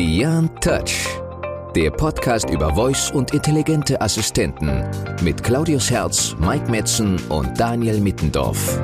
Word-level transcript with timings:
Beyond 0.00 0.62
Touch, 0.62 1.08
der 1.74 1.90
Podcast 1.90 2.50
über 2.50 2.72
Voice 2.72 3.10
und 3.10 3.34
intelligente 3.34 4.00
Assistenten 4.00 4.88
mit 5.24 5.42
Claudius 5.42 5.90
Herz, 5.90 6.36
Mike 6.38 6.70
Metzen 6.70 7.16
und 7.28 7.58
Daniel 7.58 8.00
Mittendorf. 8.00 8.80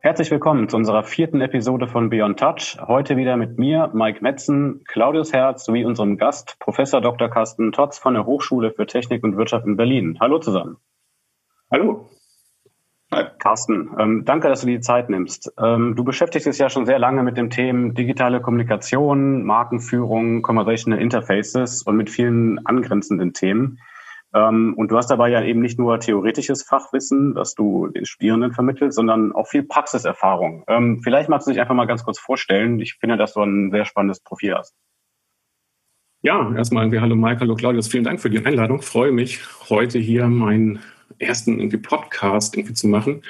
Herzlich 0.00 0.30
willkommen 0.30 0.70
zu 0.70 0.76
unserer 0.78 1.02
vierten 1.02 1.42
Episode 1.42 1.86
von 1.86 2.08
Beyond 2.08 2.38
Touch. 2.38 2.78
Heute 2.80 3.18
wieder 3.18 3.36
mit 3.36 3.58
mir, 3.58 3.90
Mike 3.92 4.20
Metzen, 4.22 4.84
Claudius 4.86 5.34
Herz 5.34 5.66
sowie 5.66 5.84
unserem 5.84 6.16
Gast, 6.16 6.56
Professor 6.60 7.02
Dr. 7.02 7.28
Carsten 7.28 7.72
Totz 7.72 7.98
von 7.98 8.14
der 8.14 8.24
Hochschule 8.24 8.70
für 8.70 8.86
Technik 8.86 9.22
und 9.22 9.36
Wirtschaft 9.36 9.66
in 9.66 9.76
Berlin. 9.76 10.16
Hallo 10.18 10.38
zusammen. 10.38 10.78
Hallo. 11.70 12.08
Hi. 13.12 13.24
Carsten, 13.38 13.90
ähm, 13.98 14.24
danke, 14.24 14.48
dass 14.48 14.62
du 14.62 14.66
die 14.66 14.80
Zeit 14.80 15.10
nimmst. 15.10 15.52
Ähm, 15.62 15.96
du 15.96 16.02
beschäftigst 16.02 16.46
dich 16.46 16.56
ja 16.56 16.70
schon 16.70 16.86
sehr 16.86 16.98
lange 16.98 17.22
mit 17.22 17.36
dem 17.36 17.50
Themen 17.50 17.94
digitale 17.94 18.40
Kommunikation, 18.40 19.44
Markenführung, 19.44 20.40
Conversational 20.40 20.98
Interfaces 20.98 21.82
und 21.82 21.96
mit 21.96 22.08
vielen 22.08 22.64
angrenzenden 22.66 23.34
Themen. 23.34 23.80
Ähm, 24.34 24.72
und 24.78 24.90
du 24.90 24.96
hast 24.96 25.10
dabei 25.10 25.28
ja 25.28 25.42
eben 25.42 25.60
nicht 25.60 25.78
nur 25.78 26.00
theoretisches 26.00 26.62
Fachwissen, 26.62 27.34
das 27.34 27.54
du 27.54 27.88
den 27.88 28.06
Studierenden 28.06 28.52
vermittelst, 28.52 28.96
sondern 28.96 29.32
auch 29.32 29.46
viel 29.46 29.62
Praxiserfahrung. 29.62 30.64
Ähm, 30.68 31.00
vielleicht 31.02 31.28
magst 31.28 31.46
du 31.46 31.50
dich 31.50 31.60
einfach 31.60 31.74
mal 31.74 31.86
ganz 31.86 32.02
kurz 32.02 32.18
vorstellen. 32.18 32.80
Ich 32.80 32.94
finde, 32.94 33.18
dass 33.18 33.34
du 33.34 33.42
ein 33.42 33.70
sehr 33.70 33.84
spannendes 33.84 34.20
Profil 34.20 34.54
hast. 34.54 34.74
Ja, 36.22 36.50
erstmal 36.54 36.84
irgendwie 36.84 37.00
Hallo 37.00 37.14
Mike, 37.14 37.40
hallo 37.40 37.54
Claudius, 37.54 37.88
vielen 37.88 38.04
Dank 38.04 38.20
für 38.20 38.30
die 38.30 38.44
Einladung. 38.44 38.80
freue 38.80 39.12
mich, 39.12 39.40
heute 39.68 39.98
hier 39.98 40.26
meinen 40.28 40.80
ersten 41.18 41.58
irgendwie 41.58 41.78
Podcast 41.78 42.56
irgendwie 42.56 42.74
zu 42.74 42.88
machen. 42.88 43.22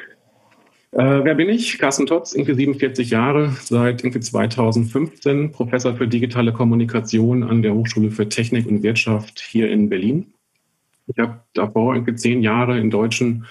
Äh, 0.92 1.24
wer 1.24 1.34
bin 1.34 1.48
ich? 1.50 1.78
Carsten 1.78 2.06
Totz, 2.06 2.32
irgendwie 2.32 2.54
47 2.54 3.10
Jahre, 3.10 3.54
seit 3.60 4.02
irgendwie 4.02 4.20
2015 4.20 5.52
Professor 5.52 5.94
für 5.94 6.08
digitale 6.08 6.52
Kommunikation 6.52 7.42
an 7.42 7.62
der 7.62 7.74
Hochschule 7.74 8.10
für 8.10 8.28
Technik 8.28 8.66
und 8.66 8.82
Wirtschaft 8.82 9.40
hier 9.40 9.70
in 9.70 9.88
Berlin. 9.90 10.32
Ich 11.06 11.18
habe 11.18 11.40
davor 11.52 11.94
irgendwie 11.94 12.14
zehn 12.14 12.42
Jahre 12.42 12.78
in 12.78 12.90
deutschen 12.90 13.46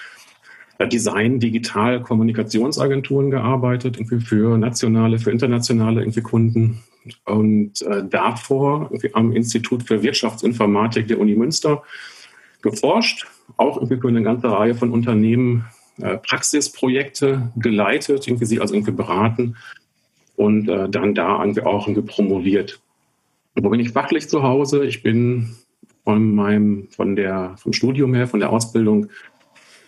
äh, 0.80 0.88
Design, 0.88 1.40
Digital, 1.40 2.02
Kommunikationsagenturen 2.02 3.30
gearbeitet, 3.30 3.98
irgendwie 3.98 4.20
für 4.20 4.58
nationale, 4.58 5.20
für 5.20 5.32
internationale 5.32 6.02
irgendwie 6.02 6.22
Kunden. 6.22 6.84
Und 7.26 7.82
äh, 7.84 8.04
davor 8.04 8.90
irgendwie 8.92 9.14
am 9.14 9.32
Institut 9.32 9.84
für 9.84 10.02
Wirtschaftsinformatik 10.02 11.08
der 11.08 11.20
Uni 11.20 11.36
Münster 11.36 11.84
geforscht, 12.62 13.28
auch 13.56 13.78
irgendwie 13.78 14.08
eine 14.08 14.23
ganze 14.23 14.52
Reihe 14.52 14.76
von 14.76 14.92
Unternehmen 14.92 15.66
äh, 16.00 16.17
Praxisprojekte 16.17 17.52
geleitet, 17.56 18.28
irgendwie 18.28 18.45
sie 18.45 18.59
also 18.59 18.73
irgendwie 18.73 18.92
beraten 18.92 19.56
und 20.36 20.67
äh, 20.67 20.89
dann 20.89 21.16
da 21.16 21.39
irgendwie 21.39 21.62
auch 21.62 21.88
irgendwie 21.88 22.08
promoviert. 22.08 22.80
wo 23.56 23.70
bin 23.70 23.80
ich 23.80 23.92
fachlich 23.92 24.28
zu 24.28 24.44
Hause? 24.44 24.86
Ich 24.86 25.02
bin 25.02 25.56
von 26.04 26.36
meinem, 26.36 26.89
von 26.92 27.16
der, 27.16 27.56
vom 27.58 27.73
Studium 27.73 28.14
her, 28.14 28.28
von 28.28 28.39
der 28.39 28.52
Ausbildung 28.52 29.08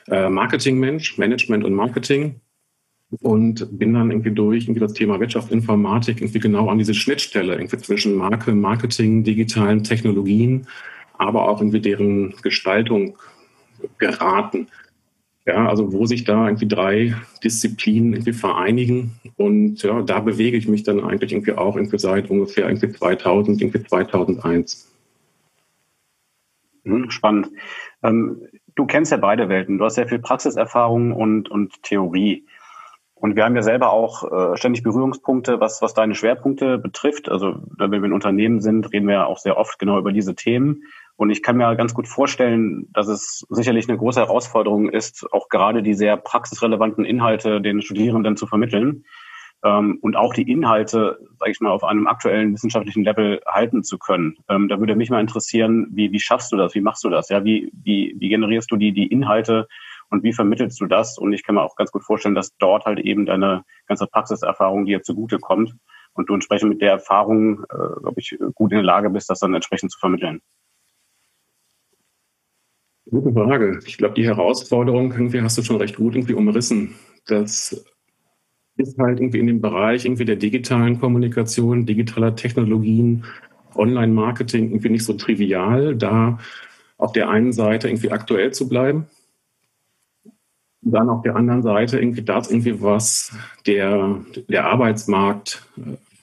äh, 0.07 0.29
Marketingmensch, 0.29 1.17
Management 1.17 1.63
und 1.63 1.73
Marketing 1.73 2.41
und 3.21 3.77
bin 3.77 3.93
dann 3.93 4.11
irgendwie 4.11 4.31
durch 4.31 4.63
irgendwie 4.63 4.79
das 4.79 4.93
Thema 4.93 5.19
Wirtschaft, 5.19 5.51
Informatik 5.51 6.21
irgendwie 6.21 6.39
genau 6.39 6.69
an 6.69 6.77
diese 6.77 6.93
Schnittstelle 6.93 7.53
irgendwie 7.53 7.77
zwischen 7.77 8.15
Marke, 8.15 8.53
Marketing, 8.53 9.23
digitalen 9.23 9.83
Technologien 9.83 10.67
aber 11.19 11.47
auch 11.47 11.61
irgendwie 11.61 11.81
deren 11.81 12.33
Gestaltung 12.41 13.17
geraten. 13.99 14.67
Ja, 15.45 15.67
also 15.67 15.93
wo 15.93 16.05
sich 16.05 16.25
da 16.25 16.45
irgendwie 16.45 16.67
drei 16.67 17.15
Disziplinen 17.43 18.13
irgendwie 18.13 18.33
vereinigen 18.33 19.19
und 19.35 19.81
ja, 19.81 20.01
da 20.01 20.19
bewege 20.19 20.57
ich 20.57 20.67
mich 20.67 20.83
dann 20.83 21.03
eigentlich 21.03 21.31
irgendwie 21.31 21.53
auch 21.53 21.75
irgendwie 21.75 21.97
seit 21.97 22.29
ungefähr 22.29 22.67
irgendwie 22.67 22.91
2000, 22.91 23.61
irgendwie 23.61 23.83
2001. 23.83 24.89
Hm, 26.83 27.09
spannend. 27.09 27.49
Ähm, 28.03 28.47
du 28.75 28.85
kennst 28.85 29.11
ja 29.11 29.17
beide 29.17 29.49
Welten. 29.49 29.77
Du 29.77 29.85
hast 29.85 29.95
sehr 29.95 30.07
viel 30.07 30.19
Praxiserfahrung 30.19 31.13
und, 31.13 31.49
und 31.49 31.81
Theorie. 31.83 32.45
Und 33.15 33.35
wir 33.35 33.43
haben 33.43 33.55
ja 33.55 33.61
selber 33.61 33.91
auch 33.91 34.31
äh, 34.31 34.57
ständig 34.57 34.83
Berührungspunkte, 34.83 35.59
was, 35.59 35.81
was 35.81 35.93
deine 35.93 36.15
Schwerpunkte 36.15 36.77
betrifft. 36.77 37.29
Also 37.29 37.61
wenn 37.77 37.91
wir 37.91 38.03
in 38.03 38.13
Unternehmen 38.13 38.61
sind, 38.61 38.93
reden 38.93 39.07
wir 39.07 39.15
ja 39.15 39.25
auch 39.25 39.39
sehr 39.39 39.57
oft 39.57 39.77
genau 39.77 39.99
über 39.99 40.13
diese 40.13 40.35
Themen. 40.35 40.83
Und 41.19 41.31
ich 41.31 41.43
kann 41.43 41.57
mir 41.57 41.75
ganz 41.75 41.93
gut 41.93 42.07
vorstellen, 42.07 42.87
dass 42.93 43.09
es 43.09 43.45
sicherlich 43.49 43.89
eine 43.89 43.97
große 43.97 44.21
Herausforderung 44.21 44.87
ist, 44.87 45.27
auch 45.33 45.49
gerade 45.49 45.83
die 45.83 45.93
sehr 45.93 46.15
praxisrelevanten 46.15 47.03
Inhalte 47.03 47.59
den 47.59 47.81
Studierenden 47.81 48.37
zu 48.37 48.47
vermitteln 48.47 49.03
ähm, 49.65 49.97
und 49.99 50.15
auch 50.15 50.33
die 50.33 50.49
Inhalte, 50.49 51.19
sage 51.37 51.51
ich 51.51 51.59
mal, 51.59 51.71
auf 51.71 51.83
einem 51.83 52.07
aktuellen 52.07 52.53
wissenschaftlichen 52.53 53.03
Level 53.03 53.41
halten 53.45 53.83
zu 53.83 53.97
können. 53.97 54.37
Ähm, 54.47 54.69
da 54.69 54.79
würde 54.79 54.95
mich 54.95 55.09
mal 55.09 55.19
interessieren, 55.19 55.87
wie, 55.91 56.13
wie 56.13 56.21
schaffst 56.21 56.53
du 56.53 56.55
das? 56.55 56.73
Wie 56.73 56.79
machst 56.79 57.03
du 57.03 57.09
das? 57.09 57.27
Ja, 57.27 57.43
wie, 57.43 57.69
wie, 57.73 58.15
wie 58.17 58.29
generierst 58.29 58.71
du 58.71 58.77
die, 58.77 58.93
die 58.93 59.07
Inhalte 59.07 59.67
und 60.09 60.23
wie 60.23 60.31
vermittelst 60.31 60.79
du 60.79 60.85
das? 60.85 61.17
Und 61.17 61.33
ich 61.33 61.43
kann 61.43 61.55
mir 61.55 61.63
auch 61.63 61.75
ganz 61.75 61.91
gut 61.91 62.05
vorstellen, 62.05 62.33
dass 62.33 62.55
dort 62.59 62.85
halt 62.85 62.99
eben 62.99 63.25
deine 63.25 63.65
ganze 63.87 64.07
Praxiserfahrung 64.07 64.85
dir 64.85 65.01
zugute 65.01 65.37
kommt 65.37 65.75
und 66.13 66.29
du 66.29 66.33
entsprechend 66.33 66.69
mit 66.69 66.81
der 66.81 66.91
Erfahrung, 66.91 67.63
äh, 67.63 67.99
glaube 67.99 68.21
ich, 68.21 68.37
gut 68.55 68.71
in 68.71 68.77
der 68.77 68.85
Lage 68.85 69.09
bist, 69.09 69.29
das 69.29 69.39
dann 69.39 69.53
entsprechend 69.53 69.91
zu 69.91 69.99
vermitteln. 69.99 70.39
Gute 73.09 73.33
Frage. 73.33 73.79
Ich 73.85 73.97
glaube, 73.97 74.13
die 74.13 74.25
Herausforderung 74.25 75.11
irgendwie 75.11 75.41
hast 75.41 75.57
du 75.57 75.63
schon 75.63 75.77
recht 75.77 75.95
gut 75.95 76.15
irgendwie 76.15 76.33
umrissen. 76.33 76.95
Das 77.25 77.85
ist 78.77 78.97
halt 78.99 79.19
irgendwie 79.19 79.39
in 79.39 79.47
dem 79.47 79.61
Bereich 79.61 80.05
irgendwie 80.05 80.25
der 80.25 80.35
digitalen 80.35 80.99
Kommunikation, 80.99 81.85
digitaler 81.85 82.35
Technologien, 82.35 83.25
Online-Marketing 83.75 84.69
irgendwie 84.69 84.89
nicht 84.89 85.05
so 85.05 85.13
trivial, 85.13 85.95
da 85.95 86.39
auf 86.97 87.11
der 87.13 87.29
einen 87.29 87.51
Seite 87.51 87.87
irgendwie 87.87 88.11
aktuell 88.11 88.51
zu 88.51 88.69
bleiben, 88.69 89.07
dann 90.81 91.09
auf 91.09 91.23
der 91.23 91.35
anderen 91.35 91.63
Seite 91.63 91.99
irgendwie 91.99 92.21
das 92.21 92.51
irgendwie, 92.51 92.81
was 92.81 93.33
der, 93.65 94.19
der 94.47 94.65
Arbeitsmarkt 94.65 95.65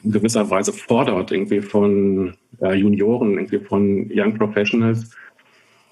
in 0.04 0.12
gewisser 0.12 0.48
Weise 0.50 0.72
fordert, 0.72 1.32
irgendwie 1.32 1.60
von 1.60 2.34
äh, 2.60 2.74
Junioren, 2.74 3.34
irgendwie 3.34 3.58
von 3.58 4.08
Young 4.12 4.36
Professionals, 4.38 5.10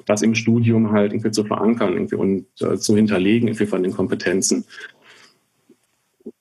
das 0.07 0.23
im 0.23 0.35
Studium 0.35 0.93
halt 0.93 1.13
irgendwie 1.13 1.31
zu 1.31 1.45
verankern 1.45 1.95
irgendwie 1.95 2.17
und 2.17 2.47
äh, 2.61 2.77
zu 2.77 2.97
hinterlegen 2.97 3.49
irgendwie 3.49 3.67
von 3.67 3.83
den 3.83 3.93
Kompetenzen. 3.93 4.65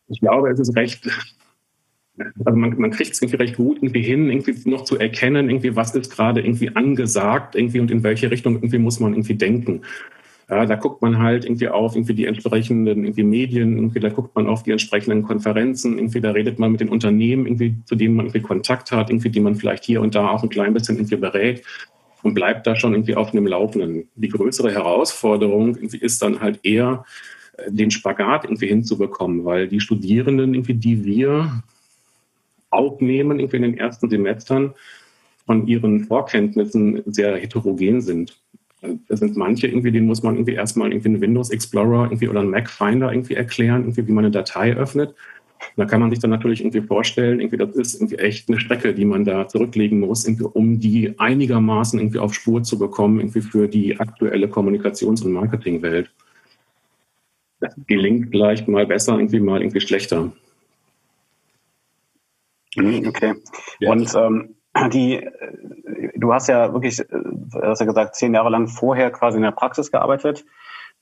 Ich 0.08 0.20
glaube, 0.20 0.50
es 0.50 0.60
ist 0.60 0.76
recht, 0.76 1.10
also 2.46 2.58
man, 2.58 2.78
man 2.78 2.92
kriegt 2.92 3.14
es 3.14 3.22
irgendwie 3.22 3.38
recht 3.38 3.56
gut 3.56 3.78
irgendwie 3.78 4.04
hin, 4.04 4.30
irgendwie 4.30 4.70
noch 4.70 4.84
zu 4.84 4.98
erkennen, 5.00 5.50
irgendwie 5.50 5.76
was 5.76 5.96
ist 5.96 6.16
gerade 6.16 6.42
irgendwie 6.42 6.76
angesagt 6.76 7.56
irgendwie 7.56 7.80
und 7.80 7.90
in 7.90 8.04
welche 8.04 8.30
Richtung 8.30 8.56
irgendwie 8.56 8.78
muss 8.78 9.00
man 9.00 9.14
irgendwie 9.14 9.36
denken. 9.36 9.82
Ja, 10.50 10.66
da 10.66 10.76
guckt 10.76 11.02
man 11.02 11.20
halt 11.20 11.46
irgendwie 11.46 11.70
auf 11.70 11.96
irgendwie 11.96 12.14
die 12.14 12.26
entsprechenden 12.26 13.06
irgendwie 13.06 13.24
Medien, 13.24 13.78
irgendwie 13.78 14.02
da 14.02 14.10
guckt 14.10 14.36
man 14.36 14.48
auf 14.48 14.62
die 14.62 14.72
entsprechenden 14.72 15.24
Konferenzen, 15.24 15.98
irgendwie 15.98 16.20
da 16.20 16.32
redet 16.32 16.60
man 16.60 16.74
mit 16.74 16.82
den 16.82 16.90
Unternehmen, 16.90 17.46
irgendwie 17.46 17.78
zu 17.86 17.96
denen 17.96 18.16
man 18.16 18.26
irgendwie 18.26 18.42
Kontakt 18.42 18.92
hat, 18.92 19.10
irgendwie 19.10 19.30
die 19.30 19.40
man 19.40 19.56
vielleicht 19.56 19.86
hier 19.86 20.02
und 20.02 20.16
da 20.16 20.28
auch 20.28 20.44
ein 20.44 20.50
klein 20.50 20.74
bisschen 20.74 20.98
irgendwie 20.98 21.16
berät 21.16 21.64
und 22.24 22.34
bleibt 22.34 22.66
da 22.66 22.76
schon 22.76 22.94
irgendwie 22.94 23.16
auf 23.16 23.32
einem 23.32 23.46
Laufenden. 23.46 24.10
Die 24.16 24.30
größere 24.30 24.72
Herausforderung 24.72 25.76
ist 25.76 26.22
dann 26.22 26.40
halt 26.40 26.60
eher, 26.64 27.06
äh, 27.58 27.72
den 27.72 27.92
Spagat 27.92 28.46
irgendwie 28.46 28.68
hinzubekommen, 28.68 29.46
weil 29.46 29.68
die 29.68 29.82
Studierenden 29.82 30.54
irgendwie, 30.54 30.74
die 30.74 31.06
wir 31.06 31.64
aufnehmen 32.72 33.40
irgendwie 33.40 33.58
in 33.58 33.64
den 33.64 33.78
ersten 33.78 34.10
Semestern, 34.10 34.74
von 35.46 35.68
ihren 35.68 36.06
Vorkenntnissen 36.06 37.04
sehr 37.06 37.36
heterogen 37.36 38.02
sind. 38.02 38.40
Es 39.10 39.20
sind 39.20 39.36
manche 39.36 39.68
irgendwie, 39.68 39.92
denen 39.92 40.08
muss 40.08 40.24
man 40.24 40.36
irgendwie 40.36 40.54
erstmal 40.54 40.92
irgendwie 40.92 41.10
einen 41.10 41.22
Windows 41.22 41.50
Explorer 41.50 42.06
irgendwie 42.06 42.30
oder 42.30 42.40
einen 42.40 42.50
Mac 42.50 42.70
Finder 42.70 43.12
irgendwie 43.12 43.34
erklären, 43.34 43.82
irgendwie, 43.82 44.08
wie 44.08 44.12
man 44.12 44.26
eine 44.26 44.32
Datei 44.32 44.74
öffnet. 44.74 45.14
Da 45.76 45.86
kann 45.86 46.02
man 46.02 46.10
sich 46.10 46.20
dann 46.20 46.32
natürlich 46.32 46.62
irgendwie 46.62 46.82
vorstellen, 46.82 47.40
irgendwie 47.40 47.58
das 47.58 47.76
ist 47.76 47.96
irgendwie 47.96 48.18
echt 48.18 48.50
eine 48.50 48.60
Strecke, 48.60 48.94
die 48.94 49.06
man 49.06 49.26
da 49.26 49.48
zurücklegen 49.48 50.00
muss, 50.00 50.26
irgendwie, 50.26 50.46
um 50.46 50.80
die 50.80 51.18
einigermaßen 51.20 52.00
irgendwie 52.00 52.20
auf 52.20 52.34
Spur 52.34 52.64
zu 52.64 52.78
bekommen, 52.78 53.20
irgendwie 53.20 53.42
für 53.42 53.68
die 53.68 54.00
aktuelle 54.00 54.48
Kommunikations- 54.48 55.24
und 55.24 55.32
Marketingwelt. 55.32 56.12
Das 57.60 57.74
gelingt 57.88 58.30
vielleicht 58.30 58.68
mal 58.68 58.86
besser, 58.86 59.18
irgendwie 59.18 59.40
mal 59.40 59.62
irgendwie 59.62 59.82
schlechter. 59.82 60.32
Mhm, 62.76 63.08
okay. 63.08 63.34
Ja. 63.80 63.92
Und 63.92 64.14
ähm, 64.16 64.56
die, 64.92 65.28
du 66.16 66.34
hast 66.34 66.48
ja 66.48 66.74
wirklich, 66.74 67.00
äh, 67.00 67.06
hast 67.62 67.80
ja 67.80 67.86
gesagt, 67.86 68.16
zehn 68.16 68.34
Jahre 68.34 68.50
lang 68.50 68.68
vorher 68.68 69.12
quasi 69.12 69.38
in 69.38 69.44
der 69.44 69.52
Praxis 69.52 69.92
gearbeitet. 69.92 70.46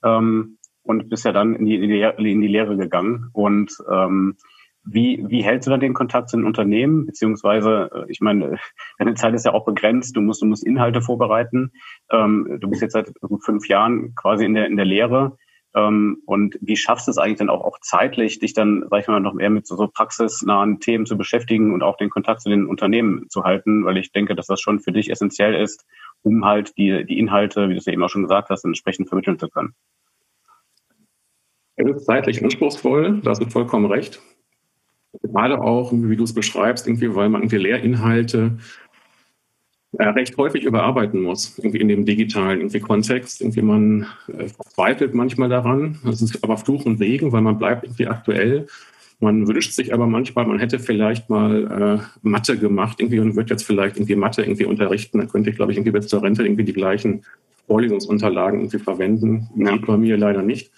Ähm, 0.04 0.58
und 0.84 1.10
bist 1.10 1.26
ja 1.26 1.32
dann 1.32 1.56
in 1.56 1.66
die, 1.66 1.76
in 1.76 1.90
die, 1.90 2.32
in 2.32 2.42
die 2.42 2.48
Lehre 2.48 2.78
gegangen. 2.78 3.30
Und 3.34 3.72
ähm, 3.90 4.38
wie, 4.84 5.24
wie 5.28 5.44
hältst 5.44 5.68
du 5.68 5.72
dann 5.72 5.80
den 5.80 5.94
Kontakt 5.94 6.30
zu 6.30 6.38
den 6.38 6.46
Unternehmen? 6.46 7.06
Beziehungsweise, 7.06 7.90
äh, 7.94 8.12
ich 8.12 8.20
meine, 8.20 8.58
deine 8.98 9.14
Zeit 9.14 9.34
ist 9.34 9.46
ja 9.46 9.54
auch 9.54 9.66
begrenzt, 9.66 10.16
du 10.16 10.22
musst, 10.22 10.42
du 10.42 10.46
musst 10.46 10.66
Inhalte 10.66 11.02
vorbereiten. 11.02 11.72
Ähm, 12.10 12.58
du 12.60 12.70
bist 12.70 12.82
jetzt 12.82 12.94
seit 12.94 13.14
gut 13.20 13.44
fünf 13.44 13.68
Jahren 13.68 14.16
quasi 14.16 14.46
in 14.46 14.54
der, 14.54 14.68
in 14.68 14.78
der 14.78 14.86
Lehre. 14.86 15.38
Ähm, 15.74 16.22
und 16.26 16.58
wie 16.62 16.76
schaffst 16.76 17.08
du 17.08 17.12
es 17.12 17.18
eigentlich 17.18 17.38
dann 17.38 17.50
auch, 17.50 17.62
auch 17.62 17.80
zeitlich, 17.80 18.40
dich 18.40 18.54
dann, 18.54 18.86
sag 18.90 19.02
ich 19.02 19.08
mal, 19.08 19.20
noch 19.20 19.34
mehr 19.34 19.50
mit 19.50 19.68
so, 19.68 19.76
so 19.76 19.88
praxisnahen 19.88 20.80
Themen 20.80 21.06
zu 21.06 21.18
beschäftigen 21.18 21.74
und 21.74 21.84
auch 21.84 21.96
den 21.96 22.10
Kontakt 22.10 22.42
zu 22.42 22.50
den 22.50 22.66
Unternehmen 22.66 23.30
zu 23.30 23.44
halten? 23.44 23.86
Weil 23.86 23.98
ich 23.98 24.12
denke, 24.12 24.36
dass 24.36 24.48
das 24.48 24.60
schon 24.60 24.80
für 24.80 24.92
dich 24.92 25.12
essentiell 25.12 25.56
ist, 25.56 25.86
um 26.24 26.44
halt 26.44 26.78
die, 26.78 27.06
die 27.06 27.20
Inhalte, 27.20 27.70
wie 27.70 27.74
du 27.74 27.80
es 27.80 27.86
ja 27.86 27.94
eben 27.94 28.04
auch 28.04 28.10
schon 28.10 28.24
gesagt 28.24 28.50
hast, 28.50 28.66
entsprechend 28.66 29.08
vermitteln 29.08 29.40
zu 29.40 29.48
können. 29.48 29.76
Es 31.82 31.98
ist 31.98 32.06
zeitlich 32.06 32.44
anspruchsvoll, 32.44 33.22
da 33.24 33.32
hast 33.32 33.42
du 33.42 33.50
vollkommen 33.50 33.86
recht. 33.86 34.22
Gerade 35.24 35.60
auch, 35.62 35.92
wie 35.92 36.16
du 36.16 36.24
es 36.24 36.34
beschreibst, 36.34 36.88
irgendwie, 36.88 37.16
weil 37.16 37.30
man 37.30 37.42
irgendwie 37.42 37.58
Lehrinhalte 37.58 38.58
äh, 39.98 40.08
recht 40.08 40.38
häufig 40.38 40.64
überarbeiten 40.64 41.22
muss, 41.22 41.58
irgendwie 41.58 41.80
in 41.80 41.88
dem 41.88 42.06
digitalen 42.06 42.60
irgendwie 42.60 42.80
Kontext. 42.80 43.42
Irgendwie 43.42 43.62
man 43.62 44.08
äh, 44.28 44.48
verzweifelt 44.48 45.14
manchmal 45.14 45.50
daran. 45.50 46.00
Das 46.06 46.22
ist 46.22 46.44
aber 46.44 46.58
Fluch 46.58 46.86
und 46.86 46.98
Segen, 46.98 47.32
weil 47.32 47.42
man 47.42 47.58
bleibt 47.58 47.84
irgendwie 47.84 48.08
aktuell. 48.08 48.68
Man 49.20 49.48
wünscht 49.48 49.74
sich 49.74 49.94
aber 49.94 50.08
manchmal, 50.08 50.46
man 50.48 50.60
hätte 50.60 50.80
vielleicht 50.80 51.30
mal 51.30 52.00
äh, 52.00 52.28
Mathe 52.28 52.58
gemacht 52.58 53.00
irgendwie 53.00 53.20
und 53.20 53.36
wird 53.36 53.50
jetzt 53.50 53.64
vielleicht 53.64 53.98
irgendwie 53.98 54.16
Mathe 54.16 54.44
irgendwie 54.44 54.66
unterrichten. 54.66 55.18
Dann 55.18 55.30
könnte 55.30 55.50
ich, 55.50 55.56
glaube 55.56 55.72
ich, 55.72 55.78
irgendwie 55.78 55.92
bis 55.92 56.08
zur 56.08 56.24
Rente 56.24 56.44
irgendwie 56.44 56.64
die 56.64 56.74
gleichen 56.74 57.24
Vorlesungsunterlagen 57.68 58.60
irgendwie 58.60 58.80
verwenden. 58.80 59.50
Ja. 59.56 59.76
bei 59.76 59.98
mir 59.98 60.18
leider 60.18 60.42
nicht. 60.42 60.72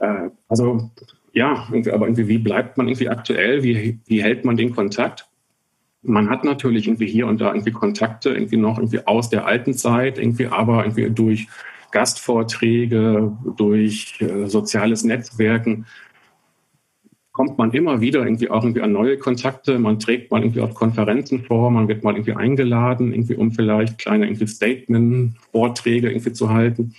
Äh, 0.00 0.30
also 0.48 0.90
ja, 1.32 1.68
aber 1.92 2.06
irgendwie, 2.06 2.28
wie 2.28 2.38
bleibt 2.38 2.76
man 2.76 2.88
irgendwie 2.88 3.08
aktuell? 3.08 3.62
Wie, 3.62 4.00
wie 4.06 4.22
hält 4.22 4.44
man 4.44 4.56
den 4.56 4.74
Kontakt? 4.74 5.26
Man 6.02 6.28
hat 6.28 6.44
natürlich 6.44 6.86
irgendwie 6.88 7.06
hier 7.06 7.26
und 7.26 7.40
da 7.40 7.52
irgendwie 7.52 7.72
Kontakte, 7.72 8.30
irgendwie 8.30 8.56
noch 8.56 8.78
irgendwie 8.78 9.06
aus 9.06 9.30
der 9.30 9.46
alten 9.46 9.74
Zeit, 9.74 10.18
irgendwie 10.18 10.46
aber 10.46 10.84
irgendwie 10.84 11.10
durch 11.10 11.46
Gastvorträge, 11.92 13.36
durch 13.56 14.20
äh, 14.20 14.46
soziales 14.46 15.04
Netzwerken 15.04 15.86
kommt 17.32 17.56
man 17.56 17.70
immer 17.72 18.02
wieder 18.02 18.24
irgendwie 18.24 18.50
auch 18.50 18.62
irgendwie 18.64 18.82
an 18.82 18.92
neue 18.92 19.16
Kontakte. 19.16 19.78
Man 19.78 19.98
trägt 19.98 20.30
mal 20.30 20.42
irgendwie 20.42 20.60
auf 20.60 20.74
Konferenzen 20.74 21.44
vor, 21.44 21.70
man 21.70 21.88
wird 21.88 22.04
mal 22.04 22.14
irgendwie 22.14 22.34
eingeladen, 22.34 23.14
irgendwie 23.14 23.34
um 23.34 23.52
vielleicht 23.52 23.98
kleine 23.98 24.26
irgendwie 24.26 24.46
Statement-Vorträge 24.46 26.10
irgendwie 26.10 26.32
zu 26.32 26.50
halten. 26.50 26.94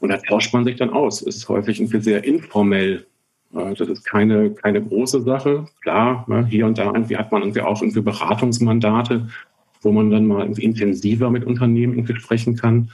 Und 0.00 0.08
da 0.08 0.16
tauscht 0.16 0.52
man 0.52 0.64
sich 0.64 0.76
dann 0.76 0.90
aus. 0.90 1.22
Es 1.22 1.36
ist 1.36 1.48
häufig 1.48 1.78
irgendwie 1.78 2.00
sehr 2.00 2.24
informell. 2.24 3.06
Das 3.52 3.80
ist 3.80 4.04
keine, 4.04 4.50
keine 4.50 4.82
große 4.82 5.22
Sache. 5.22 5.66
Klar, 5.82 6.24
ne, 6.28 6.46
hier 6.46 6.66
und 6.66 6.78
da 6.78 6.86
irgendwie 6.86 7.16
hat 7.16 7.32
man 7.32 7.42
irgendwie 7.42 7.60
auch 7.60 7.82
irgendwie 7.82 8.00
Beratungsmandate, 8.00 9.28
wo 9.82 9.92
man 9.92 10.10
dann 10.10 10.26
mal 10.26 10.42
irgendwie 10.42 10.64
intensiver 10.64 11.30
mit 11.30 11.44
Unternehmen 11.44 11.94
irgendwie 11.94 12.16
sprechen 12.16 12.56
kann. 12.56 12.90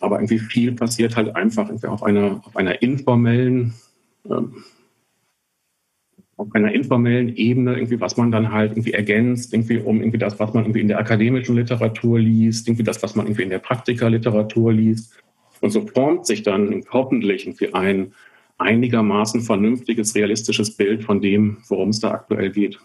Aber 0.00 0.16
irgendwie 0.16 0.38
viel 0.38 0.72
passiert 0.72 1.16
halt 1.16 1.34
einfach 1.34 1.68
irgendwie 1.68 1.88
auf 1.88 2.02
einer, 2.02 2.40
auf 2.44 2.56
einer 2.56 2.82
informellen, 2.82 3.74
ähm, 4.30 4.64
auf 6.36 6.54
einer 6.54 6.72
informellen 6.72 7.34
Ebene, 7.34 7.74
irgendwie, 7.74 8.00
was 8.00 8.16
man 8.16 8.30
dann 8.30 8.52
halt 8.52 8.72
irgendwie 8.72 8.92
ergänzt, 8.92 9.52
irgendwie 9.54 9.78
um 9.78 10.00
irgendwie 10.00 10.18
das, 10.18 10.38
was 10.38 10.52
man 10.52 10.64
irgendwie 10.64 10.82
in 10.82 10.88
der 10.88 10.98
akademischen 10.98 11.56
Literatur 11.56 12.18
liest, 12.18 12.68
irgendwie 12.68 12.84
das, 12.84 13.02
was 13.02 13.14
man 13.14 13.26
irgendwie 13.26 13.42
in 13.42 13.50
der 13.50 13.58
Praktikerliteratur 13.58 14.72
liest. 14.72 15.16
Und 15.66 15.72
so 15.72 15.80
formt 15.84 16.26
sich 16.26 16.44
dann 16.44 16.84
hoffentlich 16.92 17.44
irgendwie 17.44 17.74
ein 17.74 18.12
einigermaßen 18.56 19.40
vernünftiges, 19.40 20.14
realistisches 20.14 20.76
Bild 20.76 21.02
von 21.02 21.20
dem, 21.20 21.56
worum 21.66 21.88
es 21.88 21.98
da 21.98 22.12
aktuell 22.12 22.52
geht. 22.52 22.78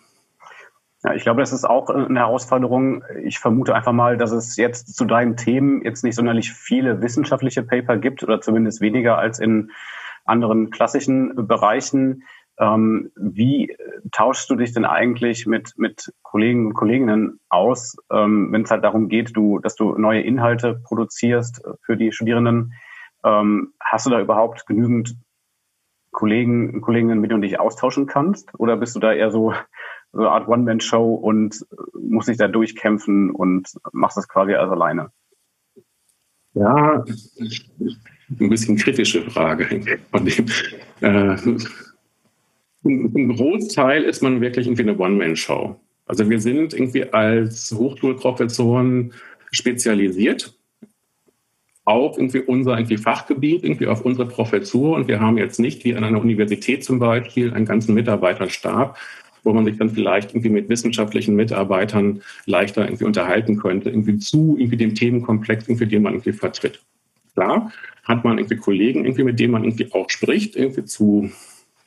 Ja, 1.03 1.13
ich 1.13 1.21
glaube, 1.21 1.41
das 1.41 1.53
ist 1.53 1.63
auch 1.63 1.91
eine 1.91 2.17
Herausforderung. 2.17 3.03
Ich 3.23 3.37
vermute 3.37 3.75
einfach 3.75 3.91
mal, 3.91 4.17
dass 4.17 4.31
es 4.31 4.57
jetzt 4.57 4.95
zu 4.95 5.05
deinen 5.05 5.37
Themen 5.37 5.83
jetzt 5.83 6.03
nicht 6.03 6.15
sonderlich 6.15 6.51
viele 6.53 7.03
wissenschaftliche 7.03 7.61
Paper 7.61 7.97
gibt 7.97 8.23
oder 8.23 8.41
zumindest 8.41 8.81
weniger 8.81 9.19
als 9.19 9.37
in 9.37 9.69
anderen 10.25 10.71
klassischen 10.71 11.35
Bereichen. 11.47 12.23
Ähm, 12.61 13.11
wie 13.15 13.75
tauschst 14.11 14.47
du 14.49 14.55
dich 14.55 14.71
denn 14.71 14.85
eigentlich 14.85 15.47
mit, 15.47 15.73
mit 15.77 16.13
Kollegen 16.21 16.67
und 16.67 16.73
Kolleginnen 16.75 17.39
aus, 17.49 17.97
ähm, 18.11 18.51
wenn 18.51 18.61
es 18.61 18.69
halt 18.71 18.83
darum 18.83 19.09
geht, 19.09 19.35
du, 19.35 19.57
dass 19.57 19.75
du 19.75 19.97
neue 19.97 20.21
Inhalte 20.21 20.75
produzierst 20.75 21.63
für 21.81 21.97
die 21.97 22.11
Studierenden? 22.11 22.73
Ähm, 23.23 23.73
hast 23.79 24.05
du 24.05 24.11
da 24.11 24.21
überhaupt 24.21 24.67
genügend 24.67 25.17
Kollegen 26.11 26.75
und 26.75 26.81
Kolleginnen, 26.81 27.19
mit 27.19 27.31
denen 27.31 27.41
du 27.41 27.47
dich 27.47 27.59
austauschen 27.59 28.05
kannst? 28.05 28.53
Oder 28.59 28.77
bist 28.77 28.95
du 28.95 28.99
da 28.99 29.11
eher 29.11 29.31
so, 29.31 29.53
so 30.11 30.19
eine 30.19 30.29
Art 30.29 30.47
One-Man-Show 30.47 31.15
und 31.15 31.65
musst 31.99 32.27
dich 32.27 32.37
da 32.37 32.47
durchkämpfen 32.47 33.31
und 33.31 33.69
machst 33.91 34.17
das 34.17 34.27
quasi 34.27 34.53
als 34.53 34.71
alleine? 34.71 35.11
Ja, 36.53 37.03
ein 38.39 38.49
bisschen 38.49 38.75
kritische 38.75 39.21
Frage 39.31 39.97
von 40.11 40.25
dem. 40.25 40.45
Äh, 40.99 41.37
ein 42.83 43.35
Großteil 43.35 44.03
ist 44.03 44.23
man 44.23 44.41
wirklich 44.41 44.67
irgendwie 44.67 44.83
eine 44.83 44.97
One-Man-Show. 44.97 45.75
Also 46.05 46.29
wir 46.29 46.39
sind 46.39 46.73
irgendwie 46.73 47.05
als 47.05 47.71
Hochschulprofessoren 47.71 49.13
spezialisiert 49.51 50.57
auf 51.85 52.17
irgendwie 52.17 52.39
unser 52.39 52.77
irgendwie 52.77 52.97
Fachgebiet, 52.97 53.63
irgendwie 53.63 53.87
auf 53.87 54.05
unsere 54.05 54.27
Professur. 54.27 54.95
Und 54.95 55.07
wir 55.07 55.19
haben 55.19 55.37
jetzt 55.37 55.59
nicht 55.59 55.83
wie 55.83 55.95
an 55.95 56.03
einer 56.03 56.21
Universität 56.21 56.83
zum 56.83 56.99
Beispiel 56.99 57.53
einen 57.53 57.65
ganzen 57.65 57.93
Mitarbeiterstab, 57.93 58.97
wo 59.43 59.53
man 59.53 59.65
sich 59.65 59.77
dann 59.77 59.89
vielleicht 59.89 60.31
irgendwie 60.31 60.49
mit 60.49 60.69
wissenschaftlichen 60.69 61.35
Mitarbeitern 61.35 62.21
leichter 62.45 62.85
irgendwie 62.85 63.05
unterhalten 63.05 63.57
könnte, 63.57 63.89
irgendwie 63.89 64.17
zu 64.17 64.55
irgendwie 64.59 64.77
dem 64.77 64.93
Themenkomplex, 64.95 65.67
irgendwie 65.67 65.87
den 65.87 66.03
man 66.03 66.13
irgendwie 66.13 66.33
vertritt. 66.33 66.81
Klar, 67.33 67.71
hat 68.03 68.23
man 68.23 68.37
irgendwie 68.37 68.57
Kollegen, 68.57 69.05
irgendwie 69.05 69.23
mit 69.23 69.39
denen 69.39 69.53
man 69.53 69.63
irgendwie 69.63 69.91
auch 69.93 70.09
spricht, 70.09 70.55
irgendwie 70.55 70.85
zu 70.85 71.31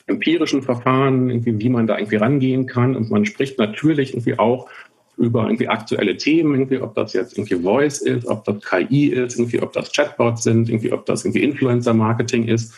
empirischen 0.06 0.62
Verfahren, 0.62 1.30
irgendwie, 1.30 1.58
wie 1.58 1.68
man 1.68 1.86
da 1.86 1.98
irgendwie 1.98 2.16
rangehen 2.16 2.66
kann. 2.66 2.96
Und 2.96 3.10
man 3.10 3.24
spricht 3.24 3.58
natürlich 3.58 4.12
irgendwie 4.12 4.38
auch 4.38 4.68
über 5.16 5.44
irgendwie 5.44 5.68
aktuelle 5.68 6.16
Themen, 6.16 6.54
irgendwie, 6.54 6.80
ob 6.80 6.94
das 6.94 7.12
jetzt 7.12 7.38
irgendwie 7.38 7.56
Voice 7.56 8.00
ist, 8.00 8.26
ob 8.26 8.44
das 8.44 8.60
KI 8.62 9.06
ist, 9.06 9.38
irgendwie, 9.38 9.60
ob 9.60 9.72
das 9.72 9.92
Chatbots 9.92 10.42
sind, 10.42 10.68
irgendwie, 10.68 10.92
ob 10.92 11.06
das 11.06 11.24
irgendwie 11.24 11.42
Influencer-Marketing 11.42 12.48
ist. 12.48 12.74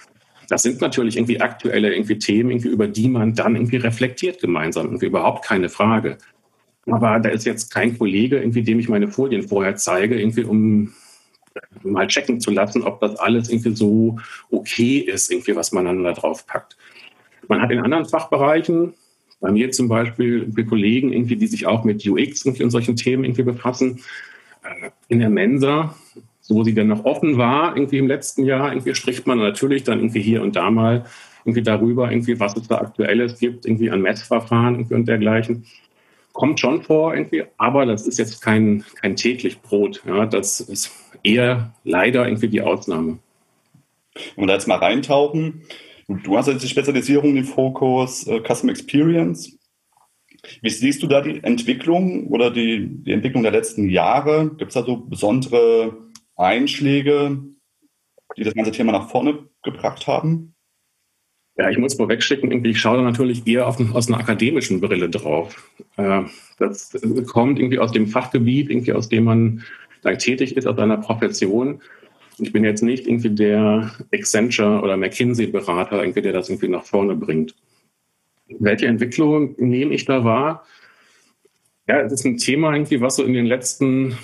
Das 0.48 0.62
sind 0.62 0.80
natürlich 0.80 1.16
irgendwie 1.16 1.40
aktuelle 1.40 1.92
irgendwie 1.92 2.18
Themen, 2.18 2.50
irgendwie, 2.50 2.68
über 2.68 2.86
die 2.86 3.08
man 3.08 3.34
dann 3.34 3.56
irgendwie 3.56 3.78
reflektiert 3.78 4.40
gemeinsam, 4.40 4.86
irgendwie 4.86 5.06
überhaupt 5.06 5.44
keine 5.44 5.68
Frage. 5.68 6.18
Aber 6.88 7.18
da 7.18 7.30
ist 7.30 7.46
jetzt 7.46 7.72
kein 7.72 7.98
Kollege, 7.98 8.38
irgendwie, 8.38 8.62
dem 8.62 8.78
ich 8.78 8.88
meine 8.88 9.08
Folien 9.08 9.42
vorher 9.42 9.74
zeige, 9.74 10.20
irgendwie, 10.20 10.44
um 10.44 10.92
mal 11.82 12.06
checken 12.06 12.38
zu 12.38 12.50
lassen, 12.50 12.82
ob 12.82 13.00
das 13.00 13.16
alles 13.16 13.48
irgendwie 13.48 13.74
so 13.74 14.18
okay 14.50 14.98
ist, 14.98 15.32
irgendwie, 15.32 15.56
was 15.56 15.72
man 15.72 15.86
dann 15.86 16.04
da 16.04 16.12
drauf 16.12 16.46
packt. 16.46 16.76
Man 17.48 17.60
hat 17.60 17.70
in 17.70 17.80
anderen 17.80 18.06
Fachbereichen, 18.06 18.94
bei 19.40 19.52
mir 19.52 19.70
zum 19.70 19.88
Beispiel 19.88 20.50
Kollegen, 20.64 21.12
irgendwie, 21.12 21.36
die 21.36 21.46
sich 21.46 21.66
auch 21.66 21.84
mit 21.84 22.06
UX 22.06 22.44
irgendwie 22.44 22.64
und 22.64 22.70
solchen 22.70 22.96
Themen 22.96 23.24
irgendwie 23.24 23.42
befassen, 23.42 24.00
äh, 24.62 24.90
in 25.08 25.20
der 25.20 25.30
Mensa, 25.30 25.94
so 26.40 26.62
sie 26.62 26.74
dann 26.74 26.88
noch 26.88 27.04
offen 27.04 27.38
war, 27.38 27.76
irgendwie 27.76 27.98
im 27.98 28.06
letzten 28.06 28.44
Jahr, 28.44 28.70
irgendwie 28.72 28.94
spricht 28.94 29.26
man 29.26 29.38
natürlich 29.38 29.84
dann 29.84 29.98
irgendwie 29.98 30.22
hier 30.22 30.42
und 30.42 30.56
da 30.56 30.70
mal 30.70 31.04
irgendwie 31.44 31.62
darüber, 31.62 32.10
irgendwie, 32.10 32.40
was 32.40 32.56
es 32.56 32.66
da 32.66 32.78
Aktuelles 32.78 33.38
gibt, 33.38 33.66
irgendwie 33.66 33.90
an 33.90 34.00
Messverfahren 34.00 34.74
irgendwie 34.74 34.94
und 34.94 35.06
dergleichen. 35.06 35.64
Kommt 36.32 36.60
schon 36.60 36.82
vor 36.82 37.14
irgendwie, 37.14 37.44
aber 37.56 37.86
das 37.86 38.06
ist 38.06 38.18
jetzt 38.18 38.42
kein, 38.42 38.84
kein 39.00 39.16
täglich 39.16 39.60
Brot. 39.62 40.02
Ja, 40.06 40.26
das 40.26 40.60
ist 40.60 40.92
eher 41.22 41.72
leider 41.84 42.26
irgendwie 42.26 42.48
die 42.48 42.60
Ausnahme. 42.60 43.18
Wir 44.34 44.46
da 44.46 44.54
jetzt 44.54 44.68
mal 44.68 44.78
reintauchen, 44.78 45.62
Du 46.08 46.36
hast 46.36 46.46
jetzt 46.46 46.62
die 46.62 46.68
Spezialisierung, 46.68 47.34
den 47.34 47.44
Fokus 47.44 48.26
äh, 48.26 48.40
Custom 48.40 48.68
Experience. 48.68 49.58
Wie 50.62 50.70
siehst 50.70 51.02
du 51.02 51.08
da 51.08 51.20
die 51.20 51.42
Entwicklung 51.42 52.28
oder 52.28 52.50
die, 52.50 52.88
die 52.88 53.12
Entwicklung 53.12 53.42
der 53.42 53.52
letzten 53.52 53.88
Jahre? 53.88 54.50
Gibt 54.56 54.70
es 54.70 54.74
da 54.74 54.84
so 54.84 54.96
besondere 54.98 55.96
Einschläge, 56.36 57.42
die 58.36 58.44
das 58.44 58.54
ganze 58.54 58.70
Thema 58.70 58.92
nach 58.92 59.10
vorne 59.10 59.48
gebracht 59.62 60.06
haben? 60.06 60.54
Ja, 61.58 61.70
ich 61.70 61.78
muss 61.78 61.94
vorweg 61.94 62.22
schicken, 62.22 62.64
ich 62.64 62.78
schaue 62.78 62.98
da 62.98 63.02
natürlich 63.02 63.46
eher 63.46 63.66
auf, 63.66 63.80
aus 63.94 64.08
einer 64.08 64.18
akademischen 64.18 64.80
Brille 64.80 65.08
drauf. 65.08 65.72
Äh, 65.96 66.22
das 66.58 66.92
kommt 67.26 67.58
irgendwie 67.58 67.78
aus 67.78 67.92
dem 67.92 68.06
Fachgebiet, 68.06 68.70
irgendwie 68.70 68.92
aus 68.92 69.08
dem 69.08 69.24
man 69.24 69.64
da 70.02 70.14
tätig 70.14 70.56
ist, 70.56 70.66
aus 70.66 70.78
einer 70.78 70.98
Profession. 70.98 71.80
Ich 72.38 72.52
bin 72.52 72.64
jetzt 72.64 72.82
nicht 72.82 73.06
irgendwie 73.06 73.30
der 73.30 73.92
Accenture 74.12 74.82
oder 74.82 74.96
McKinsey-Berater, 74.96 76.02
irgendwie, 76.02 76.22
der 76.22 76.32
das 76.32 76.48
irgendwie 76.48 76.68
nach 76.68 76.84
vorne 76.84 77.14
bringt. 77.14 77.54
Welche 78.48 78.86
Entwicklung 78.86 79.54
nehme 79.58 79.94
ich 79.94 80.04
da 80.04 80.24
wahr? 80.24 80.66
Ja, 81.88 82.00
es 82.00 82.12
ist 82.12 82.24
ein 82.24 82.36
Thema 82.36 82.72
irgendwie, 82.74 83.00
was 83.00 83.16
so 83.16 83.24
in 83.24 83.32
den 83.32 83.46
letzten, 83.46 84.18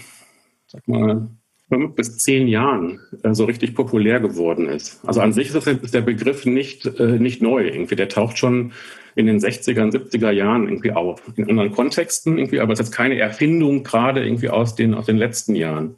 sag 0.66 0.86
mal, 0.86 1.28
fünf 1.72 1.94
bis 1.94 2.18
zehn 2.18 2.48
Jahren 2.48 3.00
äh, 3.22 3.34
so 3.34 3.44
richtig 3.44 3.74
populär 3.74 4.20
geworden 4.20 4.68
ist. 4.68 5.00
Also 5.06 5.20
an 5.20 5.32
sich 5.32 5.54
ist 5.54 5.94
der 5.94 6.02
Begriff 6.02 6.44
nicht, 6.44 6.86
äh, 7.00 7.18
nicht 7.18 7.40
neu. 7.40 7.66
Irgendwie, 7.66 7.96
der 7.96 8.10
taucht 8.10 8.36
schon 8.36 8.72
in 9.14 9.26
den 9.26 9.38
60er 9.38 9.82
und 9.82 9.94
70er 9.94 10.30
Jahren 10.30 10.64
irgendwie 10.64 10.92
auf. 10.92 11.22
In 11.36 11.48
anderen 11.48 11.72
Kontexten 11.72 12.36
irgendwie, 12.36 12.60
aber 12.60 12.74
es 12.74 12.80
ist 12.80 12.92
keine 12.92 13.18
Erfindung 13.18 13.84
gerade 13.84 14.24
irgendwie 14.24 14.50
aus 14.50 14.74
den, 14.74 14.92
aus 14.94 15.06
den 15.06 15.16
letzten 15.16 15.54
Jahren. 15.54 15.96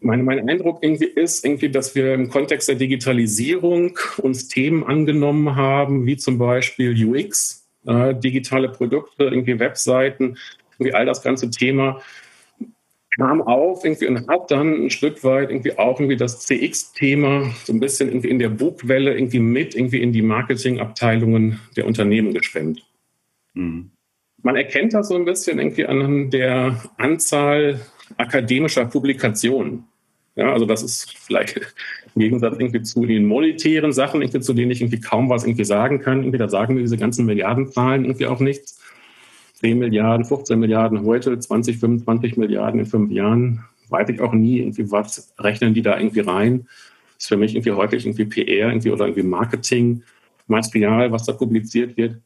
Mein, 0.00 0.24
mein 0.24 0.48
Eindruck 0.48 0.82
irgendwie 0.82 1.06
ist 1.06 1.44
irgendwie, 1.44 1.68
dass 1.68 1.94
wir 1.94 2.14
im 2.14 2.28
Kontext 2.28 2.68
der 2.68 2.76
Digitalisierung 2.76 3.98
uns 4.18 4.48
Themen 4.48 4.84
angenommen 4.84 5.56
haben, 5.56 6.06
wie 6.06 6.16
zum 6.16 6.38
Beispiel 6.38 6.94
UX, 7.06 7.68
äh, 7.86 8.14
digitale 8.14 8.70
Produkte, 8.70 9.24
irgendwie 9.24 9.58
Webseiten, 9.58 10.38
irgendwie 10.78 10.94
all 10.94 11.04
das 11.04 11.22
ganze 11.22 11.50
Thema 11.50 12.00
kam 13.16 13.42
auf 13.42 13.84
irgendwie 13.84 14.06
und 14.06 14.28
hat 14.28 14.50
dann 14.50 14.84
ein 14.84 14.90
Stück 14.90 15.22
weit 15.24 15.50
irgendwie 15.50 15.76
auch 15.78 15.98
irgendwie 15.98 16.16
das 16.16 16.40
CX-Thema 16.46 17.52
so 17.64 17.72
ein 17.72 17.80
bisschen 17.80 18.08
irgendwie 18.08 18.30
in 18.30 18.38
der 18.38 18.48
Bugwelle 18.48 19.14
irgendwie 19.14 19.40
mit 19.40 19.74
irgendwie 19.74 20.00
in 20.00 20.12
die 20.12 20.22
Marketingabteilungen 20.22 21.60
der 21.76 21.86
Unternehmen 21.86 22.32
geschwemmt. 22.32 22.84
Mhm. 23.54 23.90
Man 24.42 24.56
erkennt 24.56 24.94
das 24.94 25.08
so 25.08 25.16
ein 25.16 25.24
bisschen 25.24 25.58
irgendwie 25.58 25.84
an 25.84 26.30
der 26.30 26.82
Anzahl 26.96 27.80
akademischer 28.16 28.86
Publikationen. 28.86 29.84
Ja, 30.36 30.52
also 30.52 30.64
das 30.64 30.82
ist 30.82 31.18
vielleicht 31.18 31.56
im 32.14 32.20
Gegensatz 32.20 32.56
irgendwie 32.58 32.82
zu 32.82 33.04
den 33.04 33.26
monetären 33.26 33.92
Sachen, 33.92 34.22
irgendwie, 34.22 34.40
zu 34.40 34.54
denen 34.54 34.70
ich 34.70 34.80
irgendwie 34.80 35.00
kaum 35.00 35.28
was 35.28 35.44
irgendwie 35.44 35.64
sagen 35.64 36.00
kann. 36.00 36.20
Irgendwie, 36.20 36.38
da 36.38 36.48
sagen 36.48 36.74
mir 36.74 36.80
diese 36.80 36.96
ganzen 36.96 37.26
Milliardenzahlen 37.26 38.04
irgendwie 38.04 38.26
auch 38.26 38.40
nichts. 38.40 38.80
10 39.54 39.78
Milliarden, 39.78 40.24
15 40.24 40.58
Milliarden 40.58 41.04
heute, 41.04 41.38
20, 41.38 41.78
25 41.78 42.36
Milliarden 42.38 42.80
in 42.80 42.86
fünf 42.86 43.10
Jahren, 43.10 43.64
weiß 43.90 44.08
ich 44.08 44.20
auch 44.20 44.32
nie, 44.32 44.60
irgendwie 44.60 44.90
was 44.90 45.34
rechnen 45.38 45.74
die 45.74 45.82
da 45.82 45.98
irgendwie 45.98 46.20
rein. 46.20 46.66
Ist 47.18 47.28
für 47.28 47.36
mich 47.36 47.54
irgendwie 47.54 47.72
häufig 47.72 48.06
irgendwie 48.06 48.24
PR 48.24 48.68
irgendwie 48.70 48.90
oder 48.90 49.04
irgendwie 49.06 49.28
Marketing, 49.28 50.02
Material, 50.46 51.12
was 51.12 51.26
da 51.26 51.32
publiziert 51.34 51.96
wird. 51.98 52.16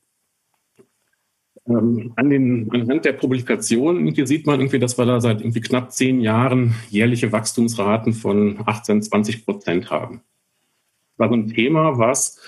Ähm, 1.67 2.13
an 2.17 2.29
den, 2.29 2.71
anhand 2.73 3.05
der 3.05 3.15
Publikationen 3.15 4.07
irgendwie 4.07 4.27
sieht 4.27 4.47
man 4.47 4.61
irgendwie, 4.61 4.79
dass 4.79 4.99
wir 4.99 5.07
da 5.07 5.21
seit 5.21 5.41
irgendwie 5.41 5.61
knapp 5.61 5.93
zehn 5.93 6.21
Jahren 6.21 6.75
jährliche 6.91 7.33
Wachstumsraten 7.33 8.13
von 8.13 8.59
18, 8.67 9.03
20 9.03 9.45
Prozent 9.45 9.91
haben. 9.91 10.21
War 11.17 11.29
so 11.29 11.35
ein 11.35 11.49
Thema, 11.49 11.99
was 11.99 12.39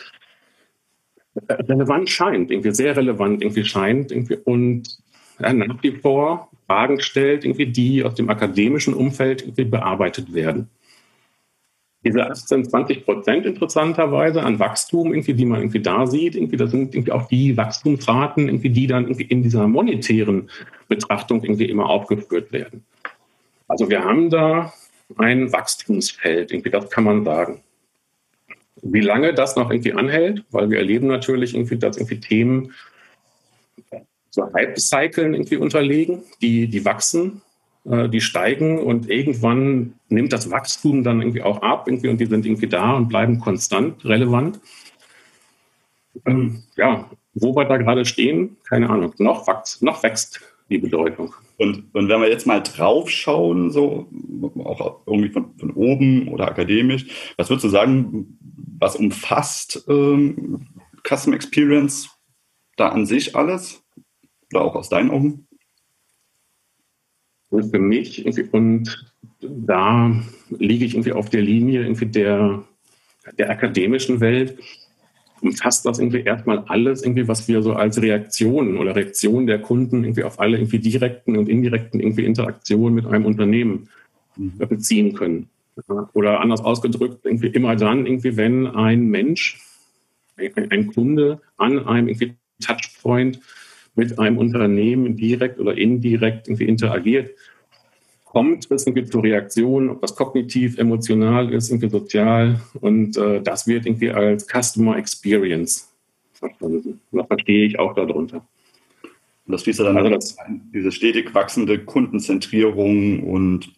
relevant 1.49 2.11
scheint, 2.11 2.51
irgendwie 2.51 2.75
sehr 2.75 2.97
relevant 2.97 3.43
irgendwie 3.43 3.65
scheint 3.65 4.11
irgendwie 4.11 4.37
und 4.37 4.99
nach 5.39 5.83
wie 5.83 5.93
vor 5.93 6.51
Fragen 6.67 7.01
stellt, 7.01 7.45
irgendwie, 7.45 7.67
die 7.67 8.05
aus 8.05 8.15
dem 8.15 8.29
akademischen 8.29 8.95
Umfeld 8.95 9.43
irgendwie 9.43 9.65
bearbeitet 9.65 10.35
werden. 10.35 10.69
Diese 12.07 12.25
18, 12.25 12.65
20 12.71 13.05
Prozent 13.05 13.47
interessanterweise 13.47 14.41
an 14.41 14.61
Wachstum, 14.61 15.13
irgendwie, 15.13 15.35
die 15.35 15.45
man 15.45 15.61
irgendwie 15.61 15.81
da 15.81 16.07
sieht, 16.07 16.37
irgendwie, 16.37 16.57
das 16.57 16.71
sind 16.71 16.95
irgendwie 16.95 17.11
auch 17.11 17.27
die 17.27 17.57
Wachstumsraten, 17.57 18.49
irgendwie, 18.49 18.71
die 18.71 18.87
dann 18.87 19.07
irgendwie 19.07 19.25
in 19.25 19.43
dieser 19.43 19.67
monetären 19.67 20.49
Betrachtung 20.87 21.43
irgendwie 21.43 21.65
immer 21.65 21.91
aufgeführt 21.91 22.53
werden. 22.53 22.85
Also 23.67 23.91
wir 23.91 24.05
haben 24.05 24.31
da 24.31 24.73
ein 25.17 25.53
Wachstumsfeld, 25.53 26.53
irgendwie, 26.53 26.71
das 26.71 26.89
kann 26.91 27.03
man 27.03 27.25
sagen. 27.25 27.61
Wie 28.83 29.01
lange 29.01 29.35
das 29.35 29.57
noch 29.57 29.71
irgendwie 29.73 29.95
anhält, 29.95 30.45
weil 30.53 30.71
wir 30.71 30.79
erleben 30.79 31.09
natürlich 31.09 31.55
irgendwie, 31.55 31.77
dass 31.77 31.97
irgendwie 31.97 32.21
Themen 32.21 32.73
so 34.31 34.53
Hype-Cyclen 34.53 35.35
irgendwie 35.35 35.57
unterlegen, 35.57 36.23
die, 36.41 36.69
die 36.69 36.85
wachsen, 36.85 37.43
die 37.87 38.21
steigen 38.21 38.81
und 38.81 39.09
irgendwann 39.09 39.95
nimmt 40.09 40.33
das 40.33 40.50
Wachstum 40.50 41.05
dann 41.05 41.21
irgendwie 41.21 41.43
auch 41.43 41.62
ab 41.62 41.87
irgendwie 41.87 42.09
und 42.09 42.21
die 42.21 42.26
sind 42.26 42.45
irgendwie 42.45 42.66
da 42.66 42.95
und 42.95 43.09
bleiben 43.09 43.38
konstant 43.38 44.05
relevant. 44.05 44.61
Ähm, 46.25 46.64
ja, 46.76 47.09
wo 47.35 47.55
wir 47.55 47.64
da 47.66 47.76
gerade 47.76 48.05
stehen, 48.05 48.57
keine 48.69 48.90
Ahnung. 48.90 49.12
Noch, 49.19 49.47
wächst, 49.47 49.83
noch 49.83 50.02
wächst 50.02 50.40
die 50.69 50.78
Bedeutung. 50.78 51.35
Und, 51.59 51.95
und 51.95 52.09
wenn 52.09 52.21
wir 52.21 52.28
jetzt 52.28 52.47
mal 52.47 52.62
drauf 52.62 53.09
schauen, 53.09 53.71
so 53.71 54.09
auch 54.64 55.02
irgendwie 55.07 55.28
von, 55.28 55.57
von 55.57 55.71
oben 55.73 56.28
oder 56.28 56.49
akademisch, 56.49 57.07
was 57.37 57.49
würdest 57.50 57.64
du 57.64 57.69
sagen, 57.69 58.38
was 58.78 58.97
umfasst 58.97 59.85
ähm, 59.88 60.66
Custom 61.07 61.35
Experience 61.35 62.11
da 62.76 62.88
an 62.88 63.07
sich 63.07 63.37
alles? 63.37 63.83
Oder 64.52 64.62
auch 64.62 64.75
aus 64.75 64.88
deinen 64.88 65.11
Augen? 65.11 65.46
Und 67.50 67.71
für 67.71 67.79
mich 67.79 68.25
und 68.53 69.07
da 69.41 70.15
liege 70.50 70.85
ich 70.85 70.95
irgendwie 70.95 71.12
auf 71.12 71.31
der 71.31 71.43
Linie 71.43 71.83
irgendwie 71.83 72.07
der, 72.07 72.65
der 73.38 73.50
akademischen 73.50 74.21
Welt, 74.21 74.59
umfasst 75.41 75.85
das 75.87 75.99
irgendwie 75.99 76.21
erstmal 76.21 76.61
alles, 76.67 77.03
irgendwie, 77.03 77.29
was 77.29 77.47
wir 77.47 77.62
so 77.62 77.75
als 77.75 78.00
Reaktionen 78.00 78.79
oder 78.79 78.97
Reaktion 78.97 79.47
der 79.47 79.61
Kunden 79.61 80.05
irgendwie 80.05 80.25
auf 80.25 80.41
alle 80.41 80.57
irgendwie 80.57 80.79
direkten 80.79 81.37
und 81.37 81.49
indirekten 81.49 82.00
irgendwie 82.00 82.25
Interaktionen 82.25 82.95
mit 82.95 83.07
einem 83.07 83.26
Unternehmen 83.26 83.88
mhm. 84.37 84.59
beziehen 84.59 85.15
können. 85.15 85.49
Oder 86.15 86.41
anders 86.41 86.62
ausgedrückt, 86.62 87.25
irgendwie 87.25 87.49
immer 87.49 87.76
dann, 87.76 88.07
irgendwie, 88.07 88.37
wenn 88.38 88.67
ein 88.67 89.09
Mensch, 89.09 89.61
ein 90.37 90.87
Kunde 90.87 91.41
an 91.59 91.87
einem 91.87 92.09
irgendwie 92.09 92.35
Touchpoint 92.61 93.41
mit 93.97 94.19
einem 94.19 94.38
Unternehmen 94.38 95.17
direkt 95.17 95.59
oder 95.59 95.76
indirekt 95.76 96.49
irgendwie 96.49 96.67
interagiert, 96.67 97.31
kommt 98.25 98.71
es 98.71 98.87
irgendwie 98.87 99.07
zur 99.07 99.25
Reaktion, 99.25 99.88
ob 99.88 100.03
das 100.03 100.15
kognitiv, 100.15 100.79
emotional 100.79 101.53
ist, 101.53 101.71
irgendwie 101.71 101.88
sozial. 101.88 102.61
Und 102.81 103.17
äh, 103.17 103.41
das 103.41 103.67
wird 103.67 103.87
irgendwie 103.87 104.11
als 104.11 104.47
Customer 104.47 104.99
Experience 104.99 105.91
verstanden. 106.35 107.00
Das 107.12 107.26
verstehe 107.26 107.67
ich 107.67 107.79
auch 107.79 107.95
darunter. 107.95 108.47
Und 109.47 109.53
das 109.53 109.62
fließt 109.62 109.81
dann 109.81 109.97
also 109.97 110.11
das, 110.11 110.37
diese 110.75 110.93
stetig 110.93 111.35
wachsende 111.35 111.79
Kundenzentrierung 111.79 113.23
und 113.23 113.73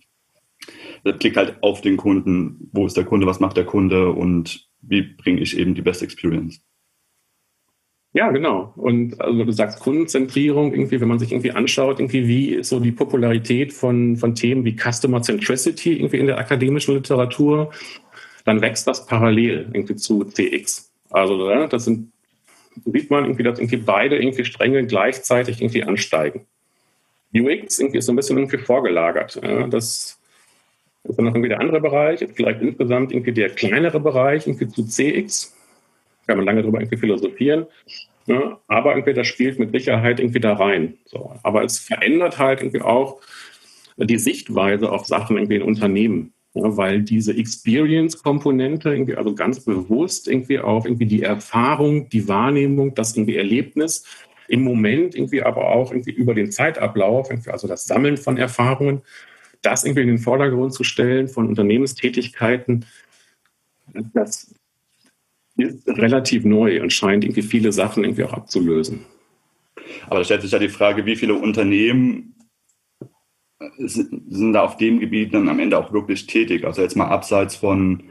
der 1.05 1.13
Blick 1.13 1.37
halt 1.37 1.63
auf 1.63 1.81
den 1.81 1.97
Kunden, 1.97 2.69
wo 2.73 2.87
ist 2.87 2.97
der 2.97 3.05
Kunde, 3.05 3.27
was 3.27 3.39
macht 3.39 3.57
der 3.57 3.65
Kunde 3.65 4.11
und 4.11 4.69
wie 4.81 5.03
bringe 5.03 5.41
ich 5.41 5.57
eben 5.57 5.75
die 5.75 5.83
Best 5.83 6.03
Experience. 6.03 6.61
Ja, 8.19 8.33
genau. 8.33 8.73
Und 8.75 9.21
also 9.21 9.45
du 9.45 9.53
sagst 9.53 9.79
Kundenzentrierung, 9.79 10.73
irgendwie, 10.73 11.01
wenn 11.01 11.07
man 11.07 11.21
sich 11.21 11.31
irgendwie 11.31 11.53
anschaut, 11.53 12.01
irgendwie, 12.01 12.27
wie 12.27 12.49
ist 12.49 12.69
so 12.69 12.81
die 12.81 12.91
Popularität 12.91 13.73
von, 13.73 14.17
von 14.17 14.35
Themen 14.35 14.65
wie 14.65 14.77
Customer 14.77 15.23
Centricity 15.23 15.93
irgendwie 15.93 16.19
in 16.19 16.27
der 16.27 16.37
akademischen 16.37 16.95
Literatur, 16.95 17.71
dann 18.45 18.61
wächst 18.61 18.89
das 18.89 19.07
parallel 19.07 19.69
irgendwie 19.73 19.95
zu 19.95 20.25
CX. 20.25 20.91
Also 21.11 21.49
ja, 21.49 21.69
das 21.69 21.85
sind, 21.85 22.11
sieht 22.85 23.09
man 23.09 23.23
irgendwie, 23.23 23.45
dass 23.45 23.61
irgendwie 23.61 23.77
beide 23.77 24.17
irgendwie 24.17 24.45
Stränge 24.45 24.85
gleichzeitig 24.85 25.63
irgendwie 25.63 25.85
ansteigen. 25.85 26.45
UX 27.33 27.79
irgendwie 27.79 27.99
ist 27.99 28.07
so 28.07 28.13
ein 28.13 28.17
bisschen 28.17 28.37
irgendwie 28.37 28.59
vorgelagert. 28.59 29.41
Ja, 29.41 29.69
das 29.69 30.19
ist 31.05 31.17
dann 31.17 31.25
noch 31.25 31.35
irgendwie 31.37 31.51
der 31.51 31.61
andere 31.61 31.81
Bereich, 31.81 32.27
vielleicht 32.35 32.63
insgesamt 32.63 33.13
irgendwie 33.13 33.33
der 33.33 33.51
kleinere 33.51 34.01
Bereich, 34.01 34.49
irgendwie 34.49 34.67
zu 34.67 34.85
CX. 34.85 35.55
Kann 36.29 36.37
man 36.37 36.47
lange 36.47 36.63
darüber 36.63 36.79
irgendwie 36.79 36.99
philosophieren. 36.99 37.67
Ne? 38.27 38.59
Aber 38.69 38.93
irgendwie 38.93 39.15
das 39.15 39.27
spielt 39.27 39.59
mit 39.59 39.73
Sicherheit 39.73 40.21
irgendwie 40.21 40.41
da 40.41 40.53
rein. 40.53 40.99
So. 41.07 41.35
Aber 41.43 41.65
es 41.65 41.79
verändert 41.79 42.39
halt 42.39 42.61
irgendwie 42.61 42.83
auch 42.83 43.21
die 43.97 44.19
Sichtweise 44.19 44.93
auf 44.93 45.07
Sachen 45.07 45.39
irgendwie 45.39 45.57
in 45.57 45.63
Unternehmen. 45.63 46.33
Ja, 46.55 46.77
weil 46.77 47.03
diese 47.03 47.37
Experience-Komponente 47.37 48.91
irgendwie, 48.91 49.17
also 49.17 49.35
ganz 49.35 49.61
bewusst 49.61 50.29
irgendwie 50.29 50.59
auch 50.61 50.85
irgendwie 50.85 51.07
die 51.07 51.23
Erfahrung, 51.23 52.09
die 52.09 52.29
Wahrnehmung, 52.29 52.95
das 52.95 53.17
irgendwie 53.17 53.37
Erlebnis 53.37 54.05
im 54.49 54.63
Moment 54.63 55.15
irgendwie 55.15 55.43
aber 55.43 55.69
auch 55.69 55.91
irgendwie 55.91 56.13
über 56.13 56.35
den 56.35 56.51
Zeitablauf, 56.51 57.31
also 57.49 57.69
das 57.69 57.85
Sammeln 57.85 58.17
von 58.17 58.39
Erfahrungen, 58.39 59.03
das 59.61 59.85
irgendwie 59.85 60.03
in 60.03 60.09
den 60.09 60.19
Vordergrund 60.19 60.73
zu 60.73 60.85
stellen 60.85 61.29
von 61.29 61.49
Unternehmenstätigkeiten, 61.49 62.87
das 64.15 64.55
relativ 65.87 66.45
neu 66.45 66.81
und 66.83 66.93
scheint 66.93 67.25
irgendwie 67.25 67.43
viele 67.43 67.73
Sachen 67.73 68.05
irgendwie 68.05 68.25
auch 68.25 68.33
abzulösen. 68.33 69.05
Aber 70.07 70.19
da 70.19 70.25
stellt 70.25 70.43
sich 70.43 70.53
ja 70.53 70.59
die 70.59 70.69
Frage, 70.69 71.07
wie 71.07 71.17
viele 71.17 71.35
Unternehmen 71.35 72.35
sind 73.79 74.53
da 74.53 74.63
auf 74.63 74.77
dem 74.77 75.01
Gebiet 75.01 75.35
dann 75.35 75.49
am 75.49 75.59
Ende 75.59 75.79
auch 75.79 75.93
wirklich 75.93 76.27
tätig? 76.27 76.65
Also 76.65 76.83
jetzt 76.83 76.97
mal 76.97 77.09
abseits 77.09 77.57
von 77.57 78.05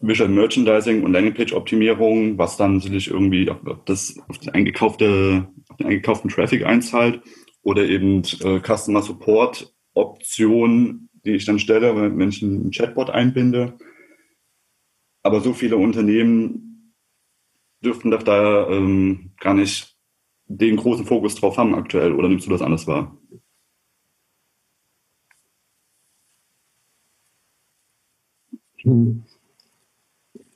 Visual 0.00 0.28
Merchandising 0.28 1.04
und 1.04 1.12
Landingpage-Optimierung, 1.12 2.36
was 2.36 2.56
dann 2.56 2.74
natürlich 2.74 3.08
irgendwie 3.08 3.48
auf, 3.48 3.58
das, 3.84 4.16
auf, 4.28 4.38
den 4.38 4.50
eingekaufte, 4.50 5.46
auf 5.68 5.76
den 5.76 5.86
eingekauften 5.86 6.28
Traffic 6.28 6.66
einzahlt 6.66 7.20
oder 7.62 7.84
eben 7.84 8.22
äh, 8.40 8.60
Customer 8.60 9.02
Support 9.02 9.72
Option, 9.94 11.08
die 11.24 11.32
ich 11.32 11.44
dann 11.44 11.60
stelle, 11.60 11.94
wenn 11.94 12.28
ich 12.28 12.42
einen 12.42 12.70
Chatbot 12.72 13.10
einbinde. 13.10 13.74
Aber 15.22 15.40
so 15.40 15.52
viele 15.52 15.76
Unternehmen 15.76 16.94
dürften 17.82 18.10
doch 18.10 18.22
da 18.22 18.68
ähm, 18.68 19.30
gar 19.40 19.54
nicht 19.54 19.96
den 20.46 20.76
großen 20.76 21.06
Fokus 21.06 21.34
drauf 21.34 21.56
haben 21.56 21.74
aktuell. 21.74 22.12
Oder 22.12 22.28
nimmst 22.28 22.46
du 22.46 22.50
das 22.50 22.62
anders 22.62 22.86
wahr? 22.86 23.16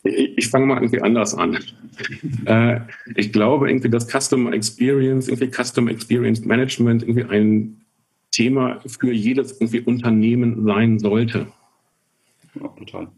Ich, 0.03 0.39
ich 0.39 0.49
fange 0.49 0.67
mal 0.67 0.77
irgendwie 0.77 1.03
anders 1.03 1.35
an. 1.35 1.59
äh, 2.47 2.81
ich 3.15 3.33
glaube 3.33 3.69
irgendwie, 3.69 3.91
dass 3.91 4.09
Customer 4.09 4.53
Experience, 4.53 5.29
irgendwie 5.29 5.51
Customer 5.51 5.91
Experience 5.91 6.45
Management 6.45 7.03
irgendwie 7.03 7.25
ein 7.25 7.85
Thema 8.31 8.81
für 8.87 9.13
jedes 9.13 9.61
irgendwie 9.61 9.81
Unternehmen 9.81 10.65
sein 10.65 10.99
sollte. 10.99 11.47
Ja, 12.55 12.69
total. 12.69 13.09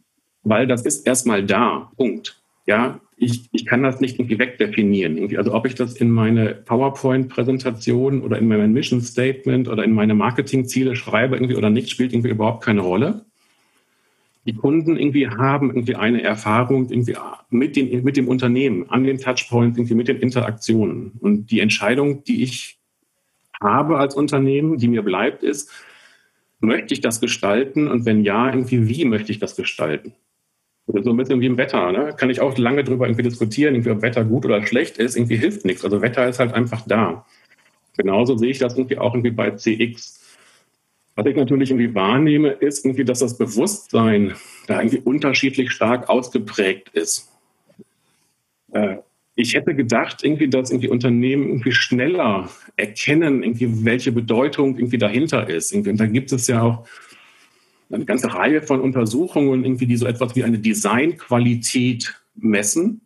Weil 0.48 0.66
das 0.66 0.82
ist 0.82 1.06
erstmal 1.06 1.44
da. 1.44 1.90
Punkt. 1.96 2.40
Ja, 2.66 3.00
ich, 3.16 3.48
ich 3.52 3.66
kann 3.66 3.82
das 3.82 4.00
nicht 4.00 4.18
irgendwie 4.18 4.38
wegdefinieren. 4.38 5.36
Also 5.36 5.52
ob 5.54 5.66
ich 5.66 5.74
das 5.74 5.96
in 5.96 6.10
meine 6.10 6.54
PowerPoint-Präsentation 6.54 8.22
oder 8.22 8.38
in 8.38 8.46
mein 8.46 8.72
Mission 8.72 9.00
Statement 9.00 9.68
oder 9.68 9.84
in 9.84 9.92
meine 9.92 10.14
Marketingziele 10.14 10.94
schreibe 10.94 11.36
irgendwie 11.36 11.56
oder 11.56 11.70
nicht, 11.70 11.90
spielt 11.90 12.12
irgendwie 12.12 12.30
überhaupt 12.30 12.64
keine 12.64 12.82
Rolle. 12.82 13.24
Die 14.46 14.54
Kunden 14.54 14.96
irgendwie 14.96 15.28
haben 15.28 15.68
irgendwie 15.68 15.96
eine 15.96 16.22
Erfahrung 16.22 16.88
irgendwie 16.88 17.16
mit, 17.50 17.76
den, 17.76 18.04
mit 18.04 18.16
dem 18.16 18.28
Unternehmen, 18.28 18.88
an 18.88 19.04
den 19.04 19.18
Touchpoints, 19.18 19.76
irgendwie 19.76 19.96
mit 19.96 20.08
den 20.08 20.18
Interaktionen. 20.18 21.12
Und 21.20 21.50
die 21.50 21.60
Entscheidung, 21.60 22.24
die 22.24 22.42
ich 22.42 22.78
habe 23.60 23.98
als 23.98 24.14
Unternehmen, 24.14 24.78
die 24.78 24.88
mir 24.88 25.02
bleibt, 25.02 25.42
ist, 25.42 25.70
möchte 26.60 26.94
ich 26.94 27.00
das 27.00 27.20
gestalten? 27.20 27.88
Und 27.88 28.06
wenn 28.06 28.22
ja, 28.22 28.48
irgendwie 28.48 28.88
wie 28.88 29.04
möchte 29.04 29.32
ich 29.32 29.38
das 29.38 29.56
gestalten? 29.56 30.14
So 30.88 31.10
ein 31.10 31.16
bisschen 31.16 31.40
wie 31.40 31.46
im 31.46 31.56
Wetter. 31.56 31.92
Ne? 31.92 32.14
Kann 32.16 32.30
ich 32.30 32.40
auch 32.40 32.56
lange 32.56 32.82
darüber 32.82 33.06
irgendwie 33.06 33.22
diskutieren, 33.22 33.74
irgendwie, 33.74 33.90
ob 33.90 34.02
Wetter 34.02 34.24
gut 34.24 34.46
oder 34.46 34.66
schlecht 34.66 34.98
ist. 34.98 35.16
Irgendwie 35.16 35.36
hilft 35.36 35.64
nichts. 35.64 35.84
Also 35.84 36.00
Wetter 36.00 36.28
ist 36.28 36.38
halt 36.38 36.54
einfach 36.54 36.82
da. 36.86 37.26
Genauso 37.96 38.36
sehe 38.36 38.50
ich 38.50 38.58
das 38.58 38.74
irgendwie 38.74 38.98
auch 38.98 39.14
irgendwie 39.14 39.32
bei 39.32 39.50
CX. 39.50 40.20
Was 41.14 41.26
ich 41.26 41.36
natürlich 41.36 41.70
irgendwie 41.70 41.94
wahrnehme, 41.94 42.50
ist 42.50 42.84
irgendwie, 42.84 43.04
dass 43.04 43.18
das 43.18 43.36
Bewusstsein 43.36 44.34
da 44.66 44.80
irgendwie 44.80 45.00
unterschiedlich 45.00 45.72
stark 45.72 46.08
ausgeprägt 46.08 46.90
ist. 46.90 47.28
Äh, 48.72 48.98
ich 49.34 49.54
hätte 49.54 49.74
gedacht, 49.74 50.24
irgendwie, 50.24 50.48
dass 50.48 50.70
irgendwie 50.70 50.88
Unternehmen 50.88 51.48
irgendwie 51.48 51.72
schneller 51.72 52.48
erkennen, 52.76 53.42
irgendwie, 53.42 53.84
welche 53.84 54.10
Bedeutung 54.10 54.76
irgendwie 54.76 54.98
dahinter 54.98 55.48
ist. 55.48 55.72
Und 55.72 55.96
da 55.96 56.06
gibt 56.06 56.32
es 56.32 56.46
ja 56.46 56.62
auch 56.62 56.88
eine 57.90 58.04
ganze 58.04 58.32
Reihe 58.34 58.62
von 58.62 58.80
Untersuchungen, 58.80 59.64
irgendwie, 59.64 59.86
die 59.86 59.96
so 59.96 60.06
etwas 60.06 60.36
wie 60.36 60.44
eine 60.44 60.58
Designqualität 60.58 62.14
messen. 62.34 63.00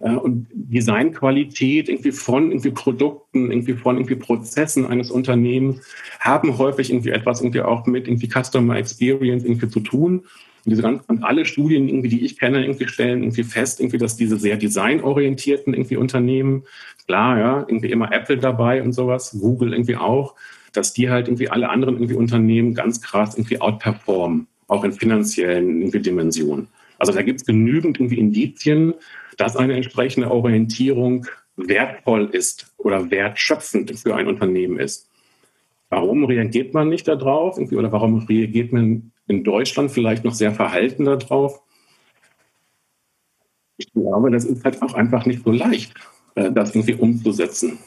Und 0.00 0.48
Designqualität 0.52 1.88
irgendwie 1.88 2.12
von 2.12 2.50
irgendwie 2.50 2.72
Produkten, 2.72 3.50
irgendwie 3.50 3.72
von 3.72 3.96
irgendwie 3.96 4.16
Prozessen 4.16 4.86
eines 4.86 5.10
Unternehmens 5.10 5.80
haben 6.20 6.58
häufig 6.58 6.90
irgendwie 6.90 7.10
etwas 7.10 7.40
irgendwie 7.40 7.62
auch 7.62 7.86
mit 7.86 8.06
irgendwie 8.06 8.28
Customer 8.28 8.76
Experience 8.76 9.44
irgendwie 9.44 9.68
zu 9.68 9.80
tun. 9.80 10.18
Und 10.18 10.70
diese 10.70 10.82
ganz, 10.82 11.04
und 11.06 11.22
alle 11.22 11.46
Studien 11.46 11.88
irgendwie, 11.88 12.08
die 12.08 12.24
ich 12.24 12.38
kenne, 12.38 12.62
irgendwie 12.64 12.88
stellen 12.88 13.22
irgendwie 13.22 13.44
fest, 13.44 13.80
irgendwie, 13.80 13.98
dass 13.98 14.16
diese 14.16 14.36
sehr 14.36 14.56
designorientierten 14.56 15.72
irgendwie 15.72 15.96
Unternehmen, 15.96 16.64
klar, 17.06 17.38
ja, 17.38 17.60
irgendwie 17.60 17.90
immer 17.90 18.12
Apple 18.12 18.38
dabei 18.38 18.82
und 18.82 18.92
sowas, 18.92 19.38
Google 19.40 19.72
irgendwie 19.72 19.96
auch, 19.96 20.34
dass 20.76 20.92
die 20.92 21.10
halt 21.10 21.28
irgendwie 21.28 21.48
alle 21.48 21.68
anderen 21.68 21.94
irgendwie 21.96 22.14
Unternehmen 22.14 22.74
ganz 22.74 23.00
krass 23.00 23.36
irgendwie 23.36 23.60
outperformen, 23.60 24.46
auch 24.68 24.84
in 24.84 24.92
finanziellen 24.92 25.80
irgendwie 25.80 26.00
Dimensionen. 26.00 26.68
Also 26.98 27.12
da 27.12 27.22
gibt 27.22 27.40
es 27.40 27.46
genügend 27.46 27.98
irgendwie 27.98 28.18
Indizien, 28.18 28.94
dass 29.36 29.56
eine 29.56 29.74
entsprechende 29.74 30.30
Orientierung 30.30 31.26
wertvoll 31.56 32.28
ist 32.32 32.72
oder 32.78 33.10
wertschöpfend 33.10 33.98
für 33.98 34.14
ein 34.14 34.26
Unternehmen 34.26 34.78
ist. 34.78 35.08
Warum 35.90 36.24
reagiert 36.24 36.74
man 36.74 36.88
nicht 36.88 37.06
darauf? 37.06 37.58
Oder 37.58 37.92
warum 37.92 38.18
reagiert 38.26 38.72
man 38.72 39.12
in 39.26 39.44
Deutschland 39.44 39.90
vielleicht 39.90 40.24
noch 40.24 40.34
sehr 40.34 40.52
verhalten 40.52 41.04
darauf? 41.04 41.62
Ich 43.76 43.92
glaube, 43.92 44.30
das 44.30 44.44
ist 44.44 44.64
halt 44.64 44.82
auch 44.82 44.94
einfach 44.94 45.26
nicht 45.26 45.44
so 45.44 45.50
leicht, 45.50 45.94
äh, 46.36 46.50
das 46.50 46.74
irgendwie 46.74 46.94
umzusetzen. 46.94 47.78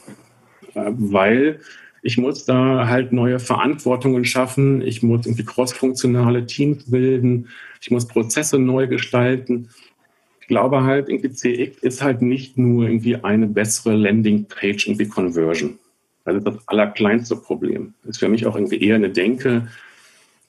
Äh, 0.74 0.92
weil 0.96 1.60
ich 2.08 2.16
muss 2.16 2.46
da 2.46 2.88
halt 2.88 3.12
neue 3.12 3.38
Verantwortungen 3.38 4.24
schaffen. 4.24 4.80
Ich 4.80 5.02
muss 5.02 5.26
irgendwie 5.26 5.44
crossfunktionale 5.44 6.46
Teams 6.46 6.90
bilden. 6.90 7.48
Ich 7.82 7.90
muss 7.90 8.08
Prozesse 8.08 8.58
neu 8.58 8.86
gestalten. 8.86 9.68
Ich 10.40 10.48
glaube 10.48 10.84
halt, 10.84 11.10
irgendwie 11.10 11.30
CX 11.30 11.82
ist 11.82 12.02
halt 12.02 12.22
nicht 12.22 12.56
nur 12.56 12.86
irgendwie 12.86 13.16
eine 13.16 13.46
bessere 13.46 13.94
Landingpage 13.94 14.86
irgendwie 14.86 15.06
Conversion. 15.06 15.78
Das 16.24 16.36
ist 16.36 16.46
das 16.46 16.66
allerkleinste 16.66 17.36
Problem. 17.36 17.92
Das 18.04 18.12
ist 18.12 18.20
für 18.20 18.30
mich 18.30 18.46
auch 18.46 18.54
irgendwie 18.54 18.82
eher 18.82 18.94
eine 18.94 19.10
Denke, 19.10 19.68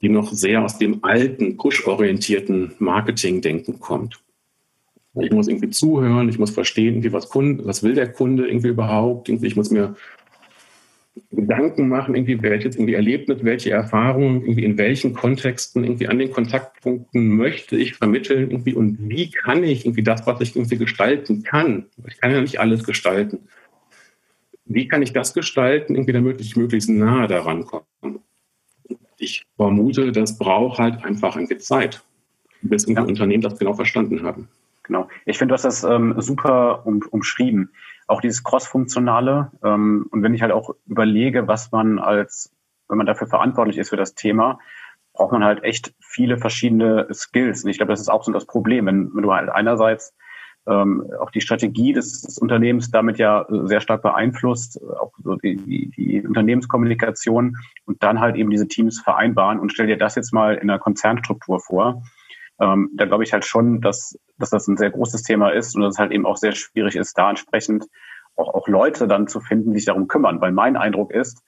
die 0.00 0.08
noch 0.08 0.32
sehr 0.32 0.64
aus 0.64 0.78
dem 0.78 1.04
alten, 1.04 1.58
push-orientierten 1.58 2.72
Marketing-Denken 2.78 3.80
kommt. 3.80 4.18
Ich 5.20 5.30
muss 5.30 5.46
irgendwie 5.46 5.68
zuhören, 5.68 6.30
ich 6.30 6.38
muss 6.38 6.52
verstehen, 6.52 6.94
irgendwie 6.94 7.12
was, 7.12 7.28
Kunde, 7.28 7.66
was 7.66 7.82
will 7.82 7.94
der 7.94 8.10
Kunde 8.10 8.48
irgendwie 8.48 8.68
überhaupt. 8.68 9.28
Irgendwie, 9.28 9.48
ich 9.48 9.56
muss 9.56 9.70
mir 9.70 9.94
Gedanken 11.30 11.88
machen, 11.88 12.14
irgendwie 12.14 12.42
welches 12.42 12.76
irgendwie 12.76 12.94
Erlebnis, 12.94 13.38
welche 13.42 13.70
Erfahrungen, 13.70 14.42
irgendwie 14.42 14.64
in 14.64 14.78
welchen 14.78 15.14
Kontexten, 15.14 15.84
irgendwie 15.84 16.08
an 16.08 16.18
den 16.18 16.30
Kontaktpunkten 16.30 17.36
möchte 17.36 17.76
ich 17.76 17.94
vermitteln, 17.94 18.50
irgendwie 18.50 18.74
und 18.74 18.98
wie 19.08 19.30
kann 19.30 19.64
ich 19.64 19.84
irgendwie 19.84 20.02
das, 20.02 20.26
was 20.26 20.40
ich 20.40 20.56
irgendwie 20.56 20.76
gestalten 20.76 21.42
kann. 21.42 21.86
Ich 22.06 22.20
kann 22.20 22.32
ja 22.32 22.40
nicht 22.40 22.60
alles 22.60 22.84
gestalten. 22.84 23.48
Wie 24.64 24.86
kann 24.86 25.02
ich 25.02 25.12
das 25.12 25.34
gestalten, 25.34 25.94
irgendwie 25.94 26.12
damit 26.12 26.40
ich 26.40 26.56
möglichst 26.56 26.90
nahe 26.90 27.26
daran 27.26 27.64
komme? 27.64 27.84
Ich 29.18 29.46
vermute, 29.56 30.12
das 30.12 30.38
braucht 30.38 30.78
halt 30.78 31.04
einfach 31.04 31.36
eine 31.36 31.58
Zeit, 31.58 32.02
bis 32.62 32.86
ja. 32.86 33.02
Unternehmen 33.02 33.42
das 33.42 33.58
genau 33.58 33.74
verstanden 33.74 34.22
haben. 34.22 34.48
Genau. 34.84 35.08
Ich 35.24 35.38
finde, 35.38 35.52
du 35.52 35.54
hast 35.54 35.64
das 35.64 35.84
ähm, 35.84 36.14
super 36.18 36.84
um, 36.84 37.02
umschrieben 37.10 37.70
auch 38.10 38.20
dieses 38.20 38.42
Cross-Funktionale. 38.42 39.52
Ähm, 39.64 40.06
und 40.10 40.22
wenn 40.22 40.34
ich 40.34 40.42
halt 40.42 40.52
auch 40.52 40.74
überlege, 40.86 41.48
was 41.48 41.70
man 41.72 41.98
als, 41.98 42.54
wenn 42.88 42.98
man 42.98 43.06
dafür 43.06 43.26
verantwortlich 43.26 43.78
ist 43.78 43.90
für 43.90 43.96
das 43.96 44.14
Thema, 44.14 44.58
braucht 45.12 45.32
man 45.32 45.44
halt 45.44 45.62
echt 45.64 45.94
viele 46.00 46.36
verschiedene 46.38 47.06
Skills. 47.12 47.64
Und 47.64 47.70
ich 47.70 47.78
glaube, 47.78 47.92
das 47.92 48.00
ist 48.00 48.08
auch 48.08 48.24
so 48.24 48.32
das 48.32 48.46
Problem, 48.46 48.86
wenn, 48.86 49.14
wenn 49.14 49.22
du 49.22 49.32
halt 49.32 49.48
einerseits 49.48 50.14
ähm, 50.66 51.10
auch 51.20 51.30
die 51.30 51.40
Strategie 51.40 51.92
des, 51.92 52.22
des, 52.22 52.38
Unternehmens 52.38 52.90
damit 52.90 53.18
ja 53.18 53.46
sehr 53.48 53.80
stark 53.80 54.02
beeinflusst, 54.02 54.80
auch 54.82 55.12
so 55.22 55.36
die, 55.36 55.56
die, 55.56 55.90
die 55.90 56.26
Unternehmenskommunikation 56.26 57.56
und 57.86 58.02
dann 58.02 58.20
halt 58.20 58.36
eben 58.36 58.50
diese 58.50 58.68
Teams 58.68 59.00
vereinbaren 59.00 59.58
und 59.58 59.72
stell 59.72 59.86
dir 59.86 59.96
das 59.96 60.16
jetzt 60.16 60.34
mal 60.34 60.54
in 60.54 60.68
einer 60.68 60.78
Konzernstruktur 60.78 61.60
vor 61.60 62.02
ähm, 62.60 62.90
da 62.94 63.06
glaube 63.06 63.24
ich 63.24 63.32
halt 63.32 63.44
schon, 63.44 63.80
dass, 63.80 64.18
dass 64.38 64.50
das 64.50 64.68
ein 64.68 64.76
sehr 64.76 64.90
großes 64.90 65.22
Thema 65.22 65.50
ist 65.50 65.74
und 65.74 65.82
dass 65.82 65.94
es 65.94 65.98
halt 65.98 66.12
eben 66.12 66.26
auch 66.26 66.36
sehr 66.36 66.52
schwierig 66.52 66.96
ist, 66.96 67.16
da 67.16 67.30
entsprechend 67.30 67.86
auch, 68.36 68.54
auch 68.54 68.68
Leute 68.68 69.08
dann 69.08 69.26
zu 69.28 69.40
finden, 69.40 69.72
die 69.72 69.78
sich 69.78 69.86
darum 69.86 70.08
kümmern. 70.08 70.40
Weil 70.40 70.52
mein 70.52 70.76
Eindruck 70.76 71.12
ist, 71.12 71.42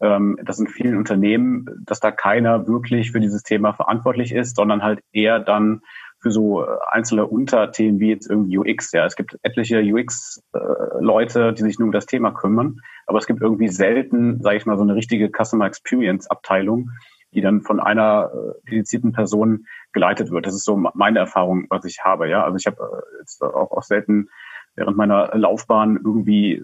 ähm, 0.00 0.38
dass 0.44 0.58
in 0.58 0.66
vielen 0.66 0.96
Unternehmen, 0.96 1.66
dass 1.86 2.00
da 2.00 2.10
keiner 2.10 2.66
wirklich 2.66 3.12
für 3.12 3.20
dieses 3.20 3.42
Thema 3.42 3.72
verantwortlich 3.72 4.32
ist, 4.32 4.56
sondern 4.56 4.82
halt 4.82 5.00
eher 5.12 5.38
dann 5.38 5.82
für 6.20 6.30
so 6.30 6.64
äh, 6.64 6.66
einzelne 6.90 7.26
Unterthemen 7.26 8.00
wie 8.00 8.10
jetzt 8.10 8.28
irgendwie 8.28 8.58
UX. 8.58 8.92
Ja, 8.92 9.06
es 9.06 9.16
gibt 9.16 9.38
etliche 9.42 9.80
UX-Leute, 9.80 11.48
äh, 11.48 11.54
die 11.54 11.62
sich 11.62 11.78
nur 11.78 11.86
um 11.86 11.92
das 11.92 12.06
Thema 12.06 12.32
kümmern, 12.32 12.80
aber 13.06 13.18
es 13.18 13.26
gibt 13.26 13.40
irgendwie 13.40 13.68
selten, 13.68 14.42
sage 14.42 14.56
ich 14.56 14.66
mal, 14.66 14.76
so 14.76 14.82
eine 14.82 14.94
richtige 14.94 15.30
Customer 15.30 15.66
Experience 15.66 16.28
Abteilung, 16.28 16.90
die 17.32 17.40
dann 17.40 17.62
von 17.62 17.80
einer 17.80 18.30
äh, 18.32 18.70
dedizierten 18.70 19.12
Person 19.12 19.66
geleitet 19.96 20.30
wird. 20.30 20.46
Das 20.46 20.54
ist 20.54 20.64
so 20.64 20.76
meine 20.76 21.18
Erfahrung, 21.18 21.66
was 21.70 21.86
ich 21.86 22.04
habe. 22.04 22.28
Ja, 22.28 22.44
also 22.44 22.58
ich 22.58 22.66
habe 22.66 22.76
äh, 22.82 23.18
jetzt 23.20 23.42
auch, 23.42 23.72
auch 23.72 23.82
selten 23.82 24.28
während 24.74 24.98
meiner 24.98 25.34
Laufbahn 25.34 25.96
irgendwie 25.96 26.62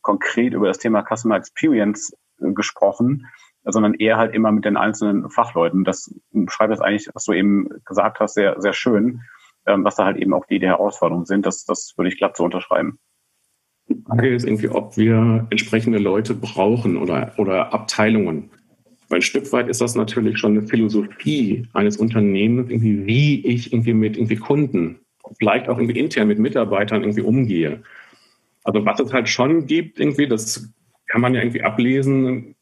konkret 0.00 0.54
über 0.54 0.68
das 0.68 0.78
Thema 0.78 1.02
Customer 1.02 1.36
Experience 1.36 2.16
äh, 2.40 2.52
gesprochen, 2.52 3.26
sondern 3.64 3.94
eher 3.94 4.16
halt 4.16 4.32
immer 4.32 4.52
mit 4.52 4.64
den 4.64 4.76
einzelnen 4.76 5.28
Fachleuten. 5.28 5.82
Das 5.82 6.14
beschreibt 6.30 6.70
das 6.70 6.80
eigentlich, 6.80 7.10
was 7.14 7.24
du 7.24 7.32
eben 7.32 7.68
gesagt 7.84 8.20
hast, 8.20 8.34
sehr, 8.34 8.60
sehr 8.60 8.72
schön, 8.72 9.22
ähm, 9.66 9.82
was 9.82 9.96
da 9.96 10.04
halt 10.04 10.16
eben 10.16 10.32
auch 10.32 10.46
die, 10.46 10.60
die 10.60 10.68
Herausforderungen 10.68 11.26
sind. 11.26 11.46
Das, 11.46 11.64
das 11.64 11.94
würde 11.96 12.10
ich 12.10 12.16
glatt 12.16 12.36
so 12.36 12.44
unterschreiben. 12.44 13.00
Die 13.88 14.00
Frage 14.06 14.32
ist 14.32 14.44
irgendwie, 14.44 14.68
ob 14.68 14.96
wir 14.96 15.48
entsprechende 15.50 15.98
Leute 15.98 16.34
brauchen 16.34 16.96
oder, 16.96 17.32
oder 17.38 17.74
Abteilungen. 17.74 18.52
Ein 19.10 19.22
Stück 19.22 19.50
weit 19.52 19.68
ist 19.68 19.80
das 19.80 19.94
natürlich 19.94 20.38
schon 20.38 20.58
eine 20.58 20.66
Philosophie 20.66 21.66
eines 21.72 21.96
Unternehmens, 21.96 22.70
irgendwie, 22.70 23.06
wie 23.06 23.46
ich 23.46 23.72
irgendwie 23.72 23.94
mit 23.94 24.16
irgendwie 24.16 24.36
Kunden, 24.36 25.00
vielleicht 25.38 25.68
auch 25.68 25.78
irgendwie 25.78 25.98
intern 25.98 26.28
mit 26.28 26.38
Mitarbeitern 26.38 27.02
irgendwie 27.02 27.22
umgehe. 27.22 27.82
Also 28.64 28.84
was 28.84 29.00
es 29.00 29.12
halt 29.12 29.28
schon 29.28 29.66
gibt, 29.66 29.98
irgendwie, 29.98 30.28
das 30.28 30.70
kann 31.06 31.22
man 31.22 31.34
ja 31.34 31.40
irgendwie 31.40 31.62
ablesen. 31.62 32.54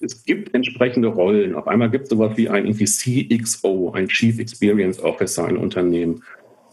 Es 0.00 0.24
gibt 0.24 0.54
entsprechende 0.54 1.08
Rollen. 1.08 1.54
Auf 1.54 1.68
einmal 1.68 1.90
gibt 1.90 2.04
es 2.04 2.10
sowas 2.10 2.36
wie 2.36 2.48
ein 2.48 2.66
irgendwie 2.66 2.86
CXO, 2.86 3.92
ein 3.92 4.08
Chief 4.08 4.38
Experience 4.38 4.98
Officer, 5.00 5.46
ein 5.46 5.58
Unternehmen. 5.58 6.22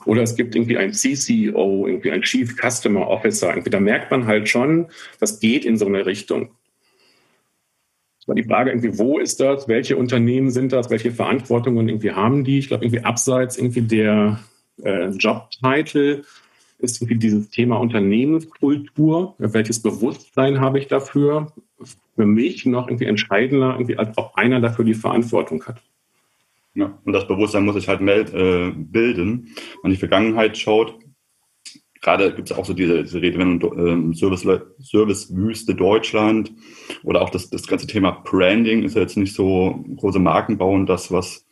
Oder 0.05 0.21
es 0.23 0.35
gibt 0.35 0.55
irgendwie 0.55 0.77
ein 0.77 0.93
CCO, 0.93 1.87
irgendwie 1.87 2.11
ein 2.11 2.21
Chief 2.21 2.55
Customer 2.55 3.07
Officer. 3.07 3.49
Irgendwie, 3.49 3.69
da 3.69 3.79
merkt 3.79 4.11
man 4.11 4.25
halt 4.25 4.49
schon, 4.49 4.87
das 5.19 5.39
geht 5.39 5.65
in 5.65 5.77
so 5.77 5.85
eine 5.85 6.05
Richtung. 6.05 6.49
War 8.27 8.35
die 8.35 8.43
Frage 8.43 8.71
irgendwie, 8.71 8.97
wo 8.97 9.19
ist 9.19 9.39
das? 9.39 9.67
Welche 9.67 9.97
Unternehmen 9.97 10.51
sind 10.51 10.71
das? 10.71 10.89
Welche 10.89 11.11
Verantwortungen 11.11 11.89
irgendwie 11.89 12.11
haben 12.11 12.43
die? 12.43 12.59
Ich 12.59 12.67
glaube, 12.67 12.85
irgendwie 12.85 13.03
abseits 13.03 13.57
irgendwie 13.57 13.81
der 13.81 14.39
äh, 14.81 15.09
Jobtitel 15.09 16.23
ist 16.79 17.01
irgendwie 17.01 17.17
dieses 17.17 17.49
Thema 17.49 17.79
Unternehmenskultur. 17.79 19.35
Welches 19.37 19.81
Bewusstsein 19.81 20.59
habe 20.59 20.79
ich 20.79 20.87
dafür? 20.87 21.53
Für 22.15 22.25
mich 22.25 22.65
noch 22.65 22.87
irgendwie 22.87 23.05
entscheidender, 23.05 23.73
irgendwie, 23.73 23.97
als 23.97 24.17
ob 24.17 24.35
einer 24.35 24.59
dafür 24.59 24.85
die 24.85 24.93
Verantwortung 24.93 25.63
hat. 25.65 25.81
Ja, 26.75 26.97
und 27.05 27.13
das 27.13 27.27
Bewusstsein 27.27 27.65
muss 27.65 27.75
sich 27.75 27.87
halt 27.87 28.01
äh, 28.01 28.71
bilden. 28.75 29.47
Wenn 29.55 29.81
man 29.83 29.91
die 29.91 29.97
Vergangenheit 29.97 30.57
schaut, 30.57 30.97
gerade 32.03 32.33
gibt 32.33 32.51
es 32.51 32.57
auch 32.57 32.65
so 32.65 32.73
diese, 32.73 33.01
diese 33.01 33.21
Redewendung 33.21 34.11
äh, 34.11 34.15
Service, 34.15 34.45
Servicewüste 34.79 35.73
Deutschland 35.73 36.51
oder 37.03 37.21
auch 37.21 37.29
das, 37.31 37.49
das 37.49 37.65
ganze 37.65 37.87
Thema 37.87 38.11
Branding 38.11 38.83
ist 38.83 38.95
ja 38.95 39.01
jetzt 39.01 39.17
nicht 39.17 39.33
so 39.33 39.83
große 39.95 40.19
Marken 40.19 40.57
bauen, 40.57 40.85
das, 40.85 41.11
was, 41.11 41.47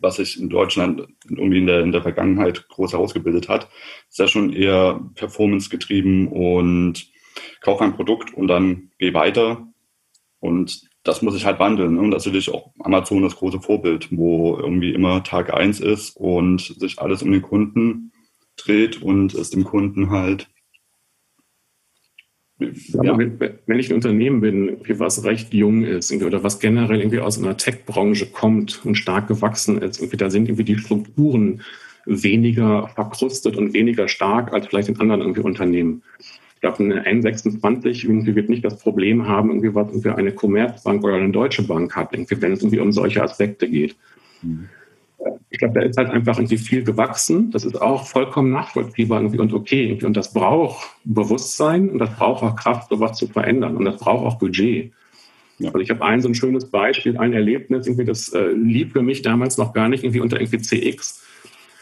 was 0.00 0.16
sich 0.16 0.38
in 0.38 0.50
Deutschland 0.50 1.08
irgendwie 1.28 1.58
in 1.58 1.66
der, 1.66 1.80
in 1.80 1.92
der 1.92 2.02
Vergangenheit 2.02 2.68
groß 2.68 2.92
herausgebildet 2.92 3.48
hat, 3.48 3.68
ist 4.08 4.18
ja 4.18 4.28
schon 4.28 4.52
eher 4.52 5.00
performance 5.14 5.70
getrieben 5.70 6.28
und 6.28 7.10
kauf 7.62 7.80
ein 7.80 7.94
Produkt 7.94 8.34
und 8.34 8.48
dann 8.48 8.90
geh 8.98 9.14
weiter. 9.14 9.66
Und 10.40 10.82
das 11.04 11.22
muss 11.22 11.34
sich 11.34 11.46
halt 11.46 11.58
wandeln. 11.58 11.94
Ne? 11.94 12.00
Und 12.00 12.10
das 12.10 12.22
ist 12.22 12.26
natürlich 12.26 12.52
auch 12.52 12.70
Amazon 12.80 13.22
das 13.22 13.34
große 13.34 13.60
Vorbild, 13.60 14.08
wo 14.12 14.56
irgendwie 14.56 14.92
immer 14.92 15.24
Tag 15.24 15.52
eins 15.52 15.80
ist 15.80 16.16
und 16.16 16.60
sich 16.60 17.00
alles 17.00 17.22
um 17.22 17.32
den 17.32 17.42
Kunden 17.42 18.12
dreht 18.58 19.02
und 19.02 19.34
es 19.34 19.50
dem 19.50 19.64
Kunden 19.64 20.10
halt. 20.10 20.48
Ja. 22.58 23.16
Wenn, 23.16 23.78
ich 23.78 23.88
ein 23.88 23.94
Unternehmen 23.94 24.40
bin, 24.40 24.78
was 24.98 25.22
recht 25.24 25.54
jung 25.54 25.84
ist 25.84 26.12
oder 26.12 26.42
was 26.42 26.58
generell 26.58 26.98
irgendwie 26.98 27.20
aus 27.20 27.38
einer 27.38 27.56
Tech-Branche 27.56 28.26
kommt 28.26 28.84
und 28.84 28.96
stark 28.96 29.28
gewachsen 29.28 29.80
ist, 29.80 30.02
da 30.20 30.28
sind 30.28 30.48
irgendwie 30.48 30.64
die 30.64 30.78
Strukturen 30.78 31.62
weniger 32.04 32.88
verkrustet 32.88 33.56
und 33.56 33.74
weniger 33.74 34.08
stark 34.08 34.52
als 34.52 34.66
vielleicht 34.66 34.88
in 34.88 34.98
anderen 34.98 35.20
irgendwie 35.20 35.42
Unternehmen. 35.42 36.02
Ich 36.54 36.60
glaube, 36.60 36.82
eine 36.82 37.06
N26 37.06 38.04
irgendwie 38.04 38.34
wird 38.34 38.48
nicht 38.48 38.64
das 38.64 38.78
Problem 38.78 39.28
haben, 39.28 39.50
irgendwie 39.50 39.74
was 39.76 39.88
irgendwie 39.88 40.10
eine 40.10 40.32
Commerzbank 40.32 41.04
oder 41.04 41.14
eine 41.14 41.30
Deutsche 41.30 41.62
Bank 41.62 41.94
hat, 41.94 42.12
irgendwie, 42.12 42.42
wenn 42.42 42.52
es 42.52 42.60
irgendwie 42.60 42.80
um 42.80 42.90
solche 42.90 43.22
Aspekte 43.22 43.68
geht. 43.68 43.94
Mhm 44.42 44.68
ich 45.50 45.58
glaube, 45.58 45.80
da 45.80 45.86
ist 45.86 45.96
halt 45.96 46.10
einfach 46.10 46.38
irgendwie 46.38 46.58
viel 46.58 46.84
gewachsen. 46.84 47.50
Das 47.50 47.64
ist 47.64 47.80
auch 47.80 48.06
vollkommen 48.06 48.50
nachvollziehbar 48.50 49.20
irgendwie 49.20 49.38
und 49.38 49.52
okay. 49.52 49.86
Irgendwie. 49.86 50.06
Und 50.06 50.16
das 50.16 50.32
braucht 50.32 50.86
Bewusstsein 51.04 51.88
und 51.90 51.98
das 51.98 52.14
braucht 52.16 52.42
auch 52.42 52.56
Kraft, 52.56 52.90
sowas 52.90 53.16
zu 53.16 53.26
verändern. 53.26 53.76
Und 53.76 53.84
das 53.84 53.96
braucht 53.96 54.26
auch 54.26 54.38
Budget. 54.38 54.92
Ja. 55.58 55.68
Also 55.68 55.80
ich 55.80 55.90
habe 55.90 56.04
ein 56.04 56.20
so 56.20 56.28
ein 56.28 56.34
schönes 56.34 56.70
Beispiel, 56.70 57.16
ein 57.16 57.32
Erlebnis, 57.32 57.86
irgendwie, 57.86 58.04
das 58.04 58.28
äh, 58.32 58.52
lief 58.52 58.92
für 58.92 59.02
mich 59.02 59.22
damals 59.22 59.58
noch 59.58 59.72
gar 59.72 59.88
nicht 59.88 60.04
irgendwie 60.04 60.20
unter 60.20 60.40
irgendwie 60.40 60.58
CX. 60.58 61.24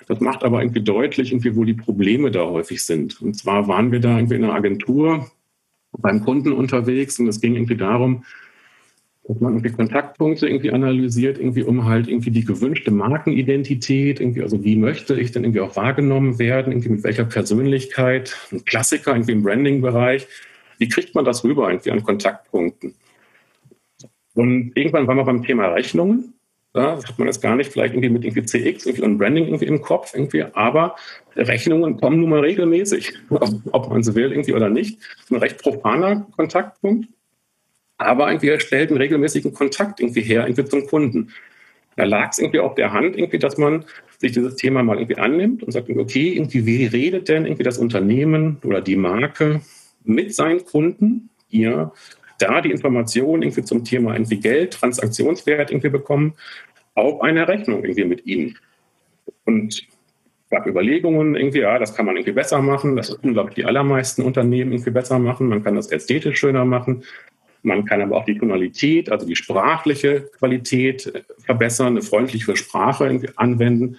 Das 0.08 0.20
macht 0.20 0.44
aber 0.44 0.62
irgendwie 0.62 0.82
deutlich, 0.82 1.32
irgendwie, 1.32 1.56
wo 1.56 1.64
die 1.64 1.74
Probleme 1.74 2.30
da 2.30 2.44
häufig 2.46 2.84
sind. 2.84 3.20
Und 3.20 3.34
zwar 3.34 3.68
waren 3.68 3.92
wir 3.92 4.00
da 4.00 4.16
irgendwie 4.16 4.36
in 4.36 4.44
einer 4.44 4.54
Agentur 4.54 5.30
beim 5.98 6.22
Kunden 6.22 6.52
unterwegs 6.52 7.18
und 7.18 7.26
es 7.28 7.40
ging 7.40 7.54
irgendwie 7.54 7.76
darum, 7.76 8.24
dass 9.28 9.40
man 9.40 9.54
irgendwie 9.54 9.72
Kontaktpunkte 9.72 10.46
irgendwie 10.46 10.70
analysiert, 10.70 11.38
irgendwie 11.38 11.64
um 11.64 11.84
halt 11.84 12.06
irgendwie 12.06 12.30
die 12.30 12.44
gewünschte 12.44 12.92
Markenidentität, 12.92 14.20
irgendwie, 14.20 14.42
also 14.42 14.62
wie 14.62 14.76
möchte 14.76 15.18
ich 15.18 15.32
denn 15.32 15.42
irgendwie 15.42 15.60
auch 15.60 15.74
wahrgenommen 15.74 16.38
werden, 16.38 16.72
irgendwie 16.72 16.90
mit 16.90 17.04
welcher 17.04 17.24
Persönlichkeit, 17.24 18.36
ein 18.52 18.64
Klassiker 18.64 19.12
irgendwie 19.12 19.32
im 19.32 19.42
Branding-Bereich, 19.42 20.28
wie 20.78 20.88
kriegt 20.88 21.14
man 21.14 21.24
das 21.24 21.42
rüber 21.42 21.68
irgendwie 21.70 21.90
an 21.90 22.04
Kontaktpunkten? 22.04 22.94
Und 24.34 24.72
irgendwann 24.76 25.06
waren 25.08 25.16
wir 25.16 25.24
beim 25.24 25.42
Thema 25.42 25.68
Rechnungen. 25.68 26.34
Da 26.72 26.98
hat 26.98 27.18
man 27.18 27.26
jetzt 27.26 27.40
gar 27.40 27.56
nicht 27.56 27.72
vielleicht 27.72 27.94
irgendwie 27.94 28.10
mit 28.10 28.24
irgendwie 28.24 28.44
CX 28.44 28.84
irgendwie 28.84 29.02
und 29.02 29.18
Branding 29.18 29.46
irgendwie 29.46 29.64
im 29.64 29.80
Kopf 29.80 30.12
irgendwie, 30.14 30.44
aber 30.52 30.94
Rechnungen 31.34 31.96
kommen 31.96 32.20
nun 32.20 32.28
mal 32.28 32.40
regelmäßig, 32.40 33.14
ob 33.30 33.88
man 33.88 34.02
sie 34.02 34.14
will 34.14 34.30
irgendwie 34.30 34.52
oder 34.52 34.68
nicht. 34.68 35.00
Ein 35.30 35.36
recht 35.36 35.62
profaner 35.62 36.26
Kontaktpunkt 36.36 37.08
aber 37.98 38.28
irgendwie 38.28 38.48
er 38.48 38.60
stellt 38.60 38.90
einen 38.90 38.98
regelmäßigen 38.98 39.52
Kontakt 39.52 40.00
irgendwie 40.00 40.22
her, 40.22 40.46
irgendwie 40.46 40.64
zum 40.64 40.86
Kunden. 40.86 41.32
Da 41.96 42.04
lag 42.04 42.30
es 42.30 42.38
irgendwie 42.38 42.60
auf 42.60 42.74
der 42.74 42.92
Hand, 42.92 43.16
irgendwie, 43.16 43.38
dass 43.38 43.56
man 43.56 43.84
sich 44.18 44.32
dieses 44.32 44.56
Thema 44.56 44.82
mal 44.82 44.98
irgendwie 44.98 45.16
annimmt 45.16 45.62
und 45.62 45.72
sagt, 45.72 45.88
okay, 45.88 46.34
irgendwie, 46.34 46.66
wie 46.66 46.86
redet 46.86 47.28
denn 47.28 47.46
irgendwie 47.46 47.62
das 47.62 47.78
Unternehmen 47.78 48.58
oder 48.64 48.80
die 48.80 48.96
Marke 48.96 49.60
mit 50.04 50.34
seinen 50.34 50.64
Kunden, 50.64 51.30
ihr 51.50 51.92
da 52.38 52.60
die 52.60 52.70
Informationen 52.70 53.42
irgendwie 53.42 53.62
zum 53.62 53.84
Thema 53.84 54.12
irgendwie 54.14 54.40
Geld, 54.40 54.74
Transaktionswert 54.74 55.70
irgendwie 55.70 55.88
bekommen, 55.88 56.34
auf 56.94 57.22
einer 57.22 57.48
Rechnung 57.48 57.82
irgendwie 57.82 58.04
mit 58.04 58.26
ihnen. 58.26 58.58
Und 59.44 59.86
gab 60.50 60.66
Überlegungen, 60.66 61.34
irgendwie, 61.34 61.60
ja, 61.60 61.78
das 61.78 61.94
kann 61.94 62.06
man 62.06 62.16
irgendwie 62.16 62.32
besser 62.32 62.60
machen. 62.60 62.96
Das 62.96 63.18
können, 63.20 63.32
glaube 63.32 63.50
ich, 63.50 63.54
die 63.56 63.64
allermeisten 63.64 64.22
Unternehmen 64.22 64.72
irgendwie 64.72 64.90
besser 64.90 65.18
machen. 65.18 65.48
Man 65.48 65.64
kann 65.64 65.76
das 65.76 65.90
ästhetisch 65.90 66.38
schöner 66.38 66.64
machen. 66.64 67.04
Man 67.62 67.84
kann 67.84 68.00
aber 68.00 68.16
auch 68.16 68.24
die 68.24 68.38
Tonalität, 68.38 69.10
also 69.10 69.26
die 69.26 69.36
sprachliche 69.36 70.22
Qualität 70.38 71.06
äh, 71.06 71.22
verbessern, 71.44 71.88
eine 71.88 72.02
freundliche 72.02 72.56
Sprache 72.56 73.20
anwenden. 73.36 73.96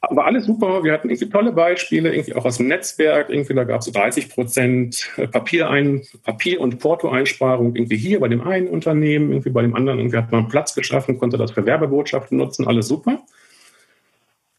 Aber 0.00 0.26
alles 0.26 0.46
super. 0.46 0.82
Wir 0.84 0.92
hatten 0.92 1.08
irgendwie 1.08 1.28
tolle 1.28 1.52
Beispiele, 1.52 2.12
irgendwie 2.12 2.34
auch 2.34 2.44
aus 2.44 2.58
dem 2.58 2.68
Netzwerk. 2.68 3.30
Irgendwie 3.30 3.54
da 3.54 3.64
gab 3.64 3.80
es 3.80 3.90
30 3.92 4.28
Prozent 4.28 5.10
äh, 5.16 5.26
Papierein, 5.26 6.02
Papier- 6.24 6.60
und 6.60 6.78
Portoeinsparung 6.78 7.74
irgendwie 7.76 7.96
hier 7.96 8.20
bei 8.20 8.28
dem 8.28 8.40
einen 8.42 8.68
Unternehmen, 8.68 9.30
irgendwie 9.30 9.50
bei 9.50 9.62
dem 9.62 9.74
anderen. 9.74 9.98
Irgendwie 9.98 10.18
hat 10.18 10.32
man 10.32 10.48
Platz 10.48 10.74
geschaffen, 10.74 11.18
konnte 11.18 11.38
das 11.38 11.52
für 11.52 11.64
Werbebotschaften 11.64 12.36
nutzen. 12.36 12.66
Alles 12.66 12.88
super. 12.88 13.22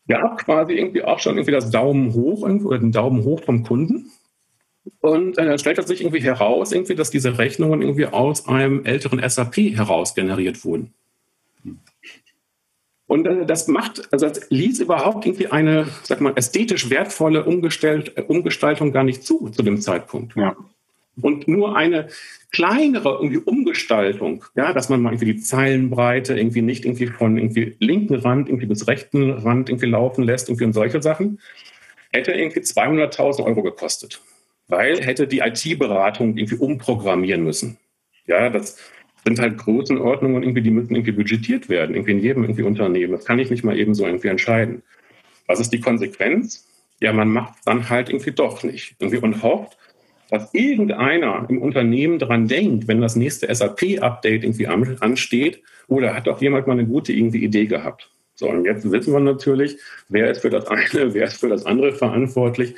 Gab 0.08 0.46
quasi 0.46 0.74
irgendwie 0.74 1.04
auch 1.04 1.20
schon 1.20 1.36
irgendwie 1.36 1.52
das 1.52 1.70
Daumen 1.70 2.14
hoch 2.14 2.42
oder 2.42 2.80
den 2.80 2.92
Daumen 2.92 3.24
hoch 3.24 3.44
vom 3.44 3.64
Kunden. 3.64 4.12
Und 5.00 5.38
äh, 5.38 5.46
dann 5.46 5.60
stellt 5.60 5.86
sich 5.88 6.02
irgendwie 6.02 6.22
heraus, 6.22 6.72
irgendwie, 6.72 6.96
dass 6.96 7.12
diese 7.12 7.38
Rechnungen 7.38 7.82
irgendwie 7.82 8.08
aus 8.08 8.48
einem 8.48 8.86
älteren 8.86 9.28
SAP 9.28 9.58
heraus 9.58 10.15
generiert 10.15 10.63
wurden. 10.65 10.94
Und 13.08 13.28
äh, 13.28 13.46
das 13.46 13.67
macht, 13.67 14.12
also 14.12 14.28
das 14.28 14.50
ließ 14.50 14.80
überhaupt 14.80 15.26
irgendwie 15.26 15.48
eine, 15.48 15.88
sag 16.04 16.22
mal, 16.22 16.34
ästhetisch 16.36 16.89
wertvolle 16.89 17.44
Umgestalt, 17.44 18.17
äh, 18.17 18.22
Umgestaltung 18.22 18.91
gar 18.91 19.04
nicht 19.04 19.24
zu, 19.24 19.50
zu 19.50 19.63
dem 19.63 19.82
Zeitpunkt. 19.82 20.36
Ja. 20.36 20.56
Und 21.22 21.48
nur 21.48 21.76
eine 21.76 22.08
kleinere 22.52 23.10
irgendwie 23.22 23.38
Umgestaltung, 23.38 24.46
ja, 24.56 24.74
dass 24.74 24.89
man 24.89 25.02
mal 25.02 25.12
irgendwie 25.12 25.34
die 25.34 25.41
Zeilenbreite 25.41 26.38
irgendwie 26.38 26.62
nicht 26.62 26.86
irgendwie 26.86 27.08
von 27.08 27.38
irgendwie 27.38 27.76
linken 27.80 28.15
Rand 28.15 28.50
irgendwie 28.50 28.65
bis 28.65 28.88
rechten 28.88 29.30
Rand 29.32 29.70
irgendwie 29.70 29.88
laufen 29.88 30.24
lässt, 30.24 30.48
irgendwie 30.48 30.65
und 30.65 30.74
solche 30.74 31.02
Sachen, 31.02 31.39
hätte 32.13 32.32
irgendwie 32.32 32.62
200.000 32.62 33.44
Euro 33.44 33.62
gekostet 33.62 34.22
weil 34.72 35.04
hätte 35.04 35.28
die 35.28 35.40
IT-Beratung 35.40 36.38
irgendwie 36.38 36.56
umprogrammieren 36.56 37.44
müssen. 37.44 37.78
Ja, 38.26 38.50
das 38.50 38.78
sind 39.26 39.38
halt 39.38 39.58
Größenordnungen, 39.58 40.42
irgendwie, 40.42 40.62
die 40.62 40.72
müssen 40.72 40.96
irgendwie 40.96 41.12
budgetiert 41.12 41.68
werden, 41.68 41.94
irgendwie 41.94 42.14
in 42.14 42.22
jedem 42.22 42.44
irgendwie 42.44 42.64
Unternehmen. 42.64 43.12
Das 43.12 43.26
kann 43.26 43.38
ich 43.38 43.52
nicht 43.52 43.66
mal 43.66 43.78
eben 43.78 43.94
so 43.94 44.06
irgendwie 44.06 44.30
entscheiden. 44.30 44.82
Was 45.46 45.60
ist 45.60 45.74
die 45.74 45.82
Konsequenz? 45.82 46.68
Ja, 47.02 47.12
man 47.12 47.30
macht 47.30 47.56
es 47.60 47.66
dann 47.66 47.90
halt 47.90 48.10
irgendwie 48.10 48.32
doch 48.32 48.64
nicht. 48.64 48.96
Irgendwie 49.00 49.18
und 49.18 49.44
hofft, 49.44 49.78
dass 50.30 50.54
irgendeiner 50.54 51.46
im 51.50 51.62
Unternehmen 51.62 52.18
daran 52.18 52.48
denkt, 52.48 52.88
wenn 52.88 53.02
das 53.02 53.18
nächste 53.18 53.54
SAP-Update 53.54 54.46
irgendwie 54.46 54.68
ansteht, 54.68 55.62
oder 55.90 56.16
hat 56.16 56.28
doch 56.28 56.42
jemand 56.42 56.68
mal 56.68 56.74
eine 56.74 56.86
gute 56.86 57.12
irgendwie 57.12 57.44
Idee 57.44 57.66
gehabt. 57.66 58.10
So, 58.36 58.48
und 58.48 58.64
jetzt 58.64 58.90
wissen 58.90 59.12
wir 59.12 59.20
natürlich, 59.20 59.78
wer 60.08 60.32
ist 60.32 60.42
für 60.42 60.50
das 60.50 60.66
eine, 60.68 61.14
wer 61.14 61.26
ist 61.26 61.42
für 61.42 61.50
das 61.50 61.66
andere 61.66 61.92
verantwortlich. 61.92 62.76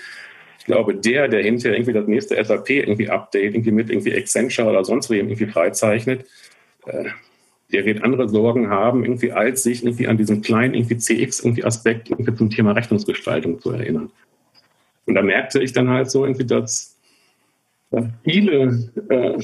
Ich 0.64 0.68
glaube, 0.68 0.96
der, 0.96 1.28
der 1.28 1.44
hinterher 1.44 1.78
irgendwie 1.78 1.92
das 1.92 2.08
nächste 2.08 2.42
SAP 2.42 2.70
irgendwie 2.70 3.10
Update 3.10 3.54
irgendwie 3.54 3.72
mit 3.72 3.90
irgendwie 3.90 4.16
Accenture 4.16 4.70
oder 4.70 4.86
sonst 4.86 5.10
wo 5.10 5.14
irgendwie 5.14 5.46
freizeichnet, 5.46 6.26
äh, 6.86 7.10
der 7.74 7.84
wird 7.84 8.02
andere 8.02 8.30
Sorgen 8.30 8.70
haben, 8.70 9.04
irgendwie 9.04 9.34
als 9.34 9.64
sich 9.64 9.84
irgendwie 9.84 10.08
an 10.08 10.16
diesen 10.16 10.42
kleinen 10.42 10.74
irgendwie 10.74 10.98
CX 10.98 11.42
irgendwie 11.42 11.66
Aspekt 11.66 12.12
irgendwie 12.12 12.34
zum 12.34 12.50
Thema 12.50 12.72
Rechnungsgestaltung 12.72 13.60
zu 13.60 13.72
erinnern. 13.72 14.10
Und 15.06 15.16
da 15.16 15.22
merkte 15.22 15.62
ich 15.62 15.74
dann 15.74 15.90
halt 15.90 16.10
so 16.10 16.24
irgendwie, 16.24 16.46
dass, 16.46 16.98
dass 17.92 18.06
viele 18.24 18.90
äh, 19.10 19.38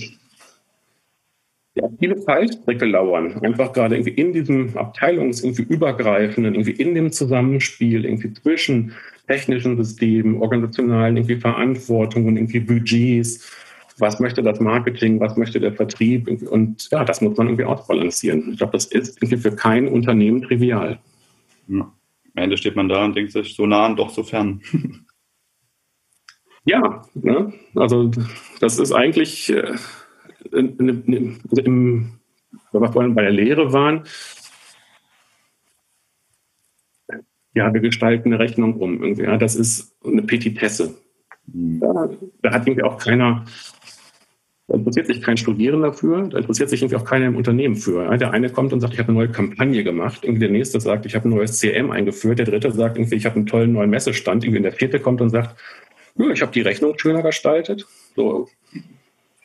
ja, 1.76 1.90
viele 2.00 2.16
Fallstricke 2.22 2.86
lauern, 2.86 3.42
einfach 3.42 3.74
gerade 3.74 3.96
irgendwie 3.96 4.22
in 4.22 4.32
diesem 4.32 4.70
Abteilungs-, 4.78 5.44
irgendwie 5.44 5.64
übergreifenden, 5.64 6.56
irgendwie 6.56 6.82
in 6.82 6.96
dem 6.96 7.12
Zusammenspiel, 7.12 8.06
irgendwie 8.06 8.34
zwischen 8.34 8.94
technischen 9.30 9.78
Systemen, 9.78 10.42
organisationalen 10.42 11.18
irgendwie 11.18 11.36
Verantwortungen, 11.36 12.36
irgendwie 12.36 12.60
Budgets. 12.60 13.48
Was 14.00 14.20
möchte 14.20 14.42
das 14.42 14.60
Marketing, 14.60 15.20
was 15.20 15.38
möchte 15.38 15.60
der 15.60 15.74
Vertrieb? 15.74 16.28
Und 16.50 16.89
ja, 16.89 17.06
das 17.06 17.22
muss 17.22 17.38
man 17.38 17.48
irgendwie 17.48 17.65
ausbalancieren. 17.65 18.52
Ich 18.52 18.58
glaube, 18.58 18.74
das 18.74 18.86
ist 18.86 19.22
irgendwie 19.22 19.38
für 19.38 19.56
kein 19.56 19.88
Unternehmen 19.88 20.42
trivial. 20.42 20.98
Ja. 21.68 21.82
Am 21.82 22.44
Ende 22.44 22.58
steht 22.58 22.76
man 22.76 22.89
da 22.89 23.06
und 23.06 23.15
denkt 23.15 23.32
sich, 23.32 23.56
so 23.56 23.68
nah 23.68 23.86
und 23.86 24.00
doch 24.00 24.10
so 24.10 24.24
fern. 24.24 24.62
ja, 26.65 27.06
ne? 27.13 27.54
also 27.76 28.10
das 28.60 28.80
ist 28.80 28.94
eigentlich, 28.94 29.52
äh, 29.52 29.76
also 30.52 30.58
im, 30.58 32.20
wenn 32.72 32.82
wir 32.82 32.92
vorhin 32.92 33.13
bei 33.13 33.22
der 33.22 33.32
Lehre 33.32 33.74
waren, 33.74 34.06
ja, 37.54 37.74
wir 37.74 37.82
gestalten 37.82 38.30
eine 38.30 38.40
Rechnung 38.40 38.76
um. 38.76 39.02
Irgendwie, 39.02 39.24
ja, 39.24 39.38
das 39.38 39.56
ist 39.56 39.96
eine 40.06 40.22
Petitesse. 40.22 40.96
Mhm. 41.48 41.82
Ja, 41.82 42.10
da 42.42 42.52
hat 42.52 42.68
irgendwie 42.68 42.84
auch 42.84 42.98
keiner, 42.98 43.46
da 44.68 44.76
interessiert 44.76 45.08
sich 45.08 45.22
kein 45.22 45.38
Studierender 45.38 45.94
für, 45.94 46.28
da 46.28 46.38
interessiert 46.38 46.70
sich 46.70 46.82
irgendwie 46.82 46.98
auch 46.98 47.06
keiner 47.06 47.26
im 47.26 47.36
Unternehmen 47.36 47.76
für. 47.76 48.04
Ja, 48.04 48.18
der 48.18 48.32
eine 48.32 48.50
kommt 48.50 48.72
und 48.74 48.82
sagt, 48.82 48.94
ich 48.94 49.00
habe 49.00 49.10
eine 49.10 49.18
neue 49.18 49.32
Kampagne 49.32 49.84
gemacht, 49.84 50.24
irgendwie 50.24 50.42
der 50.42 50.52
nächste 50.52 50.80
sagt, 50.80 51.06
ich 51.06 51.16
habe 51.16 51.28
ein 51.28 51.32
neues 51.32 51.58
CM 51.58 51.92
eingeführt, 51.92 52.40
der 52.40 52.46
dritte 52.46 52.72
sagt, 52.72 52.98
irgendwie, 52.98 53.16
ich 53.16 53.26
habe 53.26 53.38
einen 53.38 53.48
tollen 53.48 53.74
neuen 53.74 53.90
Messestand, 53.90 54.44
irgendwie 54.44 54.62
der 54.62 54.72
vierte 54.72 55.00
kommt 55.00 55.22
und 55.22 55.30
sagt, 55.30 55.60
ja, 56.16 56.30
ich 56.30 56.42
habe 56.42 56.52
die 56.52 56.62
Rechnung 56.62 56.98
schöner 56.98 57.24
gestaltet. 57.24 57.88
So. 58.16 58.48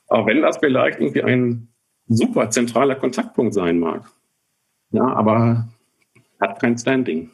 Aber 0.09 0.27
wenn 0.27 0.43
das 0.43 0.59
vielleicht 0.59 1.01
irgendwie 1.01 1.23
ein 1.23 1.69
super 2.09 2.51
zentraler 2.51 2.97
Kontaktpunkt 2.97 3.55
sein 3.55 3.79
mag, 3.79 4.11
ja, 4.91 5.05
aber 5.05 5.69
hat 6.41 6.61
kein 6.61 6.77
Standing. 6.77 7.31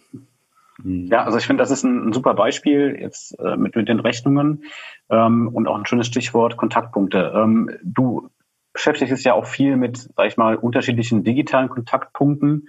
Ja, 0.85 1.25
also 1.25 1.39
ich 1.39 1.47
finde, 1.47 1.63
das 1.63 1.71
ist 1.71 1.85
ein, 1.85 2.09
ein 2.09 2.13
super 2.13 2.35
Beispiel 2.35 2.97
jetzt 3.01 3.39
äh, 3.39 3.57
mit, 3.57 3.77
mit 3.77 3.89
den 3.89 4.01
Rechnungen 4.01 4.65
ähm, 5.11 5.49
und 5.49 5.69
auch 5.69 5.77
ein 5.77 5.87
schönes 5.87 6.07
Stichwort 6.07 6.57
Kontaktpunkte. 6.57 7.33
Ähm, 7.35 7.71
du 7.83 8.29
beschäftigst 8.73 9.17
dich 9.17 9.25
ja 9.25 9.35
auch 9.35 9.47
viel 9.47 9.77
mit, 9.77 9.99
sag 9.99 10.27
ich 10.27 10.37
mal, 10.37 10.57
unterschiedlichen 10.57 11.25
digitalen 11.25 11.69
Kontaktpunkten 11.69 12.69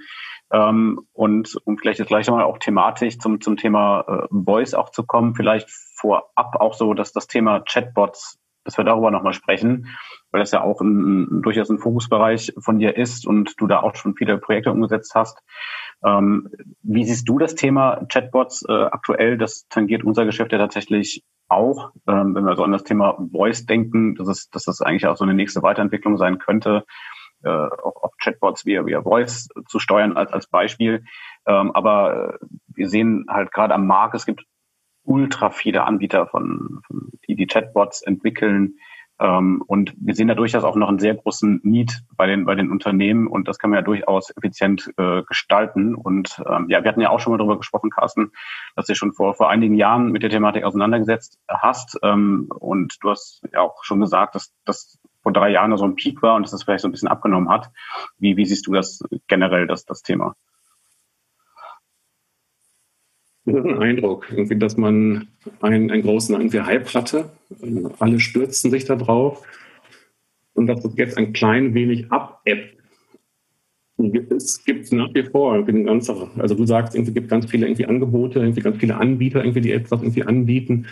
ähm, 0.51 1.07
und 1.13 1.57
um 1.65 1.77
vielleicht 1.77 1.99
jetzt 1.99 2.09
gleich 2.09 2.29
mal 2.29 2.43
auch 2.43 2.57
thematisch 2.57 3.19
zum, 3.19 3.39
zum 3.39 3.57
Thema 3.57 4.01
äh, 4.07 4.27
Voice 4.31 4.73
auch 4.73 4.89
zu 4.89 5.05
kommen, 5.05 5.35
vielleicht 5.35 5.69
vorab 5.69 6.55
auch 6.59 6.73
so, 6.73 6.93
dass 6.93 7.13
das 7.13 7.27
Thema 7.27 7.61
Chatbots, 7.61 8.39
dass 8.65 8.77
wir 8.77 8.83
darüber 8.83 9.11
nochmal 9.11 9.33
sprechen, 9.33 9.87
weil 10.31 10.41
das 10.41 10.51
ja 10.51 10.61
auch 10.61 10.81
ein, 10.81 11.41
durchaus 11.41 11.69
ein 11.69 11.79
Fokusbereich 11.79 12.53
von 12.59 12.79
dir 12.79 12.97
ist 12.97 13.25
und 13.25 13.53
du 13.59 13.67
da 13.67 13.81
auch 13.81 13.95
schon 13.95 14.15
viele 14.15 14.37
Projekte 14.37 14.71
umgesetzt 14.71 15.13
hast. 15.15 15.41
Ähm, 16.03 16.49
wie 16.81 17.03
siehst 17.05 17.27
du 17.29 17.37
das 17.37 17.55
Thema 17.55 18.05
Chatbots 18.09 18.63
äh, 18.67 18.71
aktuell? 18.71 19.37
Das 19.37 19.67
tangiert 19.69 20.03
unser 20.03 20.25
Geschäft 20.25 20.51
ja 20.51 20.57
tatsächlich 20.57 21.23
auch, 21.47 21.91
ähm, 22.07 22.33
wenn 22.33 22.45
wir 22.45 22.55
so 22.55 22.63
an 22.63 22.71
das 22.71 22.83
Thema 22.83 23.17
Voice 23.31 23.65
denken, 23.65 24.15
dass, 24.15 24.27
es, 24.27 24.49
dass 24.49 24.63
das 24.63 24.81
eigentlich 24.81 25.07
auch 25.07 25.17
so 25.17 25.25
eine 25.25 25.33
nächste 25.33 25.61
Weiterentwicklung 25.61 26.17
sein 26.17 26.39
könnte, 26.39 26.85
äh, 27.43 27.49
auch, 27.49 28.03
auch 28.03 28.13
Chatbots 28.17 28.65
via, 28.65 28.85
via 28.85 29.01
Voice 29.01 29.49
zu 29.67 29.79
steuern 29.79 30.15
als, 30.15 30.31
als 30.31 30.47
Beispiel. 30.47 31.03
Ähm, 31.45 31.71
aber 31.71 32.35
äh, 32.41 32.45
wir 32.67 32.89
sehen 32.89 33.25
halt 33.27 33.51
gerade 33.51 33.73
am 33.73 33.85
Markt, 33.85 34.15
es 34.15 34.25
gibt 34.25 34.45
ultra 35.03 35.49
viele 35.49 35.83
Anbieter 35.83 36.27
von, 36.27 36.81
von 36.85 37.11
die 37.27 37.35
die 37.35 37.47
Chatbots 37.47 38.01
entwickeln, 38.01 38.75
und 39.27 39.93
wir 39.97 40.15
sehen 40.15 40.27
da 40.27 40.33
durchaus 40.33 40.63
auch 40.63 40.75
noch 40.75 40.89
einen 40.89 40.99
sehr 40.99 41.13
großen 41.13 41.61
Need 41.63 42.01
bei 42.15 42.25
den, 42.25 42.45
bei 42.45 42.55
den 42.55 42.71
Unternehmen 42.71 43.27
und 43.27 43.47
das 43.47 43.59
kann 43.59 43.69
man 43.69 43.77
ja 43.77 43.83
durchaus 43.83 44.35
effizient 44.35 44.91
äh, 44.97 45.21
gestalten. 45.23 45.93
Und 45.93 46.41
ähm, 46.49 46.67
ja, 46.69 46.83
wir 46.83 46.89
hatten 46.89 47.01
ja 47.01 47.11
auch 47.11 47.19
schon 47.19 47.31
mal 47.31 47.37
darüber 47.37 47.57
gesprochen, 47.57 47.91
Carsten, 47.91 48.31
dass 48.75 48.87
du 48.87 48.95
schon 48.95 49.13
vor, 49.13 49.35
vor 49.35 49.49
einigen 49.49 49.75
Jahren 49.75 50.11
mit 50.11 50.23
der 50.23 50.31
Thematik 50.31 50.63
auseinandergesetzt 50.63 51.39
hast. 51.47 51.99
Ähm, 52.01 52.49
und 52.59 52.97
du 53.01 53.11
hast 53.11 53.43
ja 53.53 53.61
auch 53.61 53.83
schon 53.83 53.99
gesagt, 53.99 54.33
dass 54.33 54.53
das 54.65 54.99
vor 55.21 55.33
drei 55.33 55.49
Jahren 55.51 55.75
so 55.77 55.85
ein 55.85 55.95
Peak 55.95 56.23
war 56.23 56.35
und 56.35 56.43
dass 56.43 56.51
das 56.51 56.63
vielleicht 56.63 56.81
so 56.81 56.87
ein 56.87 56.91
bisschen 56.91 57.07
abgenommen 57.07 57.49
hat. 57.49 57.69
Wie, 58.17 58.37
wie 58.37 58.45
siehst 58.45 58.65
du 58.65 58.73
das 58.73 59.03
generell, 59.27 59.67
das, 59.67 59.85
das 59.85 60.01
Thema? 60.01 60.35
Das 63.45 63.55
ist 63.55 63.65
ein 63.65 63.79
Eindruck, 63.79 64.27
irgendwie, 64.29 64.57
dass 64.57 64.77
man 64.77 65.27
einen, 65.61 65.89
einen 65.89 66.03
großen 66.03 66.35
irgendwie 66.35 66.61
Hype 66.61 66.93
hatte. 66.93 67.31
Alle 67.99 68.19
stürzen 68.19 68.69
sich 68.69 68.85
da 68.85 68.95
drauf. 68.95 69.43
Und 70.53 70.67
dass 70.67 70.85
es 70.85 70.95
jetzt 70.95 71.17
ein 71.17 71.33
klein 71.33 71.73
wenig 71.73 72.11
abebbt. 72.11 72.77
Es 74.29 74.63
gibt 74.63 74.91
nach 74.91 75.13
wie 75.13 75.23
vor 75.23 75.53
eine 75.53 75.83
ganze, 75.83 76.27
also 76.37 76.55
du 76.55 76.65
sagst, 76.65 76.95
es 76.95 77.13
gibt 77.13 77.29
ganz 77.29 77.45
viele 77.49 77.67
irgendwie 77.67 77.85
Angebote, 77.85 78.39
irgendwie 78.39 78.61
ganz 78.61 78.77
viele 78.77 78.97
Anbieter, 78.97 79.43
irgendwie, 79.43 79.61
die 79.61 79.71
etwas 79.71 80.01
irgendwie 80.01 80.23
anbieten. 80.23 80.87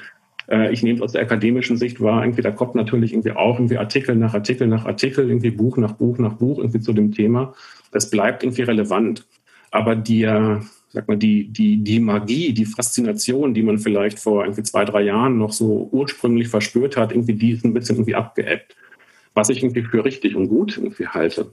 Äh, 0.48 0.72
ich 0.72 0.84
nehme 0.84 0.98
es 0.98 1.02
aus 1.02 1.12
der 1.14 1.22
akademischen 1.22 1.78
Sicht 1.78 2.02
wahr, 2.02 2.24
irgendwie, 2.24 2.42
da 2.42 2.52
kommt 2.52 2.76
natürlich 2.76 3.14
irgendwie 3.14 3.32
auch 3.32 3.58
irgendwie 3.58 3.78
Artikel 3.78 4.16
nach 4.16 4.34
Artikel 4.34 4.68
nach 4.68 4.86
Artikel, 4.86 5.28
irgendwie 5.28 5.52
Buch 5.52 5.78
nach 5.78 5.94
Buch 5.94 6.18
nach 6.20 6.34
Buch 6.34 6.60
irgendwie 6.60 6.80
zu 6.80 6.94
dem 6.94 7.12
Thema. 7.12 7.54
Das 7.92 8.10
bleibt 8.10 8.44
irgendwie 8.44 8.64
relevant. 8.64 9.28
Aber 9.72 9.96
die, 9.96 10.24
sag 10.92 11.08
mal, 11.08 11.18
die, 11.18 11.48
die, 11.48 11.78
die 11.78 12.00
Magie, 12.00 12.54
die 12.54 12.66
Faszination, 12.66 13.54
die 13.54 13.62
man 13.62 13.78
vielleicht 13.78 14.20
vor 14.20 14.44
irgendwie 14.44 14.64
zwei, 14.64 14.86
drei 14.86 15.04
Jahren 15.04 15.38
noch 15.38 15.54
so 15.54 15.88
ursprünglich 15.92 16.48
verspürt 16.48 16.98
hat, 16.98 17.12
irgendwie 17.12 17.34
die 17.34 17.52
ist 17.52 17.64
ein 17.64 17.74
bisschen 17.74 17.98
irgendwie 17.98 18.16
abgeebbt. 18.16 18.76
Was 19.36 19.50
ich 19.50 19.62
irgendwie 19.62 19.84
für 19.84 20.04
richtig 20.04 20.36
und 20.36 20.50
gut 20.50 20.78
irgendwie 20.78 21.08
halte. 21.08 21.52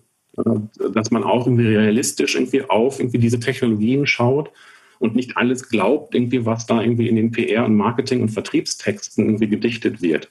Dass 0.92 1.10
man 1.10 1.24
auch 1.24 1.46
irgendwie 1.46 1.66
realistisch 1.66 2.34
irgendwie 2.34 2.62
auf 2.62 2.98
irgendwie 2.98 3.18
diese 3.18 3.40
Technologien 3.40 4.06
schaut 4.06 4.50
und 4.98 5.14
nicht 5.14 5.36
alles 5.36 5.68
glaubt, 5.68 6.14
irgendwie, 6.14 6.46
was 6.46 6.66
da 6.66 6.80
irgendwie 6.80 7.08
in 7.08 7.16
den 7.16 7.30
PR- 7.30 7.66
und 7.66 7.76
Marketing- 7.76 8.22
und 8.22 8.30
Vertriebstexten 8.30 9.26
irgendwie 9.26 9.48
gedichtet 9.48 10.00
wird. 10.00 10.30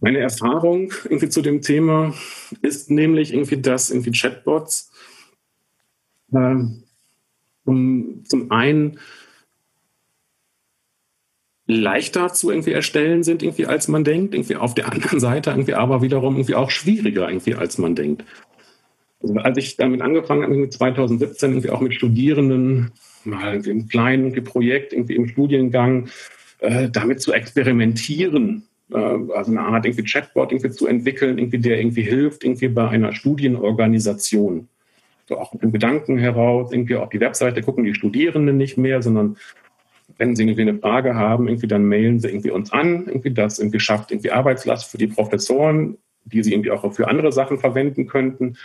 Meine 0.00 0.18
Erfahrung 0.18 0.92
irgendwie 1.04 1.28
zu 1.28 1.42
dem 1.42 1.62
Thema 1.62 2.12
ist 2.60 2.90
nämlich 2.90 3.32
irgendwie, 3.32 3.58
dass 3.58 3.90
irgendwie 3.90 4.10
Chatbots 4.10 4.90
äh, 6.32 6.56
um 7.64 8.24
zum 8.24 8.50
einen 8.50 8.98
leichter 11.66 12.32
zu 12.32 12.50
irgendwie 12.50 12.72
erstellen 12.72 13.22
sind, 13.22 13.42
irgendwie 13.42 13.66
als 13.66 13.88
man 13.88 14.04
denkt, 14.04 14.34
irgendwie 14.34 14.56
auf 14.56 14.74
der 14.74 14.86
anderen 14.92 15.20
Seite 15.20 15.50
irgendwie 15.50 15.74
aber 15.74 16.02
wiederum 16.02 16.36
irgendwie 16.36 16.54
auch 16.54 16.70
schwieriger 16.70 17.28
irgendwie 17.28 17.54
als 17.54 17.78
man 17.78 17.94
denkt. 17.94 18.24
Also 19.22 19.34
als 19.36 19.58
ich 19.58 19.76
damit 19.76 20.02
angefangen 20.02 20.42
habe, 20.42 20.68
2017 20.68 21.50
irgendwie 21.50 21.70
auch 21.70 21.80
mit 21.80 21.94
Studierenden, 21.94 22.90
mal 23.24 23.64
im 23.64 23.88
kleinen 23.88 24.32
Projekt, 24.42 24.92
irgendwie 24.92 25.14
im 25.14 25.28
Studiengang, 25.28 26.08
äh, 26.58 26.88
damit 26.90 27.20
zu 27.20 27.32
experimentieren, 27.32 28.64
äh, 28.90 28.96
also 28.96 29.52
eine 29.52 29.60
Art 29.60 29.86
irgendwie 29.86 30.02
Chatbot 30.02 30.50
irgendwie 30.50 30.70
zu 30.70 30.88
entwickeln, 30.88 31.38
irgendwie 31.38 31.58
der 31.58 31.78
irgendwie 31.78 32.02
hilft, 32.02 32.42
irgendwie 32.42 32.66
bei 32.66 32.88
einer 32.88 33.14
Studienorganisation 33.14 34.68
so 35.26 35.38
auch 35.38 35.52
mit 35.52 35.62
dem 35.62 35.72
Gedanken 35.72 36.18
heraus, 36.18 36.72
irgendwie 36.72 36.96
auf 36.96 37.08
die 37.08 37.20
Webseite 37.20 37.62
gucken 37.62 37.84
die 37.84 37.94
Studierenden 37.94 38.56
nicht 38.56 38.76
mehr, 38.76 39.02
sondern 39.02 39.36
wenn 40.18 40.36
sie 40.36 40.42
irgendwie 40.42 40.62
eine 40.62 40.78
Frage 40.78 41.14
haben, 41.14 41.48
irgendwie 41.48 41.66
dann 41.66 41.84
mailen 41.84 42.20
sie 42.20 42.28
irgendwie 42.28 42.50
uns 42.50 42.72
an, 42.72 43.06
irgendwie 43.06 43.32
das 43.32 43.58
irgendwie 43.58 43.80
schafft 43.80 44.10
irgendwie 44.10 44.30
Arbeitslast 44.30 44.90
für 44.90 44.98
die 44.98 45.06
Professoren, 45.06 45.98
die 46.24 46.42
sie 46.42 46.52
irgendwie 46.52 46.70
auch 46.70 46.92
für 46.92 47.08
andere 47.08 47.32
Sachen 47.32 47.58
verwenden 47.58 48.06
könnten. 48.06 48.56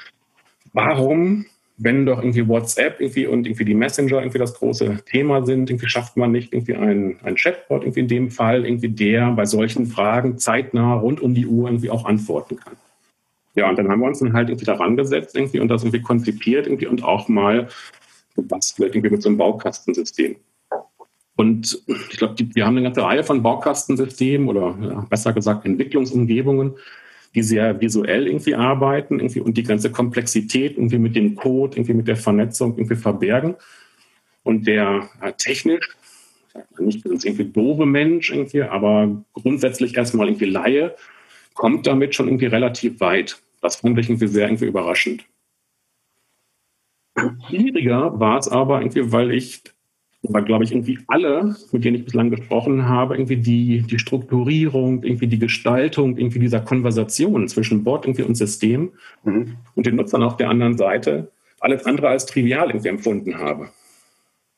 Warum, 0.73 1.45
wenn 1.77 2.05
doch 2.05 2.19
irgendwie 2.19 2.47
WhatsApp 2.47 2.99
irgendwie 2.99 3.27
und 3.27 3.45
irgendwie 3.45 3.65
die 3.65 3.75
Messenger 3.75 4.19
irgendwie 4.19 4.39
das 4.39 4.55
große 4.55 5.03
Thema 5.05 5.45
sind, 5.45 5.69
irgendwie 5.69 5.89
schafft 5.89 6.17
man 6.17 6.31
nicht 6.31 6.53
irgendwie 6.53 6.75
einen, 6.75 7.19
einen 7.23 7.35
Chatbot 7.35 7.83
irgendwie 7.83 8.01
in 8.01 8.07
dem 8.07 8.31
Fall, 8.31 8.65
irgendwie 8.65 8.89
der 8.89 9.31
bei 9.31 9.45
solchen 9.45 9.85
Fragen 9.85 10.37
zeitnah 10.37 10.95
rund 10.95 11.21
um 11.21 11.33
die 11.33 11.47
Uhr 11.47 11.67
irgendwie 11.67 11.89
auch 11.89 12.05
antworten 12.05 12.57
kann. 12.57 12.75
Ja, 13.57 13.69
und 13.69 13.77
dann 13.79 13.89
haben 13.89 14.01
wir 14.01 14.07
uns 14.07 14.19
dann 14.19 14.33
halt 14.33 14.49
irgendwie 14.49 14.65
daran 14.65 14.95
gesetzt 14.95 15.35
irgendwie 15.35 15.59
und 15.59 15.67
das 15.67 15.83
irgendwie 15.83 16.03
konzipiert 16.03 16.67
irgendwie 16.67 16.85
und 16.85 17.03
auch 17.03 17.27
mal 17.27 17.67
gebastelt 18.35 18.93
irgendwie 18.93 19.09
mit 19.09 19.23
so 19.23 19.29
einem 19.29 19.39
Baukastensystem. 19.39 20.35
Und 21.35 21.81
ich 21.87 22.17
glaube, 22.17 22.35
wir 22.37 22.65
haben 22.65 22.77
eine 22.77 22.83
ganze 22.83 23.01
Reihe 23.01 23.23
von 23.23 23.41
Baukastensystemen 23.41 24.47
oder 24.47 24.77
ja, 24.81 25.07
besser 25.09 25.33
gesagt 25.33 25.65
Entwicklungsumgebungen, 25.65 26.75
die 27.33 27.41
sehr 27.41 27.81
visuell 27.81 28.27
irgendwie 28.27 28.53
arbeiten 28.53 29.19
irgendwie 29.19 29.39
und 29.39 29.57
die 29.57 29.63
ganze 29.63 29.91
Komplexität 29.91 30.77
irgendwie 30.77 30.99
mit 30.99 31.15
dem 31.15 31.35
Code, 31.35 31.77
irgendwie 31.77 31.93
mit 31.93 32.07
der 32.07 32.15
Vernetzung 32.15 32.77
irgendwie 32.77 32.95
verbergen. 32.95 33.55
Und 34.43 34.67
der 34.67 35.09
ja, 35.21 35.31
technisch, 35.31 35.95
nicht 36.77 37.05
irgendwie 37.05 37.45
doofe 37.45 37.87
Mensch 37.87 38.31
irgendwie, 38.31 38.61
aber 38.61 39.23
grundsätzlich 39.33 39.97
erstmal 39.97 40.27
irgendwie 40.27 40.45
Laie, 40.45 40.95
kommt 41.53 41.85
damit 41.85 42.15
schon 42.15 42.27
irgendwie 42.27 42.45
relativ 42.45 42.99
weit. 42.99 43.41
Das 43.61 43.77
fand 43.77 43.97
ich 43.97 44.09
irgendwie 44.09 44.27
sehr 44.27 44.47
irgendwie 44.47 44.65
überraschend. 44.65 45.25
Schwieriger 47.47 48.19
war 48.19 48.37
es 48.37 48.47
aber 48.47 48.81
irgendwie, 48.81 49.11
weil 49.11 49.31
ich, 49.31 49.63
weil 50.21 50.43
glaube 50.43 50.63
ich 50.63 50.71
irgendwie 50.71 50.99
alle, 51.07 51.55
mit 51.71 51.83
denen 51.83 51.97
ich 51.97 52.05
bislang 52.05 52.29
gesprochen 52.29 52.87
habe, 52.87 53.15
irgendwie 53.15 53.37
die, 53.37 53.81
die 53.81 53.99
Strukturierung, 53.99 55.03
irgendwie 55.03 55.27
die 55.27 55.39
Gestaltung, 55.39 56.17
irgendwie 56.17 56.39
dieser 56.39 56.59
Konversation 56.59 57.47
zwischen 57.47 57.83
Bot 57.83 58.05
irgendwie 58.05 58.23
und 58.23 58.35
System 58.35 58.91
mhm. 59.23 59.55
und 59.75 59.85
den 59.85 59.95
Nutzern 59.95 60.23
auf 60.23 60.37
der 60.37 60.49
anderen 60.49 60.77
Seite 60.77 61.31
alles 61.59 61.85
andere 61.85 62.09
als 62.09 62.27
trivial 62.27 62.69
irgendwie 62.69 62.89
empfunden 62.89 63.37
habe. 63.39 63.69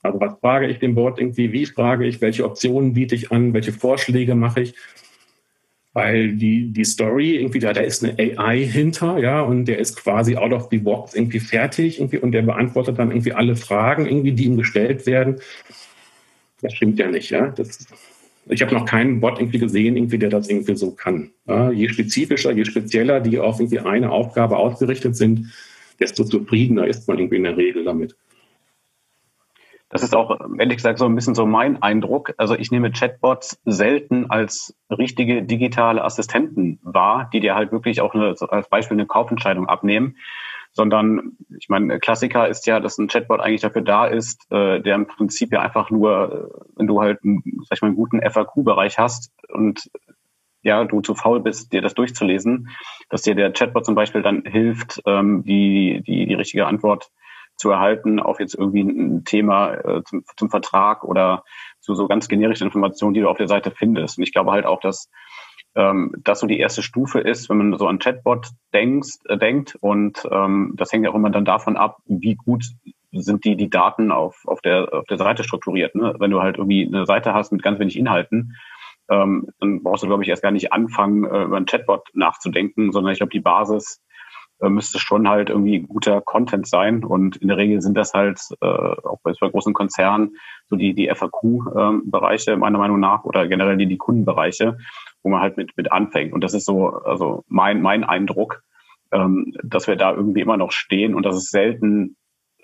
Also 0.02 0.20
was 0.20 0.38
frage 0.40 0.68
ich 0.68 0.80
dem 0.80 0.96
Bot 0.96 1.20
irgendwie, 1.20 1.52
wie 1.52 1.66
frage 1.66 2.06
ich, 2.06 2.22
welche 2.22 2.46
Optionen 2.46 2.94
biete 2.94 3.16
ich 3.16 3.32
an, 3.32 3.54
welche 3.54 3.72
Vorschläge 3.72 4.36
mache 4.36 4.62
ich 4.62 4.76
weil 5.94 6.34
die, 6.34 6.72
die 6.72 6.86
Story 6.86 7.36
irgendwie 7.36 7.60
da, 7.60 7.74
da 7.74 7.82
ist 7.82 8.04
eine 8.04 8.16
AI 8.38 8.64
hinter, 8.64 9.18
ja, 9.18 9.42
und 9.42 9.66
der 9.66 9.80
ist 9.80 9.96
quasi 9.96 10.36
out 10.36 10.54
of 10.54 10.68
the 10.70 10.78
box 10.78 11.16
irgendwie 11.16 11.40
fertig 11.40 12.00
irgendwie 12.00 12.20
und 12.20 12.32
der 12.32 12.44
beantwortet 12.44 13.00
dann 13.00 13.12
irgendwie 13.12 13.34
alle 13.34 13.56
Fragen 13.56 14.06
irgendwie, 14.06 14.34
die 14.34 14.46
ihm 14.46 14.58
gestellt 14.58 15.06
werden. 15.08 15.40
Das 16.62 16.74
stimmt 16.74 17.00
ja 17.00 17.10
nicht, 17.10 17.32
ja. 17.32 17.48
Das 17.50 17.88
Ich 18.48 18.62
habe 18.62 18.74
noch 18.74 18.86
keinen 18.86 19.20
Bot 19.20 19.40
irgendwie 19.40 19.60
gesehen, 19.60 19.96
irgendwie, 19.96 20.20
der 20.20 20.30
das 20.30 20.50
irgendwie 20.50 20.76
so 20.76 20.92
kann. 20.92 21.32
Ja, 21.48 21.72
je 21.72 21.90
spezifischer, 21.90 22.52
je 22.52 22.66
spezieller 22.66 23.20
die 23.20 23.40
auf 23.40 23.60
irgendwie 23.60 23.80
eine 23.80 24.12
Aufgabe 24.12 24.58
ausgerichtet 24.58 25.16
sind, 25.16 25.52
desto 26.00 26.24
zufriedener 26.24 26.88
ist 26.88 27.08
man 27.08 27.18
irgendwie 27.18 27.38
in 27.38 27.44
der 27.44 27.58
Regel 27.58 27.84
damit. 27.84 28.16
Das 29.90 30.04
ist 30.04 30.16
auch, 30.16 30.40
ehrlich 30.60 30.78
gesagt, 30.78 31.00
so 31.00 31.06
ein 31.06 31.16
bisschen 31.16 31.34
so 31.34 31.48
mein 31.48 31.82
Eindruck. 31.82 32.34
Also 32.38 32.56
ich 32.56 32.70
nehme 32.70 32.92
Chatbots 32.92 33.60
selten 33.66 34.30
als 34.30 34.78
richtige 34.92 35.44
digitale 35.44 36.04
Assistenten 36.04 36.80
wahr, 36.84 37.30
die 37.34 37.40
dir 37.40 37.56
halt 37.56 37.72
wirklich 37.72 38.00
auch 38.02 38.14
eine, 38.14 38.36
als 38.50 38.70
Beispiel 38.70 38.96
eine 38.96 39.08
Kaufentscheidung 39.08 39.68
abnehmen, 39.68 40.16
sondern 40.72 41.38
ich 41.58 41.70
meine, 41.70 42.00
Klassiker 42.00 42.48
ist 42.48 42.68
ja, 42.68 42.80
dass 42.80 43.00
ein 43.00 43.08
Chatbot 43.08 43.40
eigentlich 43.40 43.62
dafür 43.62 43.82
da 43.82 44.06
ist, 44.06 44.46
äh, 44.52 44.80
der 44.80 44.94
im 44.94 45.08
Prinzip 45.08 45.52
ja 45.52 45.62
einfach 45.62 45.90
nur, 45.90 46.32
äh, 46.32 46.62
wenn 46.76 46.86
du 46.86 47.02
halt 47.02 47.20
sag 47.24 47.78
ich 47.78 47.82
mal, 47.82 47.88
einen 47.88 47.96
guten 47.96 48.22
FAQ-Bereich 48.22 49.00
hast 49.00 49.34
und 49.52 49.90
ja, 50.62 50.84
du 50.84 51.02
zu 51.02 51.16
faul 51.16 51.40
bist, 51.40 51.74
dir 51.74 51.82
das 51.82 51.96
durchzulesen, 51.96 52.70
dass 53.10 53.24
dir 53.24 53.34
der 53.34 53.54
Chatbot 53.54 53.86
zum 53.86 53.96
Beispiel 53.96 54.22
dann 54.22 54.44
hilft, 54.46 55.02
ähm, 55.06 55.44
die, 55.44 56.04
die, 56.06 56.28
die 56.28 56.34
richtige 56.34 56.68
Antwort 56.68 57.10
zu 57.60 57.70
erhalten 57.70 58.20
auf 58.20 58.40
jetzt 58.40 58.56
irgendwie 58.56 58.82
ein 58.82 59.26
Thema 59.26 59.74
äh, 59.74 60.04
zum, 60.04 60.24
zum 60.38 60.50
Vertrag 60.50 61.04
oder 61.04 61.44
zu 61.82 61.94
so 61.94 62.08
ganz 62.08 62.28
generischen 62.28 62.66
Informationen, 62.66 63.14
die 63.14 63.20
du 63.20 63.30
auf 63.30 63.38
der 63.38 63.50
Seite 63.50 63.72
findest. 63.72 64.18
Und 64.18 64.24
ich 64.24 64.34
glaube 64.34 64.52
halt 64.52 64.66
auch, 64.66 64.80
dass 64.80 65.10
ähm, 65.76 66.14
das 66.24 66.40
so 66.40 66.48
die 66.48 66.60
erste 66.60 66.82
Stufe 66.82 67.20
ist, 67.20 67.50
wenn 67.50 67.58
man 67.58 67.78
so 67.78 67.88
an 67.88 68.00
Chatbot 68.00 68.48
denkst, 68.74 69.18
äh, 69.26 69.38
denkt. 69.38 69.78
Und 69.82 70.26
ähm, 70.32 70.74
das 70.78 70.92
hängt 70.92 71.04
ja 71.04 71.12
auch 71.12 71.16
immer 71.16 71.30
dann 71.30 71.46
davon 71.46 71.76
ab, 71.76 71.98
wie 72.06 72.36
gut 72.36 72.64
sind 73.12 73.44
die, 73.44 73.58
die 73.58 73.70
Daten 73.70 74.12
auf, 74.12 74.42
auf, 74.46 74.62
der, 74.62 74.94
auf 74.94 75.06
der 75.06 75.18
Seite 75.18 75.44
strukturiert. 75.44 75.96
Ne? 75.96 76.16
Wenn 76.20 76.32
du 76.32 76.42
halt 76.42 76.58
irgendwie 76.58 76.88
eine 76.88 77.06
Seite 77.06 77.34
hast 77.34 77.52
mit 77.52 77.62
ganz 77.62 77.80
wenig 77.80 77.98
Inhalten, 77.98 78.56
ähm, 79.10 79.48
dann 79.60 79.84
brauchst 79.84 80.04
du, 80.04 80.08
glaube 80.08 80.24
ich, 80.24 80.30
erst 80.30 80.44
gar 80.44 80.52
nicht 80.52 80.72
anfangen, 80.72 81.26
äh, 81.26 81.44
über 81.44 81.58
ein 81.58 81.66
Chatbot 81.66 82.08
nachzudenken, 82.14 82.92
sondern 82.92 83.12
ich 83.12 83.20
glaube, 83.20 83.32
die 83.32 83.40
Basis 83.40 84.02
müsste 84.68 85.00
schon 85.00 85.30
halt 85.30 85.50
irgendwie 85.50 85.80
guter 85.80 86.22
Content 86.22 86.68
sein. 86.68 87.04
Und 87.04 87.38
in 87.38 87.48
der 87.48 87.58
Regel 87.58 87.82
sind 87.82 87.96
das 87.96 88.14
halt 88.14 88.42
äh, 88.62 88.66
auch 88.66 89.20
bei, 89.24 89.34
bei 89.40 89.50
großen 89.50 89.74
Konzernen 89.74 90.36
so 90.68 90.76
die, 90.76 90.94
die 90.94 91.10
FAQ-Bereiche 91.10 92.52
ähm, 92.52 92.60
meiner 92.60 92.78
Meinung 92.78 93.00
nach 93.00 93.24
oder 93.24 93.48
generell 93.48 93.78
die, 93.78 93.88
die 93.88 93.98
Kundenbereiche, 93.98 94.78
wo 95.24 95.30
man 95.30 95.42
halt 95.42 95.56
mit, 95.58 95.78
mit 95.78 95.92
anfängt. 95.92 96.34
Und 96.34 96.44
das 96.44 96.54
ist 96.54 96.66
so, 96.66 96.90
also 96.90 97.44
mein, 97.48 97.82
mein 97.82 98.04
Eindruck, 98.04 98.64
ähm, 99.12 99.54
dass 99.64 99.88
wir 99.88 99.96
da 99.96 100.14
irgendwie 100.14 100.42
immer 100.42 100.58
noch 100.58 100.72
stehen 100.72 101.16
und 101.16 101.26
dass 101.26 101.36
es 101.36 101.50
selten 101.50 102.18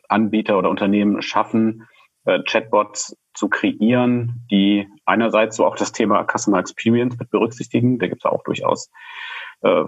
Anbieter 0.10 0.58
oder 0.58 0.69
Unternehmen 0.69 1.21
schaffen, 1.21 1.88
äh, 2.25 2.41
Chatbots 2.43 3.17
zu 3.33 3.49
kreieren, 3.49 4.45
die 4.49 4.88
einerseits 5.05 5.57
so 5.57 5.65
auch 5.65 5.75
das 5.75 5.91
Thema 5.91 6.25
Customer 6.25 6.59
Experience 6.59 7.17
mit 7.19 7.29
berücksichtigen. 7.29 7.99
Da 7.99 8.07
gibt 8.07 8.21
es 8.25 8.31
auch 8.31 8.43
durchaus 8.43 8.89
äh, 9.61 9.83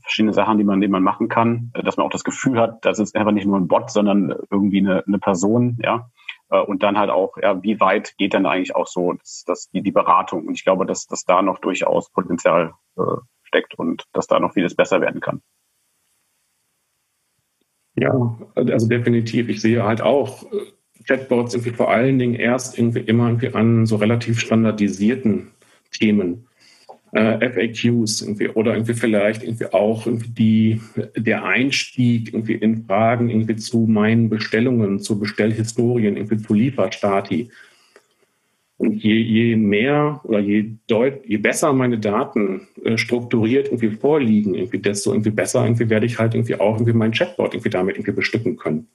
verschiedene 0.00 0.32
Sachen, 0.32 0.58
die 0.58 0.64
man, 0.64 0.80
die 0.80 0.88
man 0.88 1.02
machen 1.02 1.28
kann, 1.28 1.70
äh, 1.74 1.82
dass 1.82 1.96
man 1.96 2.06
auch 2.06 2.10
das 2.10 2.24
Gefühl 2.24 2.60
hat, 2.60 2.84
das 2.84 2.98
ist 2.98 3.16
einfach 3.16 3.32
nicht 3.32 3.46
nur 3.46 3.58
ein 3.58 3.68
Bot, 3.68 3.90
sondern 3.90 4.34
irgendwie 4.50 4.78
eine, 4.78 5.04
eine 5.06 5.18
Person, 5.18 5.78
ja. 5.82 6.10
Äh, 6.50 6.60
und 6.60 6.82
dann 6.82 6.98
halt 6.98 7.10
auch, 7.10 7.36
ja, 7.40 7.62
wie 7.62 7.80
weit 7.80 8.16
geht 8.18 8.34
dann 8.34 8.46
eigentlich 8.46 8.74
auch 8.74 8.86
so 8.86 9.12
das, 9.14 9.44
das, 9.46 9.70
die, 9.70 9.82
die 9.82 9.92
Beratung? 9.92 10.46
Und 10.46 10.54
ich 10.54 10.64
glaube, 10.64 10.86
dass, 10.86 11.06
dass 11.06 11.24
da 11.24 11.42
noch 11.42 11.58
durchaus 11.58 12.10
Potenzial 12.10 12.74
äh, 12.96 13.02
steckt 13.44 13.74
und 13.74 14.04
dass 14.12 14.26
da 14.26 14.40
noch 14.40 14.52
vieles 14.52 14.74
besser 14.74 15.00
werden 15.00 15.20
kann. 15.20 15.42
Ja, 17.96 18.38
also 18.54 18.88
definitiv. 18.88 19.48
Ich 19.48 19.60
sehe 19.60 19.82
halt 19.82 20.00
auch 20.00 20.44
Chatbots 21.06 21.54
irgendwie 21.54 21.70
vor 21.70 21.90
allen 21.90 22.18
Dingen 22.18 22.34
erst 22.34 22.78
irgendwie 22.78 23.00
immer 23.00 23.28
irgendwie 23.28 23.54
an 23.54 23.86
so 23.86 23.96
relativ 23.96 24.40
standardisierten 24.40 25.48
Themen 25.92 26.46
äh, 27.12 27.50
FAQs 27.50 28.22
irgendwie, 28.22 28.48
oder 28.48 28.74
irgendwie 28.74 28.94
vielleicht 28.94 29.42
irgendwie 29.42 29.66
auch 29.66 30.06
irgendwie 30.06 30.28
die, 30.28 30.80
der 31.16 31.44
Einstieg 31.44 32.32
irgendwie 32.32 32.54
in 32.54 32.84
Fragen 32.84 33.30
irgendwie 33.30 33.56
zu 33.56 33.86
meinen 33.88 34.28
Bestellungen, 34.28 35.00
zu 35.00 35.18
Bestellhistorien, 35.18 36.16
irgendwie 36.16 36.38
zu 36.38 36.54
Lieferstati. 36.54 37.50
Und 38.78 38.94
je, 38.94 39.14
je 39.14 39.56
mehr 39.56 40.20
oder 40.24 40.38
je, 40.38 40.76
deut, 40.88 41.26
je 41.26 41.36
besser 41.36 41.72
meine 41.72 41.98
Daten 41.98 42.68
äh, 42.82 42.96
strukturiert 42.96 43.66
irgendwie 43.66 43.90
vorliegen, 43.90 44.54
irgendwie, 44.54 44.78
desto 44.78 45.12
irgendwie 45.12 45.30
besser 45.30 45.64
irgendwie 45.64 45.90
werde 45.90 46.06
ich 46.06 46.18
halt 46.18 46.34
irgendwie 46.34 46.54
auch 46.54 46.76
irgendwie 46.76 46.94
mein 46.94 47.12
Chatbot 47.12 47.52
irgendwie 47.52 47.70
damit 47.70 47.96
irgendwie 47.96 48.12
bestücken 48.12 48.56
können. 48.56 48.86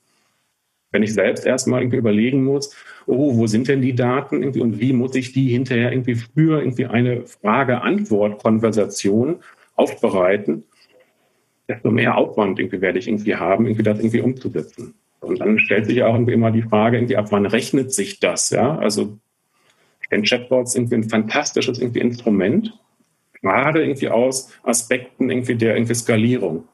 Wenn 0.91 1.03
ich 1.03 1.13
selbst 1.13 1.45
erstmal 1.45 1.81
irgendwie 1.81 1.97
überlegen 1.97 2.43
muss, 2.43 2.75
oh, 3.05 3.35
wo 3.35 3.45
sind 3.47 3.67
denn 3.67 3.81
die 3.81 3.95
Daten 3.95 4.41
irgendwie 4.41 4.61
und 4.61 4.79
wie 4.79 4.93
muss 4.93 5.15
ich 5.15 5.33
die 5.33 5.49
hinterher 5.49 5.91
irgendwie 5.91 6.15
für 6.15 6.59
irgendwie 6.59 6.85
eine 6.85 7.25
Frage-Antwort-Konversation 7.25 9.37
aufbereiten, 9.75 10.63
desto 11.67 11.91
mehr 11.91 12.17
Aufwand 12.17 12.59
irgendwie 12.59 12.81
werde 12.81 12.99
ich 12.99 13.07
irgendwie 13.07 13.35
haben, 13.35 13.65
irgendwie 13.65 13.83
das 13.83 13.99
irgendwie 13.99 14.21
umzusetzen. 14.21 14.93
Und 15.19 15.39
dann 15.39 15.59
stellt 15.59 15.87
sich 15.87 16.03
auch 16.03 16.13
irgendwie 16.13 16.33
immer 16.33 16.51
die 16.51 16.61
Frage, 16.61 16.97
irgendwie 16.97 17.17
ab 17.17 17.31
wann 17.31 17.45
rechnet 17.45 17.91
sich 17.91 18.19
das, 18.19 18.51
ja? 18.51 18.77
Also 18.77 19.17
kenne 20.09 20.23
Chatbots 20.23 20.75
irgendwie 20.75 20.95
ein 20.95 21.09
fantastisches 21.09 21.79
irgendwie 21.79 21.99
Instrument, 21.99 22.77
gerade 23.41 23.83
irgendwie 23.83 24.09
aus 24.09 24.51
Aspekten 24.63 25.29
irgendwie 25.29 25.55
der 25.55 25.75
irgendwie 25.75 25.95
Skalierung 25.95 26.65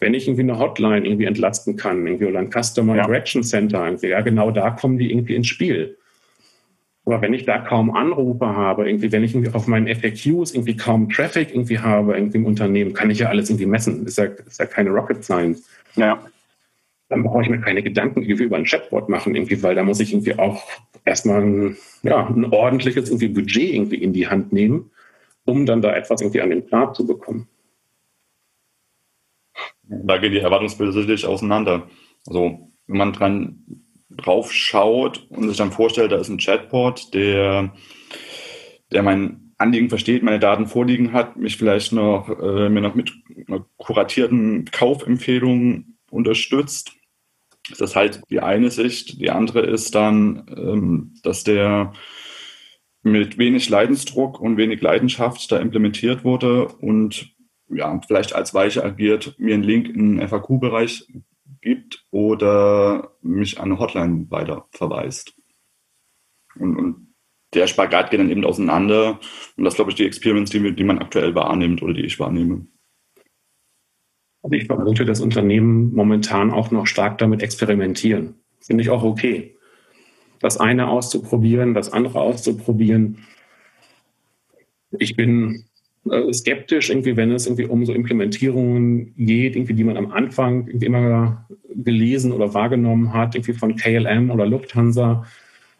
wenn 0.00 0.14
ich 0.14 0.28
irgendwie 0.28 0.42
eine 0.42 0.58
Hotline 0.58 1.04
irgendwie 1.06 1.24
entlasten 1.24 1.76
kann, 1.76 2.06
irgendwie 2.06 2.26
oder 2.26 2.38
ein 2.38 2.50
Customer 2.50 2.94
ja. 2.94 3.02
Interaction 3.02 3.42
Center, 3.42 3.84
irgendwie, 3.84 4.08
ja, 4.08 4.20
genau 4.20 4.50
da 4.50 4.70
kommen 4.70 4.98
die 4.98 5.10
irgendwie 5.10 5.34
ins 5.34 5.48
Spiel. 5.48 5.96
Aber 7.04 7.22
wenn 7.22 7.32
ich 7.32 7.46
da 7.46 7.58
kaum 7.58 7.90
Anrufe 7.90 8.46
habe, 8.46 8.86
irgendwie, 8.86 9.10
wenn 9.10 9.24
ich 9.24 9.34
irgendwie 9.34 9.54
auf 9.54 9.66
meinen 9.66 9.86
FAQs 9.86 10.52
irgendwie 10.52 10.76
kaum 10.76 11.08
Traffic 11.08 11.50
irgendwie 11.50 11.78
habe, 11.78 12.14
irgendwie 12.14 12.36
im 12.36 12.44
Unternehmen, 12.44 12.92
kann 12.92 13.10
ich 13.10 13.20
ja 13.20 13.28
alles 13.28 13.48
irgendwie 13.48 13.66
messen. 13.66 14.06
Ist 14.06 14.18
ja, 14.18 14.24
ist 14.24 14.60
ja 14.60 14.66
keine 14.66 14.90
Rocket 14.90 15.24
Science. 15.24 15.66
Ja. 15.96 16.22
Dann 17.08 17.22
brauche 17.22 17.42
ich 17.42 17.48
mir 17.48 17.60
keine 17.60 17.82
Gedanken 17.82 18.20
irgendwie 18.20 18.44
über 18.44 18.58
ein 18.58 18.66
Chatbot 18.66 19.08
machen, 19.08 19.34
irgendwie, 19.34 19.62
weil 19.62 19.74
da 19.74 19.82
muss 19.82 20.00
ich 20.00 20.12
irgendwie 20.12 20.38
auch 20.38 20.62
erstmal 21.06 21.40
ein, 21.40 21.76
ja, 22.02 22.26
ein 22.26 22.44
ordentliches 22.44 23.08
irgendwie 23.08 23.28
Budget 23.28 23.72
irgendwie 23.72 23.96
in 23.96 24.12
die 24.12 24.28
Hand 24.28 24.52
nehmen, 24.52 24.90
um 25.46 25.64
dann 25.64 25.80
da 25.80 25.96
etwas 25.96 26.20
irgendwie 26.20 26.42
an 26.42 26.50
den 26.50 26.66
Plan 26.66 26.92
zu 26.94 27.06
bekommen 27.06 27.48
da 29.88 30.18
gehen 30.18 30.32
die 30.32 30.38
Erwartungsbilder 30.38 30.92
sicherlich 30.92 31.26
auseinander. 31.26 31.88
Also 32.26 32.70
wenn 32.86 32.96
man 32.96 33.12
dran 33.12 33.84
drauf 34.10 34.52
schaut 34.52 35.26
und 35.30 35.48
sich 35.48 35.56
dann 35.56 35.72
vorstellt, 35.72 36.12
da 36.12 36.16
ist 36.16 36.28
ein 36.28 36.38
Chatbot, 36.38 37.14
der, 37.14 37.72
der 38.90 39.02
mein 39.02 39.52
Anliegen 39.58 39.88
versteht, 39.88 40.22
meine 40.22 40.38
Daten 40.38 40.66
vorliegen 40.66 41.12
hat, 41.12 41.36
mich 41.36 41.56
vielleicht 41.56 41.92
noch, 41.92 42.28
äh, 42.28 42.68
mir 42.68 42.80
noch 42.80 42.94
mit 42.94 43.12
kuratierten 43.76 44.66
Kaufempfehlungen 44.66 45.98
unterstützt. 46.10 46.92
Das 47.70 47.80
ist 47.80 47.96
halt 47.96 48.22
die 48.30 48.40
eine 48.40 48.70
Sicht. 48.70 49.20
Die 49.20 49.30
andere 49.30 49.60
ist 49.60 49.94
dann, 49.94 50.46
ähm, 50.56 51.14
dass 51.22 51.44
der 51.44 51.92
mit 53.02 53.38
wenig 53.38 53.68
Leidensdruck 53.68 54.40
und 54.40 54.56
wenig 54.56 54.80
Leidenschaft 54.80 55.50
da 55.50 55.58
implementiert 55.58 56.24
wurde 56.24 56.68
und 56.68 57.34
ja, 57.70 58.00
vielleicht 58.06 58.34
als 58.34 58.54
Weiche 58.54 58.84
agiert, 58.84 59.34
mir 59.38 59.54
einen 59.54 59.62
Link 59.62 59.88
in 59.88 60.18
den 60.18 60.28
FAQ-Bereich 60.28 61.06
gibt 61.60 62.04
oder 62.10 63.12
mich 63.22 63.58
an 63.58 63.72
eine 63.72 63.78
Hotline 63.78 64.26
weiter 64.30 64.66
verweist. 64.70 65.34
Und, 66.58 66.76
und, 66.76 67.08
der 67.54 67.66
Spagat 67.66 68.10
geht 68.10 68.20
dann 68.20 68.30
eben 68.30 68.44
auseinander. 68.44 69.18
Und 69.56 69.64
das 69.64 69.74
glaube 69.74 69.90
ich, 69.90 69.96
die 69.96 70.04
Experience, 70.04 70.50
die, 70.50 70.74
die 70.74 70.84
man 70.84 70.98
aktuell 70.98 71.34
wahrnimmt 71.34 71.82
oder 71.82 71.94
die 71.94 72.04
ich 72.04 72.20
wahrnehme. 72.20 72.66
Also 74.42 74.54
ich 74.54 74.66
vermute, 74.66 75.06
dass 75.06 75.22
Unternehmen 75.22 75.94
momentan 75.94 76.50
auch 76.50 76.70
noch 76.70 76.86
stark 76.86 77.16
damit 77.16 77.42
experimentieren. 77.42 78.34
Finde 78.60 78.82
ich 78.82 78.90
auch 78.90 79.02
okay. 79.02 79.56
Das 80.40 80.58
eine 80.58 80.88
auszuprobieren, 80.88 81.72
das 81.72 81.90
andere 81.90 82.20
auszuprobieren. 82.20 83.26
Ich 84.98 85.16
bin 85.16 85.67
skeptisch, 86.32 86.90
irgendwie, 86.90 87.16
wenn 87.16 87.32
es 87.32 87.46
irgendwie 87.46 87.66
um 87.66 87.84
so 87.84 87.92
Implementierungen 87.92 89.14
geht, 89.16 89.56
irgendwie, 89.56 89.74
die 89.74 89.84
man 89.84 89.96
am 89.96 90.10
Anfang 90.10 90.66
irgendwie 90.66 90.86
immer 90.86 91.46
gelesen 91.74 92.32
oder 92.32 92.54
wahrgenommen 92.54 93.12
hat, 93.12 93.34
irgendwie 93.34 93.52
von 93.52 93.76
KLM 93.76 94.30
oder 94.30 94.46
Lufthansa, 94.46 95.24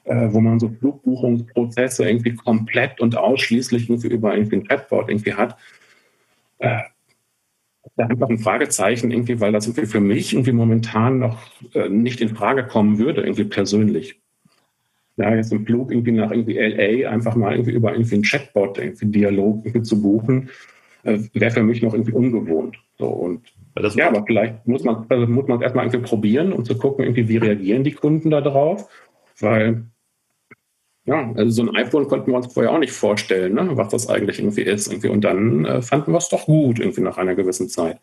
äh, 0.05 0.29
wo 0.31 0.41
man 0.41 0.59
so 0.59 0.69
Flugbuchungsprozesse 0.69 2.09
irgendwie 2.09 2.35
komplett 2.35 3.01
und 3.01 3.17
ausschließlich 3.17 3.88
irgendwie 3.88 4.09
über 4.09 4.35
irgendwie 4.35 4.57
ein 4.57 4.69
Chatbot 4.69 5.09
irgendwie 5.09 5.35
hat. 5.35 5.57
Äh, 6.59 6.81
da 7.96 8.07
einfach 8.07 8.29
ein 8.29 8.38
Fragezeichen 8.38 9.11
irgendwie, 9.11 9.40
weil 9.40 9.52
das 9.52 9.67
irgendwie 9.67 9.87
für 9.87 10.00
mich 10.00 10.33
irgendwie 10.33 10.52
momentan 10.52 11.19
noch 11.19 11.38
äh, 11.75 11.88
nicht 11.88 12.21
in 12.21 12.35
Frage 12.35 12.67
kommen 12.67 12.98
würde, 12.98 13.23
irgendwie 13.23 13.44
persönlich 13.44 14.21
ja, 15.19 15.35
jetzt 15.35 15.52
einen 15.52 15.66
Flug 15.66 15.90
irgendwie 15.90 16.12
nach 16.12 16.31
irgendwie 16.31 16.58
LA 16.58 17.10
einfach 17.10 17.35
mal 17.35 17.52
irgendwie 17.52 17.73
über 17.73 17.92
irgendwie 17.92 18.14
einen 18.14 18.25
Chatbot 18.25 18.79
irgendwie 18.79 19.06
Dialog 19.06 19.64
irgendwie 19.64 19.83
zu 19.83 20.00
buchen, 20.00 20.50
äh, 21.02 21.19
wäre 21.35 21.50
für 21.50 21.62
mich 21.62 21.83
noch 21.83 21.92
irgendwie 21.92 22.12
ungewohnt. 22.12 22.79
So 22.98 23.08
und 23.08 23.42
ja, 23.79 23.88
ja 23.94 24.08
aber 24.08 24.25
vielleicht 24.27 24.66
muss 24.66 24.85
man 24.85 25.06
also 25.08 25.27
muss 25.27 25.48
man 25.48 25.58
es 25.58 25.62
erstmal 25.64 25.87
irgendwie 25.87 26.08
probieren, 26.08 26.52
um 26.52 26.64
zu 26.64 26.79
gucken, 26.79 27.04
irgendwie 27.04 27.29
wie 27.29 27.38
reagieren 27.38 27.85
die 27.85 27.92
Kunden 27.92 28.31
da 28.31 28.40
drauf, 28.40 28.88
weil 29.40 29.85
Ja, 31.06 31.33
also 31.37 31.50
so 31.50 31.62
ein 31.62 31.75
iPhone 31.77 32.06
konnten 32.06 32.31
wir 32.31 32.37
uns 32.37 32.52
vorher 32.52 32.73
auch 32.73 32.79
nicht 32.79 32.92
vorstellen, 32.92 33.54
ne, 33.54 33.71
was 33.73 33.88
das 33.88 34.08
eigentlich 34.08 34.38
irgendwie 34.40 34.62
ist. 34.62 34.88
Irgendwie. 34.88 35.08
Und 35.08 35.23
dann 35.25 35.64
äh, 35.64 35.83
fanden 35.83 36.12
wir 36.12 36.19
es 36.19 36.29
doch 36.29 36.44
gut, 36.44 36.79
irgendwie 36.79 37.00
nach 37.00 37.16
einer 37.16 37.35
gewissen 37.35 37.69
Zeit. 37.69 37.98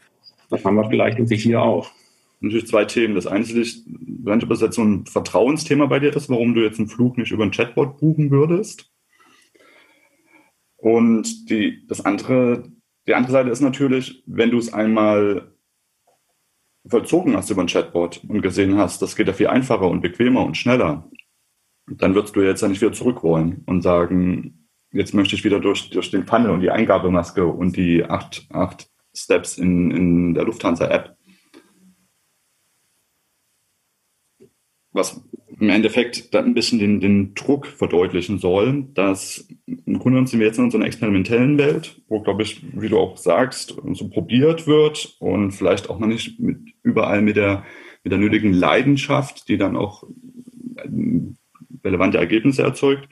Das 0.49 0.65
haben 0.65 0.75
wir 0.75 0.89
vielleicht 0.89 1.19
irgendwie 1.19 1.37
hier 1.37 1.61
auch. 1.61 1.91
Natürlich 2.39 2.67
zwei 2.67 2.85
Themen. 2.85 3.15
Das 3.15 3.27
eine 3.27 3.43
ist, 3.43 3.87
ob 4.25 4.49
das 4.49 4.61
jetzt 4.61 4.75
so 4.75 4.83
ein 4.83 5.05
Vertrauensthema 5.05 5.85
bei 5.85 5.99
dir 5.99 6.15
ist, 6.15 6.29
warum 6.29 6.53
du 6.53 6.61
jetzt 6.61 6.79
einen 6.79 6.89
Flug 6.89 7.17
nicht 7.17 7.31
über 7.31 7.43
ein 7.43 7.51
Chatbot 7.51 7.97
buchen 7.97 8.31
würdest. 8.31 8.91
Und 10.77 11.49
die, 11.49 11.85
das 11.87 12.05
andere, 12.05 12.69
die 13.07 13.15
andere 13.15 13.31
Seite 13.31 13.49
ist 13.49 13.61
natürlich, 13.61 14.23
wenn 14.27 14.51
du 14.51 14.57
es 14.57 14.73
einmal 14.73 15.55
vollzogen 16.87 17.35
hast 17.35 17.49
über 17.49 17.61
ein 17.61 17.67
Chatbot 17.67 18.21
und 18.27 18.41
gesehen 18.41 18.77
hast, 18.77 19.01
das 19.01 19.15
geht 19.15 19.27
ja 19.27 19.33
viel 19.33 19.47
einfacher 19.47 19.89
und 19.89 20.01
bequemer 20.01 20.45
und 20.45 20.57
schneller, 20.57 21.09
dann 21.87 22.15
würdest 22.15 22.35
du 22.35 22.41
jetzt 22.41 22.61
ja 22.61 22.67
nicht 22.67 22.81
wieder 22.81 22.93
zurück 22.93 23.23
wollen 23.23 23.63
und 23.65 23.81
sagen, 23.81 24.67
jetzt 24.91 25.13
möchte 25.13 25.35
ich 25.35 25.43
wieder 25.43 25.59
durch, 25.59 25.89
durch 25.89 26.11
den 26.11 26.25
Funnel 26.25 26.51
und 26.51 26.61
die 26.61 26.71
Eingabemaske 26.71 27.45
und 27.45 27.75
die 27.75 28.03
acht, 28.03 28.47
acht 28.51 28.89
Steps 29.15 29.57
in, 29.57 29.91
in 29.91 30.33
der 30.33 30.43
Lufthansa-App. 30.43 31.15
Was 34.95 35.21
im 35.59 35.69
Endeffekt 35.69 36.33
dann 36.33 36.45
ein 36.45 36.53
bisschen 36.53 36.79
den, 36.79 37.01
den 37.01 37.33
Druck 37.35 37.67
verdeutlichen 37.67 38.39
soll, 38.39 38.87
dass 38.93 39.45
im 39.67 39.99
Grunde 39.99 40.25
sind 40.25 40.39
wir 40.39 40.47
jetzt 40.47 40.57
in 40.57 40.63
unserer 40.63 40.85
experimentellen 40.85 41.57
Welt, 41.57 42.01
wo, 42.07 42.21
glaube 42.21 42.43
ich, 42.43 42.63
wie 42.73 42.87
du 42.87 42.97
auch 42.97 43.17
sagst, 43.17 43.75
so 43.91 44.09
probiert 44.09 44.67
wird 44.67 45.17
und 45.19 45.51
vielleicht 45.51 45.89
auch 45.89 45.99
noch 45.99 46.07
nicht 46.07 46.39
mit, 46.39 46.59
überall 46.81 47.21
mit 47.21 47.35
der, 47.35 47.65
mit 48.05 48.11
der 48.13 48.19
nötigen 48.19 48.53
Leidenschaft, 48.53 49.49
die 49.49 49.57
dann 49.57 49.75
auch 49.75 50.05
relevante 51.83 52.17
Ergebnisse 52.17 52.63
erzeugt. 52.63 53.09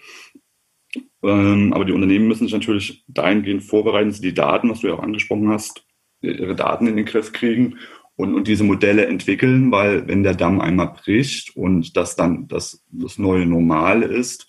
Ähm, 1.22 1.74
aber 1.74 1.84
die 1.84 1.92
Unternehmen 1.92 2.30
müssen 2.30 2.46
sich 2.46 2.54
natürlich 2.54 3.04
dahingehend 3.10 3.62
vorbereiten, 3.62 4.08
dass 4.08 4.20
sie 4.20 4.30
die 4.30 4.34
Daten, 4.34 4.70
was 4.70 4.80
du 4.80 4.88
ja 4.88 4.94
auch 4.94 5.04
angesprochen 5.04 5.50
hast, 5.50 5.86
ihre 6.22 6.56
Daten 6.56 6.88
in 6.88 6.96
den 6.96 7.06
Griff 7.06 7.34
kriegen 7.34 7.78
und, 8.16 8.36
und 8.36 8.48
diese 8.48 8.64
Modelle 8.64 9.06
entwickeln, 9.08 9.72
weil 9.72 10.08
wenn 10.08 10.24
der 10.24 10.36
Damm 10.36 10.62
einmal 10.62 10.94
bricht 10.94 11.56
und 11.56 11.98
das 11.98 12.16
dann 12.16 12.48
das, 12.48 12.84
das 12.92 13.18
neue 13.18 13.46
Normal 13.46 14.04
ist, 14.04 14.48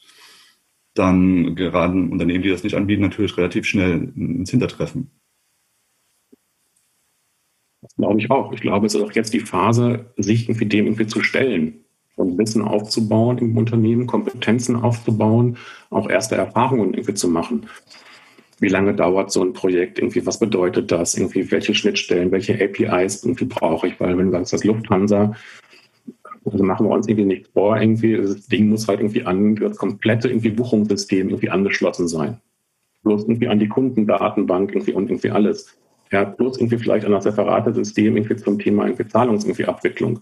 dann 0.94 1.56
geraten 1.56 2.10
Unternehmen, 2.10 2.42
die 2.42 2.50
das 2.50 2.62
nicht 2.62 2.76
anbieten, 2.76 3.02
natürlich 3.02 3.36
relativ 3.36 3.66
schnell 3.66 4.12
ins 4.16 4.50
Hintertreffen. 4.50 5.10
Das 7.82 7.96
glaube 7.96 8.20
ich 8.20 8.30
auch. 8.30 8.52
Ich 8.52 8.60
glaube, 8.60 8.86
es 8.86 8.94
ist 8.94 9.02
auch 9.02 9.12
jetzt 9.12 9.34
die 9.34 9.40
Phase, 9.40 10.12
sich 10.16 10.48
irgendwie 10.48 10.66
dem 10.66 10.86
irgendwie 10.86 11.06
zu 11.06 11.22
stellen 11.22 11.84
und 12.16 12.38
Wissen 12.38 12.62
aufzubauen 12.62 13.38
im 13.38 13.56
Unternehmen, 13.56 14.06
Kompetenzen 14.06 14.76
aufzubauen, 14.76 15.58
auch 15.90 16.08
erste 16.08 16.36
Erfahrungen 16.36 16.94
irgendwie 16.94 17.14
zu 17.14 17.28
machen. 17.28 17.66
Wie 18.60 18.68
lange 18.68 18.94
dauert 18.94 19.30
so 19.30 19.42
ein 19.42 19.52
Projekt? 19.52 19.98
Irgendwie, 19.98 20.24
was 20.26 20.38
bedeutet 20.38 20.92
das? 20.92 21.16
Irgendwie, 21.16 21.50
welche 21.50 21.74
Schnittstellen, 21.74 22.30
welche 22.30 22.54
APIs 22.54 23.24
irgendwie 23.24 23.46
brauche 23.46 23.88
ich? 23.88 23.98
Weil 24.00 24.16
wenn 24.16 24.26
du 24.26 24.32
sagst, 24.32 24.52
das 24.52 24.64
Lufthansa, 24.64 25.34
also 26.44 26.62
machen 26.62 26.86
wir 26.86 26.94
uns 26.94 27.08
irgendwie 27.08 27.26
nichts 27.26 27.48
vor, 27.48 27.76
irgendwie, 27.80 28.16
das 28.16 28.46
Ding 28.46 28.68
muss 28.68 28.86
halt 28.86 29.00
irgendwie 29.00 29.24
an 29.24 29.56
das 29.56 29.76
komplette 29.76 30.28
irgendwie 30.28 30.50
Buchungssystem 30.50 31.28
irgendwie 31.28 31.50
angeschlossen 31.50 32.06
sein. 32.06 32.40
Bloß 33.02 33.22
irgendwie 33.22 33.48
an 33.48 33.58
die 33.58 33.68
Kundendatenbank 33.68 34.70
irgendwie 34.70 34.92
und 34.92 35.10
irgendwie 35.10 35.30
alles. 35.30 35.76
Ja, 36.10 36.24
bloß 36.24 36.58
irgendwie 36.58 36.78
vielleicht 36.78 37.06
an 37.06 37.12
das 37.12 37.24
separate 37.24 37.74
System 37.74 38.16
irgendwie 38.16 38.36
zum 38.36 38.58
Thema 38.58 38.84
irgendwie 38.84 39.08
Zahlungs 39.08 39.44
irgendwie 39.44 39.64
Abwicklung. 39.64 40.20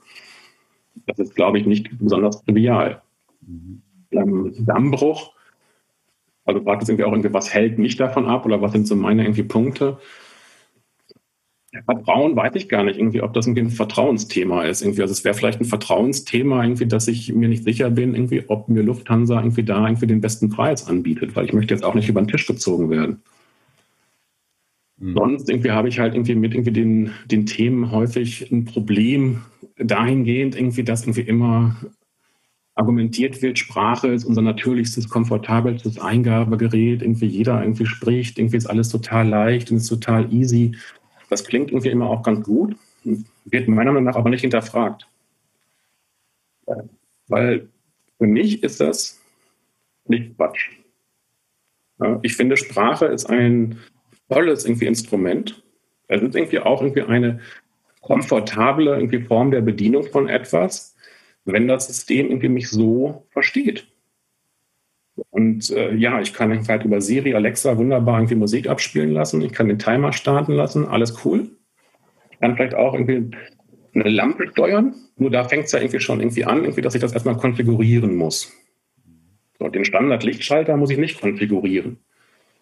Das 1.07 1.19
ist, 1.19 1.35
glaube 1.35 1.59
ich, 1.59 1.67
nicht 1.67 1.91
besonders 1.99 2.43
trivial. 2.45 3.03
Mhm. 3.47 3.83
Ähm, 4.13 4.55
Dammbruch, 4.61 5.33
also 6.45 6.63
fragt 6.63 6.83
es 6.83 6.89
irgendwie 6.89 7.05
auch 7.05 7.13
irgendwie, 7.13 7.33
was 7.33 7.53
hält 7.53 7.79
mich 7.79 7.97
davon 7.97 8.27
ab 8.27 8.45
oder 8.47 8.61
was 8.63 8.73
sind 8.73 8.87
so 8.87 8.97
meine 8.97 9.23
irgendwie 9.23 9.45
Punkte? 9.45 9.99
Vertrauen 11.87 12.37
weiß 12.37 12.55
ich 12.55 12.69
gar 12.69 12.85
nicht, 12.85 12.99
irgendwie, 12.99 13.23
ob 13.23 13.33
das 13.33 13.47
irgendwie 13.47 13.63
ein 13.63 13.71
Vertrauensthema 13.71 14.65
ist. 14.65 14.83
Irgendwie. 14.83 15.01
Also 15.01 15.13
es 15.13 15.25
wäre 15.25 15.35
vielleicht 15.35 15.61
ein 15.61 15.65
Vertrauensthema, 15.65 16.63
irgendwie, 16.63 16.87
dass 16.87 17.09
ich 17.09 17.33
mir 17.33 17.49
nicht 17.49 17.65
sicher 17.65 17.89
bin, 17.91 18.15
irgendwie, 18.15 18.45
ob 18.49 18.69
mir 18.69 18.83
Lufthansa 18.83 19.39
irgendwie 19.39 19.63
da 19.63 19.87
irgendwie 19.87 20.07
den 20.07 20.21
besten 20.21 20.51
Preis 20.51 20.87
anbietet, 20.87 21.35
weil 21.35 21.47
ich 21.47 21.55
möchte 21.55 21.73
jetzt 21.73 21.85
auch 21.85 21.95
nicht 21.95 22.11
über 22.11 22.21
den 22.21 22.29
Tisch 22.29 22.47
gezogen 22.47 22.91
werden. 22.91 23.23
Mhm. 24.99 25.15
Sonst 25.15 25.49
irgendwie 25.49 25.71
habe 25.71 25.89
ich 25.89 25.99
halt 25.99 26.15
irgendwie 26.15 26.35
mit 26.35 26.53
irgendwie 26.53 26.73
den, 26.73 27.13
den 27.31 27.47
Themen 27.47 27.91
häufig 27.91 28.53
ein 28.53 28.67
Problem 28.67 29.41
dahingehend, 29.79 30.55
irgendwie, 30.55 30.85
dass 30.85 31.05
irgendwie 31.05 31.23
immer 31.23 31.77
argumentiert 32.75 33.43
wird, 33.43 33.59
Sprache 33.59 34.09
ist 34.09 34.25
unser 34.25 34.43
natürlichstes, 34.43 35.09
komfortabelstes 35.09 35.99
Eingabegerät, 35.99 37.03
irgendwie 37.03 37.27
jeder 37.27 37.61
irgendwie 37.61 37.87
spricht, 37.87 38.39
irgendwie 38.39 38.57
ist 38.57 38.67
alles 38.67 38.89
total 38.89 39.29
leicht 39.29 39.71
und 39.71 39.77
ist 39.77 39.89
total 39.89 40.33
easy. 40.33 40.75
Das 41.29 41.45
klingt 41.45 41.71
irgendwie 41.71 41.91
immer 41.91 42.09
auch 42.09 42.23
ganz 42.23 42.45
gut, 42.45 42.77
wird 43.45 43.69
meiner 43.69 43.93
Meinung 43.93 44.05
nach 44.05 44.17
aber 44.17 44.31
nicht 44.31 44.41
hinterfragt. 44.41 45.07
Weil 47.29 47.69
für 48.19 48.27
mich 48.27 48.63
ist 48.63 48.81
das 48.81 49.21
nicht 50.07 50.37
Quatsch. 50.37 50.71
Ich 52.23 52.37
finde, 52.37 52.57
Sprache 52.57 53.07
ist 53.07 53.29
ein 53.29 53.79
tolles 54.29 54.65
irgendwie 54.65 54.87
Instrument. 54.87 55.63
Es 56.09 56.23
ist 56.23 56.35
irgendwie 56.35 56.59
auch 56.59 56.81
irgendwie 56.81 57.03
eine 57.03 57.41
komfortable 58.01 58.97
irgendwie 58.97 59.21
Form 59.21 59.51
der 59.51 59.61
Bedienung 59.61 60.05
von 60.05 60.29
etwas, 60.29 60.92
wenn 61.45 61.69
das 61.69 61.87
System 61.87 62.29
irgendwie 62.29 62.49
mich 62.49 62.69
so 62.69 63.27
versteht. 63.31 63.89
Und 65.31 65.71
äh, 65.71 65.95
ja, 65.95 66.21
ich 66.21 66.33
kann 66.33 66.67
halt 66.67 66.85
über 66.85 67.01
Siri, 67.01 67.35
Alexa 67.35 67.77
wunderbar 67.77 68.19
irgendwie 68.19 68.35
Musik 68.35 68.69
abspielen 68.69 69.11
lassen. 69.11 69.43
Ich 69.43 69.53
kann 69.53 69.69
den 69.69 69.79
Timer 69.79 70.13
starten 70.13 70.53
lassen, 70.53 70.87
alles 70.87 71.25
cool. 71.25 71.51
Ich 72.31 72.39
kann 72.39 72.57
vielleicht 72.57 72.75
auch 72.75 72.95
irgendwie 72.95 73.31
eine 73.95 74.09
Lampe 74.09 74.49
steuern. 74.49 74.95
Nur 75.17 75.31
da 75.31 75.45
fängt 75.45 75.65
es 75.65 75.73
ja 75.73 75.81
irgendwie 75.81 76.01
schon 76.01 76.21
irgendwie 76.21 76.45
an, 76.45 76.63
irgendwie, 76.63 76.81
dass 76.81 76.95
ich 76.95 77.01
das 77.01 77.13
erstmal 77.13 77.37
konfigurieren 77.37 78.17
muss. 78.17 78.53
So, 79.59 79.69
den 79.69 79.85
Standard-Lichtschalter 79.85 80.77
muss 80.77 80.91
ich 80.91 80.99
nicht 80.99 81.21
konfigurieren. 81.21 81.99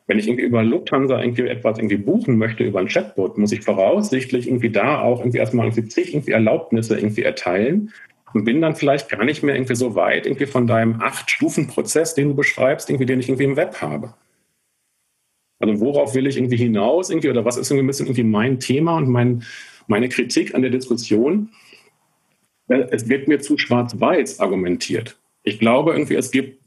Wenn 0.06 0.18
ich 0.18 0.26
irgendwie 0.26 0.44
über 0.44 0.64
Lufthansa 0.64 1.22
irgendwie 1.22 1.46
etwas 1.46 1.78
irgendwie 1.78 1.98
buchen 1.98 2.36
möchte 2.36 2.64
über 2.64 2.80
ein 2.80 2.88
Chatbot, 2.88 3.38
muss 3.38 3.52
ich 3.52 3.60
voraussichtlich 3.60 4.48
irgendwie 4.48 4.70
da 4.70 5.00
auch 5.00 5.20
irgendwie 5.20 5.38
erstmal 5.38 5.66
irgendwie 5.66 5.86
zig 5.86 6.12
irgendwie 6.12 6.32
Erlaubnisse 6.32 6.96
irgendwie 6.96 7.22
erteilen 7.22 7.92
und 8.32 8.44
bin 8.44 8.60
dann 8.60 8.76
vielleicht 8.76 9.08
gar 9.08 9.24
nicht 9.24 9.42
mehr 9.42 9.54
irgendwie 9.54 9.74
so 9.74 9.94
weit 9.94 10.26
irgendwie 10.26 10.46
von 10.46 10.66
deinem 10.66 11.00
Acht-Stufen-Prozess, 11.00 12.14
den 12.14 12.28
du 12.28 12.34
beschreibst, 12.34 12.88
irgendwie, 12.90 13.06
den 13.06 13.20
ich 13.20 13.28
irgendwie 13.28 13.44
im 13.44 13.56
Web 13.56 13.80
habe. 13.80 14.14
Also 15.58 15.80
worauf 15.80 16.14
will 16.14 16.26
ich 16.26 16.36
irgendwie 16.36 16.56
hinaus 16.56 17.10
irgendwie 17.10 17.28
oder 17.28 17.44
was 17.44 17.56
ist 17.56 17.70
irgendwie 17.70 17.84
ein 17.84 17.86
bisschen 17.88 18.06
irgendwie 18.06 18.24
mein 18.24 18.60
Thema 18.60 18.96
und 18.96 19.08
mein, 19.08 19.44
meine 19.86 20.08
Kritik 20.08 20.54
an 20.54 20.62
der 20.62 20.70
Diskussion? 20.70 21.50
Es 22.68 23.08
wird 23.08 23.28
mir 23.28 23.40
zu 23.40 23.58
schwarz-weiß 23.58 24.40
argumentiert. 24.40 25.18
Ich 25.42 25.58
glaube 25.58 25.92
irgendwie, 25.92 26.14
es 26.14 26.30
gibt 26.30 26.60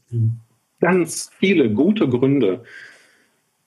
ganz 0.80 1.30
viele 1.38 1.70
gute 1.70 2.08
Gründe, 2.08 2.64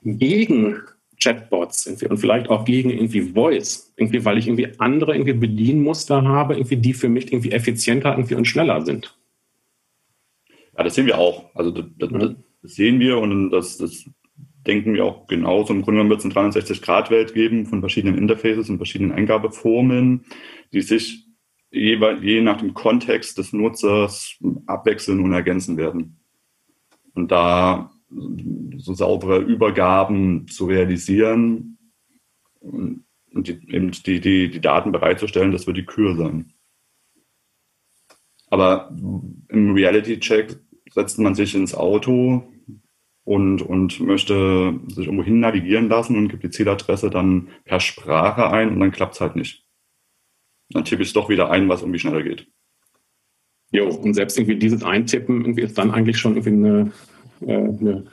gegen 0.03 0.81
Chatbots 1.19 1.87
irgendwie 1.87 2.07
und 2.07 2.17
vielleicht 2.17 2.49
auch 2.49 2.65
gegen 2.65 2.89
irgendwie 2.89 3.21
Voice, 3.21 3.93
irgendwie, 3.95 4.23
weil 4.23 4.37
ich 4.37 4.47
irgendwie 4.47 4.69
andere 4.77 5.15
irgendwie 5.15 5.33
Bedienmuster 5.33 6.23
habe, 6.23 6.55
irgendwie, 6.55 6.77
die 6.77 6.93
für 6.93 7.09
mich 7.09 7.31
irgendwie 7.31 7.51
effizienter 7.51 8.11
irgendwie 8.11 8.35
und 8.35 8.45
schneller 8.45 8.85
sind. 8.85 9.17
Ja, 10.77 10.83
das 10.83 10.95
sehen 10.95 11.07
wir 11.07 11.17
auch. 11.17 11.55
Also 11.55 11.71
das, 11.71 11.85
das, 11.97 12.11
mhm. 12.11 12.35
das 12.61 12.75
sehen 12.75 12.99
wir 12.99 13.17
und 13.17 13.49
das, 13.49 13.77
das 13.77 14.09
denken 14.67 14.93
wir 14.93 15.05
auch 15.05 15.27
genauso. 15.27 15.73
Im 15.73 15.81
Grunde 15.81 15.99
genommen 16.03 16.09
wird 16.09 16.19
es 16.19 16.25
eine 16.25 16.51
360-Grad-Welt 16.51 17.33
geben 17.33 17.65
von 17.65 17.79
verschiedenen 17.79 18.17
Interfaces 18.17 18.69
und 18.69 18.77
verschiedenen 18.77 19.13
Eingabeformen, 19.13 20.25
die 20.73 20.81
sich 20.81 21.25
je, 21.71 21.97
je 22.21 22.41
nach 22.41 22.57
dem 22.57 22.73
Kontext 22.73 23.37
des 23.37 23.53
Nutzers 23.53 24.37
abwechseln 24.67 25.21
und 25.21 25.33
ergänzen 25.33 25.77
werden. 25.77 26.19
Und 27.15 27.31
da 27.31 27.91
so 28.09 28.93
saubere 28.93 29.39
Übergaben 29.39 30.47
zu 30.47 30.65
realisieren 30.65 31.77
und 32.61 33.03
die, 33.33 33.59
eben 33.69 33.91
die, 33.91 34.19
die, 34.19 34.49
die 34.49 34.61
Daten 34.61 34.91
bereitzustellen, 34.91 35.51
das 35.51 35.67
wird 35.67 35.77
die 35.77 35.85
Kür 35.85 36.15
sein. 36.15 36.53
Aber 38.49 38.95
im 39.49 39.73
Reality-Check 39.73 40.57
setzt 40.89 41.19
man 41.19 41.35
sich 41.35 41.53
ins 41.53 41.75
Auto 41.75 42.47
und, 43.25 43.61
und 43.61 43.99
möchte 43.99 44.79
sich 44.87 45.05
irgendwo 45.05 45.23
hin 45.23 45.41
navigieren 45.41 45.89
lassen 45.89 46.15
und 46.15 46.29
gibt 46.29 46.43
die 46.43 46.49
Zieladresse 46.49 47.09
dann 47.09 47.49
per 47.65 47.81
Sprache 47.81 48.49
ein 48.49 48.71
und 48.71 48.79
dann 48.79 48.91
klappt 48.91 49.15
es 49.15 49.21
halt 49.21 49.35
nicht. 49.35 49.65
Dann 50.69 50.85
tippe 50.85 51.01
ich 51.01 51.09
es 51.09 51.13
doch 51.13 51.29
wieder 51.29 51.51
ein, 51.51 51.67
was 51.67 51.81
irgendwie 51.81 51.99
schneller 51.99 52.23
geht. 52.23 52.47
Jo, 53.71 53.89
und 53.89 54.13
selbst 54.13 54.37
irgendwie 54.37 54.57
dieses 54.57 54.83
Eintippen 54.83 55.41
irgendwie 55.41 55.63
ist 55.63 55.77
dann 55.77 55.91
eigentlich 55.91 56.17
schon 56.17 56.37
irgendwie 56.37 56.67
eine 56.67 56.91
äh, 57.41 57.53
eine, 57.53 58.05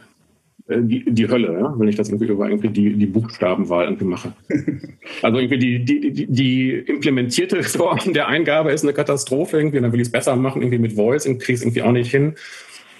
äh, 0.66 0.80
die, 0.82 1.04
die 1.06 1.28
Hölle, 1.28 1.58
ja? 1.58 1.74
wenn 1.78 1.88
ich 1.88 1.96
das 1.96 2.08
irgendwie 2.08 2.26
über 2.26 2.48
irgendwie 2.48 2.70
die, 2.70 2.94
die 2.94 3.06
Buchstabenwahl 3.06 3.84
irgendwie 3.84 4.04
mache. 4.04 4.32
Also 5.22 5.38
irgendwie 5.38 5.58
die, 5.58 5.84
die, 5.84 6.12
die, 6.12 6.26
die 6.26 6.70
implementierte 6.70 7.62
Form 7.62 8.12
der 8.12 8.28
Eingabe 8.28 8.72
ist 8.72 8.82
eine 8.82 8.94
Katastrophe 8.94 9.58
irgendwie, 9.58 9.80
dann 9.80 9.92
will 9.92 10.00
ich 10.00 10.08
es 10.08 10.12
besser 10.12 10.34
machen, 10.36 10.62
irgendwie 10.62 10.78
mit 10.78 10.92
Voice 10.94 11.26
und 11.26 11.38
kriege 11.38 11.56
es 11.56 11.62
irgendwie 11.62 11.82
auch 11.82 11.92
nicht 11.92 12.10
hin. 12.10 12.34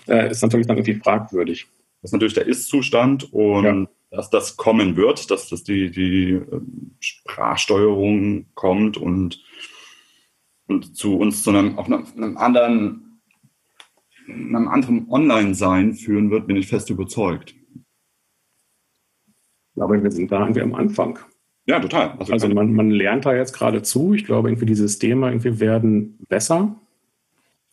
äh, 0.07 0.31
ist 0.31 0.43
natürlich 0.43 0.67
dann 0.67 0.77
irgendwie 0.77 1.01
fragwürdig. 1.01 1.67
Das 2.03 2.11
ist 2.11 2.13
natürlich 2.13 2.35
der 2.35 2.47
Ist-Zustand 2.47 3.33
und 3.33 3.65
ja. 3.65 3.89
dass 4.11 4.29
das 4.29 4.59
kommen 4.59 4.97
wird, 4.97 5.31
dass 5.31 5.49
das 5.49 5.65
die, 5.65 5.91
die 5.91 6.41
Sprachsteuerung 7.01 8.47
kommt 8.55 8.99
und, 8.99 9.43
und 10.67 10.97
zu 10.97 11.17
uns 11.17 11.43
zu 11.43 11.51
einem, 11.51 11.79
auch 11.79 11.87
einem, 11.87 12.07
einem 12.17 12.37
anderen, 12.37 13.14
einem 14.29 14.69
anderen 14.69 15.09
Online-Sein 15.09 15.95
führen 15.95 16.31
wird, 16.31 16.47
bin 16.47 16.57
ich 16.57 16.69
fest 16.69 16.91
überzeugt. 16.91 17.55
Aber 19.77 20.03
wir 20.03 20.11
sind 20.11 20.31
da 20.31 20.41
irgendwie 20.41 20.63
am 20.63 20.75
Anfang. 20.75 21.19
Ja, 21.67 21.81
total. 21.81 22.15
Also, 22.19 22.33
also 22.33 22.49
man, 22.49 22.75
man 22.75 22.91
lernt 22.91 23.27
da 23.27 23.35
jetzt 23.35 23.53
gerade 23.53 23.83
zu. 23.83 24.15
Ich 24.15 24.25
glaube, 24.25 24.49
irgendwie 24.49 24.67
die 24.67 24.75
Systeme 24.75 25.29
irgendwie 25.29 25.61
werden 25.61 26.19
besser. 26.29 26.77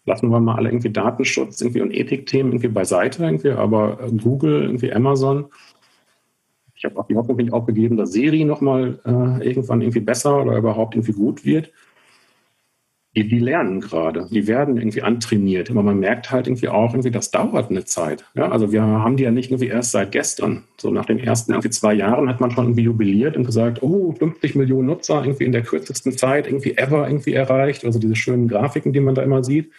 Lassen 0.05 0.29
wir 0.29 0.39
mal 0.39 0.55
alle 0.55 0.69
irgendwie 0.69 0.89
Datenschutz 0.89 1.61
irgendwie 1.61 1.81
und 1.81 1.91
Ethikthemen 1.91 2.53
irgendwie 2.53 2.69
beiseite 2.69 3.23
irgendwie, 3.23 3.51
aber 3.51 3.97
Google, 4.23 4.63
irgendwie 4.63 4.91
Amazon. 4.91 5.45
Ich 6.73 6.85
habe 6.85 6.97
auch 6.97 7.05
die 7.05 7.15
Hoffnung 7.15 7.53
aufgegeben, 7.53 7.97
dass 7.97 8.11
Siri 8.11 8.43
nochmal 8.43 8.99
äh, 9.05 9.47
irgendwann 9.47 9.81
irgendwie 9.81 9.99
besser 9.99 10.41
oder 10.41 10.57
überhaupt 10.57 10.95
irgendwie 10.95 11.13
gut 11.13 11.45
wird 11.45 11.71
die, 13.15 13.27
die 13.27 13.39
lernen 13.39 13.81
gerade, 13.81 14.27
die 14.31 14.47
werden 14.47 14.77
irgendwie 14.77 15.01
antrainiert. 15.01 15.69
Aber 15.69 15.83
man 15.83 15.99
merkt 15.99 16.31
halt 16.31 16.47
irgendwie 16.47 16.69
auch, 16.69 16.93
irgendwie, 16.93 17.11
das 17.11 17.29
dauert 17.29 17.69
eine 17.69 17.83
Zeit. 17.83 18.23
Ja, 18.35 18.49
also 18.49 18.71
wir 18.71 18.81
haben 18.81 19.17
die 19.17 19.23
ja 19.23 19.31
nicht 19.31 19.51
irgendwie 19.51 19.67
erst 19.67 19.91
seit 19.91 20.13
gestern. 20.13 20.63
So 20.77 20.91
nach 20.91 21.05
den 21.05 21.19
ersten 21.19 21.51
irgendwie 21.51 21.71
zwei 21.71 21.93
Jahren 21.93 22.29
hat 22.29 22.39
man 22.39 22.51
schon 22.51 22.65
irgendwie 22.65 22.83
jubiliert 22.83 23.35
und 23.35 23.45
gesagt, 23.45 23.83
oh, 23.83 24.13
50 24.13 24.55
Millionen 24.55 24.87
Nutzer 24.87 25.21
irgendwie 25.23 25.43
in 25.43 25.51
der 25.51 25.63
kürzesten 25.63 26.13
Zeit 26.13 26.47
irgendwie 26.47 26.77
ever 26.77 27.05
irgendwie 27.05 27.33
erreicht. 27.33 27.83
Also 27.83 27.99
diese 27.99 28.15
schönen 28.15 28.47
Grafiken, 28.47 28.93
die 28.93 29.01
man 29.01 29.15
da 29.15 29.23
immer 29.23 29.43
sieht. 29.43 29.71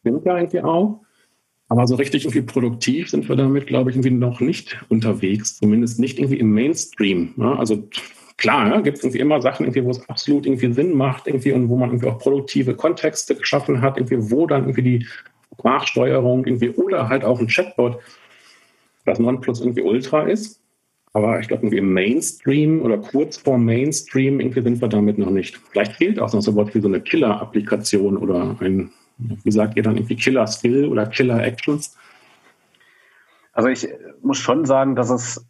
Stimmt 0.00 0.24
ja 0.24 0.36
irgendwie 0.36 0.60
auch. 0.60 1.00
Aber 1.68 1.88
so 1.88 1.96
richtig 1.96 2.24
irgendwie 2.24 2.42
produktiv 2.42 3.10
sind 3.10 3.28
wir 3.28 3.34
damit, 3.34 3.66
glaube 3.66 3.90
ich, 3.90 3.96
irgendwie 3.96 4.10
noch 4.10 4.40
nicht 4.40 4.84
unterwegs. 4.90 5.56
Zumindest 5.56 5.98
nicht 5.98 6.18
irgendwie 6.18 6.38
im 6.38 6.52
Mainstream. 6.52 7.34
Ja, 7.36 7.56
also 7.56 7.88
klar, 8.36 8.68
ne, 8.68 8.82
gibt 8.82 8.98
es 8.98 9.04
irgendwie 9.04 9.20
immer 9.20 9.40
Sachen, 9.40 9.66
irgendwie, 9.66 9.84
wo 9.84 9.90
es 9.90 10.08
absolut 10.08 10.46
irgendwie 10.46 10.72
Sinn 10.72 10.96
macht, 10.96 11.26
irgendwie 11.26 11.52
und 11.52 11.68
wo 11.68 11.76
man 11.76 11.90
irgendwie 11.90 12.08
auch 12.08 12.18
produktive 12.18 12.74
Kontexte 12.74 13.34
geschaffen 13.34 13.80
hat, 13.80 13.96
irgendwie, 13.98 14.30
wo 14.30 14.46
dann 14.46 14.62
irgendwie 14.62 14.82
die 14.98 15.06
Sprachsteuerung 15.54 16.44
irgendwie 16.46 16.70
oder 16.70 17.08
halt 17.08 17.24
auch 17.24 17.40
ein 17.40 17.48
Chatbot 17.48 17.98
das 19.04 19.18
Nonplus 19.18 19.60
irgendwie 19.60 19.82
Ultra 19.82 20.22
ist. 20.22 20.60
Aber 21.14 21.38
ich 21.40 21.48
glaube, 21.48 21.64
irgendwie 21.64 21.78
im 21.78 21.92
Mainstream 21.92 22.80
oder 22.80 22.96
kurz 22.96 23.36
vor 23.36 23.58
Mainstream 23.58 24.40
irgendwie 24.40 24.62
sind 24.62 24.80
wir 24.80 24.88
damit 24.88 25.18
noch 25.18 25.30
nicht. 25.30 25.60
Vielleicht 25.70 25.92
fehlt 25.96 26.18
auch 26.18 26.32
noch 26.32 26.40
so 26.40 26.56
was 26.56 26.74
wie 26.74 26.80
so 26.80 26.88
eine 26.88 27.00
Killer-Applikation 27.00 28.16
oder 28.16 28.56
ein, 28.60 28.90
wie 29.18 29.50
sagt 29.50 29.76
ihr 29.76 29.82
dann, 29.82 29.96
irgendwie 29.96 30.16
Killer-Skill 30.16 30.88
oder 30.88 31.06
Killer-Actions. 31.06 31.96
Also 33.52 33.68
ich 33.68 33.86
muss 34.22 34.38
schon 34.38 34.64
sagen, 34.64 34.96
dass 34.96 35.10
es 35.10 35.46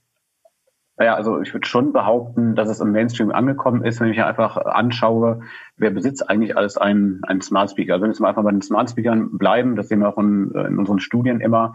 naja, 0.97 1.15
also 1.15 1.41
ich 1.41 1.55
würde 1.55 1.67
schon 1.67 1.93
behaupten, 1.93 2.55
dass 2.55 2.69
es 2.69 2.81
im 2.81 2.93
Mainstream 2.93 3.33
angekommen 3.33 3.85
ist, 3.85 4.01
wenn 4.01 4.11
ich 4.11 4.17
mir 4.19 4.27
einfach 4.27 4.57
anschaue, 4.57 5.41
wer 5.77 5.91
besitzt 5.91 6.29
eigentlich 6.29 6.57
alles 6.57 6.77
einen, 6.77 7.21
einen 7.25 7.41
Smart 7.41 7.71
Speaker. 7.71 7.95
Also 7.95 8.05
wenn 8.05 8.13
wir 8.13 8.29
einfach 8.29 8.45
bei 8.45 8.51
den 8.51 8.63
Smart 8.63 8.91
Speakern 8.91 9.39
bleiben, 9.39 9.75
das 9.75 9.89
sehen 9.89 10.01
wir 10.01 10.09
auch 10.09 10.19
in, 10.19 10.51
in 10.51 10.79
unseren 10.79 10.99
Studien 10.99 11.41
immer. 11.41 11.75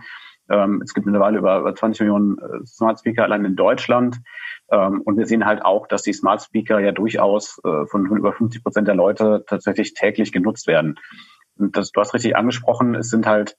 Ähm, 0.49 0.81
es 0.83 0.93
gibt 0.93 1.05
mittlerweile 1.05 1.39
über, 1.39 1.59
über 1.59 1.75
20 1.75 2.01
Millionen 2.01 2.37
äh, 2.37 2.65
Smart 2.65 2.99
Speaker 2.99 3.23
allein 3.23 3.43
in 3.43 3.55
Deutschland. 3.55 4.21
Ähm, 4.71 5.01
und 5.01 5.17
wir 5.17 5.25
sehen 5.25 5.45
halt 5.45 5.65
auch, 5.65 5.87
dass 5.87 6.03
die 6.03 6.13
Smart 6.13 6.41
Speaker 6.41 6.79
ja 6.79 6.91
durchaus 6.91 7.59
äh, 7.65 7.85
von, 7.87 8.07
von 8.07 8.17
über 8.17 8.33
50 8.33 8.63
Prozent 8.63 8.87
der 8.87 8.95
Leute 8.95 9.43
tatsächlich 9.47 9.93
täglich 9.93 10.31
genutzt 10.31 10.67
werden. 10.67 10.95
Und 11.57 11.75
das, 11.75 11.91
du 11.91 11.99
hast 11.99 12.13
richtig 12.13 12.37
angesprochen, 12.37 12.95
es 12.95 13.09
sind 13.09 13.25
halt 13.25 13.57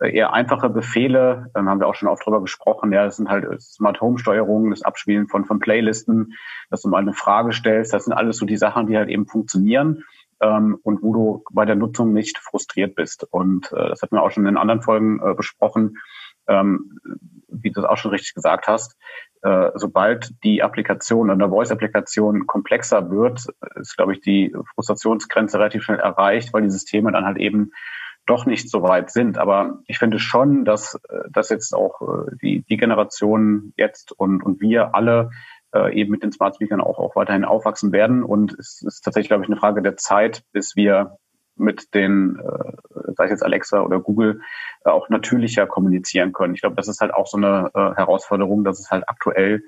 eher 0.00 0.32
einfache 0.32 0.68
Befehle, 0.68 1.50
ähm, 1.54 1.68
haben 1.68 1.80
wir 1.80 1.86
auch 1.86 1.94
schon 1.94 2.08
oft 2.08 2.24
drüber 2.24 2.40
gesprochen, 2.40 2.92
ja, 2.92 3.04
das 3.04 3.16
sind 3.16 3.28
halt 3.28 3.60
Smart 3.60 4.00
Home 4.00 4.18
Steuerungen, 4.18 4.70
das 4.70 4.82
Abspielen 4.82 5.28
von, 5.28 5.44
von 5.44 5.58
Playlisten, 5.58 6.34
dass 6.70 6.82
du 6.82 6.88
mal 6.88 6.98
eine 6.98 7.12
Frage 7.12 7.52
stellst, 7.52 7.92
das 7.92 8.04
sind 8.04 8.12
alles 8.12 8.38
so 8.38 8.46
die 8.46 8.56
Sachen, 8.56 8.86
die 8.86 8.96
halt 8.96 9.08
eben 9.08 9.26
funktionieren 9.26 10.04
ähm, 10.42 10.78
und 10.82 11.02
wo 11.02 11.12
du 11.12 11.44
bei 11.52 11.64
der 11.64 11.76
Nutzung 11.76 12.12
nicht 12.12 12.38
frustriert 12.38 12.94
bist. 12.94 13.26
Und 13.30 13.72
äh, 13.72 13.88
das 13.88 14.02
hatten 14.02 14.16
wir 14.16 14.22
auch 14.22 14.30
schon 14.30 14.46
in 14.46 14.56
anderen 14.56 14.82
Folgen 14.82 15.20
äh, 15.22 15.34
besprochen, 15.34 15.98
ähm, 16.48 16.98
wie 17.48 17.70
du 17.70 17.80
das 17.80 17.88
auch 17.88 17.96
schon 17.96 18.10
richtig 18.10 18.34
gesagt 18.34 18.66
hast. 18.66 18.98
Äh, 19.42 19.70
sobald 19.74 20.32
die 20.44 20.62
Applikation, 20.62 21.30
eine 21.30 21.48
Voice-Applikation 21.48 22.46
komplexer 22.46 23.10
wird, 23.10 23.46
ist, 23.76 23.96
glaube 23.96 24.12
ich, 24.12 24.20
die 24.20 24.54
Frustrationsgrenze 24.74 25.58
relativ 25.58 25.84
schnell 25.84 26.00
erreicht, 26.00 26.52
weil 26.52 26.62
die 26.62 26.70
Systeme 26.70 27.12
dann 27.12 27.24
halt 27.24 27.38
eben 27.38 27.72
doch 28.26 28.46
nicht 28.46 28.70
so 28.70 28.82
weit 28.82 29.10
sind. 29.10 29.38
Aber 29.38 29.80
ich 29.86 29.98
finde 29.98 30.18
schon, 30.18 30.64
dass, 30.64 30.94
äh, 31.08 31.28
dass 31.30 31.50
jetzt 31.50 31.74
auch 31.74 32.00
äh, 32.02 32.36
die, 32.40 32.62
die 32.62 32.76
Generation 32.76 33.72
jetzt 33.76 34.12
und, 34.12 34.42
und 34.42 34.60
wir 34.60 34.94
alle 34.94 35.30
äh, 35.74 35.94
eben 35.98 36.10
mit 36.10 36.22
den 36.22 36.32
Smart 36.32 36.54
Speakern 36.54 36.80
auch, 36.80 36.98
auch 36.98 37.16
weiterhin 37.16 37.44
aufwachsen 37.44 37.92
werden. 37.92 38.22
Und 38.22 38.54
es 38.58 38.82
ist 38.82 39.02
tatsächlich, 39.02 39.28
glaube 39.28 39.44
ich, 39.44 39.50
eine 39.50 39.58
Frage 39.58 39.82
der 39.82 39.96
Zeit, 39.96 40.44
bis 40.52 40.76
wir 40.76 41.18
mit 41.56 41.94
den, 41.94 42.38
äh, 42.38 43.12
sei 43.16 43.24
es 43.24 43.30
jetzt 43.30 43.44
Alexa 43.44 43.80
oder 43.82 44.00
Google, 44.00 44.40
äh, 44.84 44.90
auch 44.90 45.08
natürlicher 45.08 45.66
kommunizieren 45.66 46.32
können. 46.32 46.54
Ich 46.54 46.60
glaube, 46.60 46.76
das 46.76 46.88
ist 46.88 47.00
halt 47.00 47.12
auch 47.12 47.26
so 47.26 47.36
eine 47.36 47.70
äh, 47.74 47.94
Herausforderung, 47.96 48.64
dass 48.64 48.80
es 48.80 48.90
halt 48.90 49.08
aktuell 49.08 49.62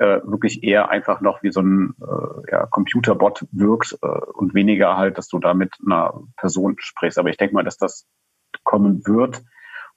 äh, 0.00 0.20
wirklich 0.24 0.64
eher 0.64 0.88
einfach 0.88 1.20
noch 1.20 1.42
wie 1.42 1.52
so 1.52 1.60
ein 1.60 1.94
äh, 2.00 2.50
ja, 2.50 2.66
Computerbot 2.66 3.46
wirkt 3.52 3.98
äh, 4.02 4.06
und 4.06 4.54
weniger 4.54 4.96
halt, 4.96 5.18
dass 5.18 5.28
du 5.28 5.38
da 5.38 5.52
mit 5.52 5.74
einer 5.84 6.22
Person 6.36 6.76
sprichst. 6.78 7.18
Aber 7.18 7.28
ich 7.28 7.36
denke 7.36 7.54
mal, 7.54 7.64
dass 7.64 7.76
das 7.76 8.06
kommen 8.64 9.06
wird 9.06 9.42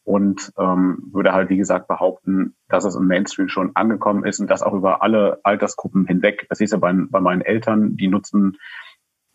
und 0.03 0.51
ähm, 0.57 1.09
würde 1.13 1.31
halt, 1.31 1.49
wie 1.49 1.57
gesagt, 1.57 1.87
behaupten, 1.87 2.55
dass 2.67 2.83
es 2.83 2.95
im 2.95 3.07
Mainstream 3.07 3.47
schon 3.47 3.75
angekommen 3.75 4.25
ist 4.25 4.41
und 4.41 4.49
das 4.49 4.61
auch 4.61 4.73
über 4.73 5.01
alle 5.01 5.39
Altersgruppen 5.43 6.05
hinweg. 6.05 6.47
Das 6.49 6.59
ist 6.59 6.73
ja 6.73 6.77
bei, 6.77 6.93
bei 6.93 7.21
meinen 7.21 7.41
Eltern, 7.41 7.95
die 7.95 8.09
nutzen 8.09 8.57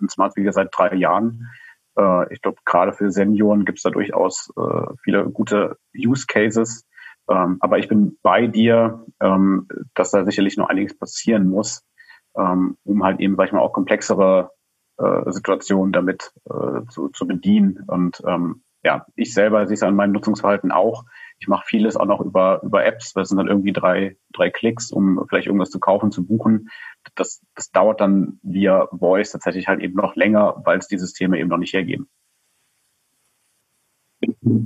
ein 0.01 0.09
Smart 0.11 0.33
Speaker 0.33 0.53
seit 0.53 0.69
drei 0.71 0.95
Jahren. 0.95 1.49
Äh, 1.97 2.33
ich 2.33 2.43
glaube, 2.43 2.59
gerade 2.67 2.93
für 2.93 3.11
Senioren 3.11 3.65
gibt 3.65 3.79
es 3.79 3.83
da 3.83 3.91
durchaus 3.91 4.53
äh, 4.57 4.95
viele 5.03 5.31
gute 5.31 5.79
Use 5.97 6.27
Cases, 6.27 6.87
ähm, 7.31 7.59
aber 7.61 7.79
ich 7.79 7.89
bin 7.89 8.19
bei 8.23 8.47
dir, 8.47 9.05
ähm, 9.21 9.69
dass 9.95 10.11
da 10.11 10.25
sicherlich 10.25 10.57
noch 10.57 10.69
einiges 10.69 10.97
passieren 10.97 11.49
muss, 11.49 11.85
ähm, 12.37 12.77
um 12.85 13.05
halt 13.05 13.21
eben, 13.21 13.37
sag 13.37 13.47
ich 13.47 13.53
mal, 13.53 13.61
auch 13.61 13.73
komplexere 13.73 14.53
äh, 14.99 15.31
Situationen 15.31 15.93
damit 15.93 16.33
äh, 16.47 16.85
zu, 16.91 17.09
zu 17.09 17.27
bedienen. 17.27 17.85
Und 17.87 18.23
ähm, 18.27 18.63
ja, 18.83 19.07
ich 19.17 19.35
selber 19.35 19.67
sehe 19.67 19.75
es 19.75 19.83
an 19.83 19.97
meinem 19.97 20.13
Nutzungsverhalten 20.13 20.73
auch. 20.73 21.05
Ich 21.39 21.49
mache 21.49 21.67
vieles 21.67 21.97
auch 21.97 22.07
noch 22.07 22.21
über, 22.21 22.63
über 22.63 22.85
Apps. 22.85 23.13
Das 23.13 23.29
sind 23.29 23.39
dann 23.39 23.49
irgendwie 23.49 23.73
drei, 23.73 24.17
drei 24.33 24.51
Klicks, 24.51 24.91
um 24.91 25.25
vielleicht 25.29 25.47
irgendwas 25.47 25.71
zu 25.71 25.81
kaufen, 25.81 26.11
zu 26.11 26.27
buchen. 26.27 26.69
Das, 27.15 27.43
das 27.55 27.71
dauert 27.71 28.01
dann 28.01 28.39
via 28.43 28.89
Voice 28.91 29.33
tatsächlich 29.33 29.69
halt 29.69 29.81
eben 29.81 29.95
noch 29.95 30.17
länger, 30.17 30.63
weil 30.65 30.79
es 30.79 30.89
die 30.89 30.99
Systeme 30.99 31.39
eben 31.39 31.49
noch 31.49 31.59
nicht 31.59 31.75
hergeben 31.75 32.09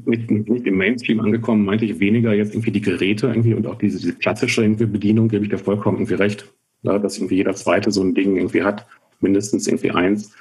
nicht, 0.04 0.30
nicht 0.30 0.66
im 0.66 0.76
Mainstream 0.76 1.20
angekommen, 1.20 1.64
meinte 1.64 1.84
ich 1.84 1.98
weniger 2.00 2.32
jetzt 2.34 2.54
irgendwie 2.54 2.70
die 2.70 2.80
Geräte 2.80 3.28
irgendwie 3.28 3.54
und 3.54 3.66
auch 3.66 3.76
diese, 3.76 3.98
diese 3.98 4.14
klassische 4.14 4.62
irgendwie 4.62 4.86
Bedienung, 4.86 5.28
gebe 5.28 5.44
ich 5.44 5.50
dir 5.50 5.58
vollkommen 5.58 5.98
irgendwie 5.98 6.14
recht, 6.14 6.52
ja, 6.82 6.98
dass 6.98 7.18
irgendwie 7.18 7.36
jeder 7.36 7.54
zweite 7.54 7.90
so 7.90 8.02
ein 8.02 8.14
Ding 8.14 8.36
irgendwie 8.36 8.62
hat, 8.62 8.86
mindestens 9.20 9.66
irgendwie 9.66 9.90
eins 9.90 10.32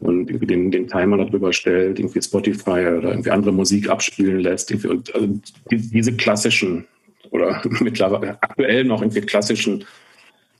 und 0.00 0.30
irgendwie 0.30 0.46
den, 0.46 0.70
den 0.70 0.86
Timer 0.86 1.16
darüber 1.16 1.52
stellt, 1.52 1.98
irgendwie 1.98 2.22
Spotify 2.22 2.86
oder 2.98 3.10
irgendwie 3.10 3.30
andere 3.30 3.52
Musik 3.52 3.88
abspielen 3.88 4.40
lässt. 4.40 4.70
Irgendwie 4.70 4.88
und 4.88 5.14
also 5.14 5.40
die, 5.70 5.76
diese 5.76 6.12
klassischen 6.12 6.86
oder 7.30 7.62
mittlerweile 7.80 8.40
aktuell 8.42 8.84
noch 8.84 9.02
irgendwie 9.02 9.22
klassischen 9.22 9.84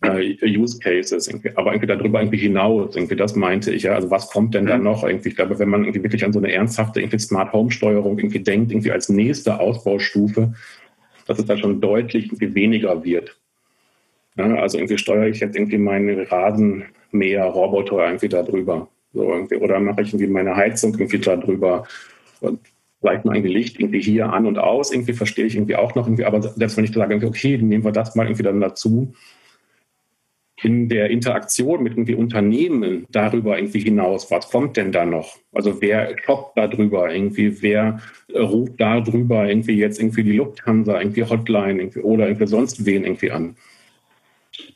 äh, 0.02 0.36
Use 0.42 0.78
Cases, 0.78 1.26
irgendwie, 1.26 1.50
aber 1.56 1.72
irgendwie 1.72 1.86
darüber 1.86 2.20
irgendwie 2.20 2.38
hinaus, 2.38 2.94
irgendwie 2.94 3.16
das 3.16 3.34
meinte 3.34 3.72
ich 3.72 3.84
ja. 3.84 3.94
Also 3.94 4.10
was 4.10 4.30
kommt 4.30 4.54
denn 4.54 4.66
da 4.66 4.76
mhm. 4.76 4.84
noch 4.84 5.04
irgendwie? 5.04 5.30
Ich 5.30 5.36
glaube, 5.36 5.58
wenn 5.58 5.68
man 5.68 5.84
irgendwie 5.84 6.02
wirklich 6.02 6.24
an 6.24 6.32
so 6.32 6.38
eine 6.38 6.52
ernsthafte 6.52 7.00
irgendwie 7.00 7.18
Smart 7.18 7.52
Home 7.52 7.70
Steuerung 7.70 8.18
irgendwie 8.18 8.40
denkt, 8.40 8.70
irgendwie 8.70 8.92
als 8.92 9.08
nächste 9.08 9.58
Ausbaustufe, 9.58 10.54
dass 11.26 11.38
es 11.38 11.46
da 11.46 11.56
schon 11.56 11.80
deutlich 11.80 12.26
irgendwie 12.26 12.54
weniger 12.54 13.04
wird. 13.04 13.36
Ja, 14.36 14.54
also 14.54 14.78
irgendwie 14.78 14.98
steuere 14.98 15.26
ich 15.26 15.40
jetzt 15.40 15.56
irgendwie 15.56 15.78
meinen 15.78 16.20
Rasenmäher-Roboter 16.20 18.06
irgendwie 18.06 18.28
darüber. 18.28 18.88
So 19.12 19.32
irgendwie, 19.32 19.56
oder 19.56 19.80
mache 19.80 20.02
ich 20.02 20.08
irgendwie 20.08 20.28
meine 20.28 20.54
Heizung 20.54 20.92
irgendwie 20.92 21.18
darüber. 21.18 21.86
Und 22.40 22.60
vielleicht 23.00 23.24
mal 23.24 23.34
irgendwie 23.34 23.52
Licht 23.52 23.80
irgendwie 23.80 24.00
hier 24.00 24.32
an 24.32 24.46
und 24.46 24.58
aus, 24.58 24.92
irgendwie 24.92 25.12
verstehe 25.12 25.46
ich 25.46 25.56
irgendwie 25.56 25.76
auch 25.76 25.94
noch 25.94 26.06
irgendwie, 26.06 26.24
aber 26.24 26.42
selbst 26.42 26.76
wenn 26.76 26.84
ich 26.84 26.92
sage, 26.92 27.26
okay, 27.26 27.58
nehmen 27.58 27.84
wir 27.84 27.92
das 27.92 28.14
mal 28.14 28.26
irgendwie 28.26 28.42
dann 28.42 28.60
dazu, 28.60 29.12
in 30.62 30.88
der 30.88 31.10
Interaktion 31.10 31.82
mit 31.82 31.92
irgendwie 31.92 32.14
Unternehmen 32.14 33.06
darüber 33.10 33.58
irgendwie 33.58 33.80
hinaus, 33.80 34.30
was 34.30 34.50
kommt 34.50 34.76
denn 34.76 34.92
da 34.92 35.04
noch? 35.04 35.36
Also 35.52 35.80
wer 35.80 36.16
shoppt 36.24 36.58
da 36.58 36.66
drüber 36.66 37.12
irgendwie, 37.12 37.62
wer 37.62 38.00
äh, 38.32 38.40
ruft 38.40 38.80
da 38.80 39.00
drüber 39.00 39.48
irgendwie 39.48 39.76
jetzt 39.76 40.00
irgendwie 40.00 40.24
die 40.24 40.36
Lufthansa, 40.36 41.00
irgendwie 41.00 41.24
Hotline 41.24 41.80
irgendwie, 41.80 42.00
oder 42.00 42.26
irgendwie 42.26 42.46
sonst 42.46 42.84
wen 42.84 43.04
irgendwie 43.04 43.30
an? 43.30 43.56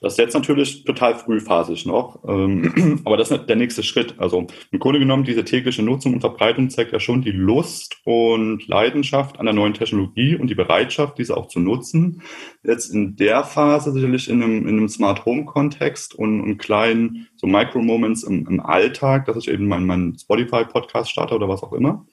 Das 0.00 0.14
ist 0.14 0.18
jetzt 0.18 0.34
natürlich 0.34 0.84
total 0.84 1.14
frühphasig 1.14 1.86
noch, 1.86 2.22
ähm, 2.26 3.00
aber 3.04 3.16
das 3.16 3.30
ist 3.30 3.46
der 3.46 3.56
nächste 3.56 3.82
Schritt. 3.82 4.14
Also 4.18 4.46
im 4.70 4.78
Grunde 4.78 4.98
genommen, 4.98 5.24
diese 5.24 5.44
tägliche 5.44 5.82
Nutzung 5.82 6.14
und 6.14 6.20
Verbreitung 6.20 6.70
zeigt 6.70 6.92
ja 6.92 7.00
schon 7.00 7.22
die 7.22 7.30
Lust 7.30 7.96
und 8.04 8.66
Leidenschaft 8.66 9.38
an 9.38 9.46
der 9.46 9.54
neuen 9.54 9.74
Technologie 9.74 10.36
und 10.36 10.48
die 10.48 10.54
Bereitschaft, 10.54 11.18
diese 11.18 11.36
auch 11.36 11.48
zu 11.48 11.60
nutzen. 11.60 12.22
Jetzt 12.64 12.92
in 12.92 13.16
der 13.16 13.44
Phase 13.44 13.92
sicherlich 13.92 14.28
in 14.28 14.42
einem, 14.42 14.66
in 14.66 14.78
einem 14.78 14.88
Smart 14.88 15.24
Home 15.24 15.44
Kontext 15.44 16.14
und, 16.14 16.40
und 16.40 16.58
kleinen 16.58 17.28
so 17.36 17.46
Micro-Moments 17.46 18.22
im, 18.24 18.46
im 18.46 18.60
Alltag, 18.60 19.26
dass 19.26 19.36
ich 19.36 19.48
eben 19.48 19.68
meinen 19.68 19.86
mein 19.86 20.16
Spotify-Podcast 20.18 21.10
starte 21.10 21.34
oder 21.34 21.48
was 21.48 21.62
auch 21.62 21.72
immer. 21.72 22.06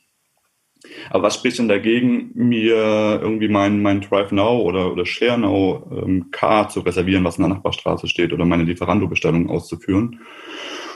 Aber 1.10 1.24
was 1.24 1.36
spricht 1.36 1.60
denn 1.60 1.68
dagegen, 1.68 2.32
mir 2.34 3.20
irgendwie 3.22 3.50
mein, 3.50 3.82
mein 3.82 4.02
Drive 4.02 4.32
Now 4.32 4.62
oder, 4.62 4.92
oder 4.92 5.06
Share 5.06 5.38
Now 5.38 5.86
ähm, 5.92 6.32
Car 6.32 6.70
zu 6.70 6.80
reservieren, 6.80 7.24
was 7.24 7.38
in 7.38 7.44
der 7.44 7.54
Nachbarstraße 7.54 8.08
steht, 8.08 8.32
oder 8.32 8.46
meine 8.46 8.64
Lieferando-Bestellung 8.64 9.50
auszuführen? 9.50 10.22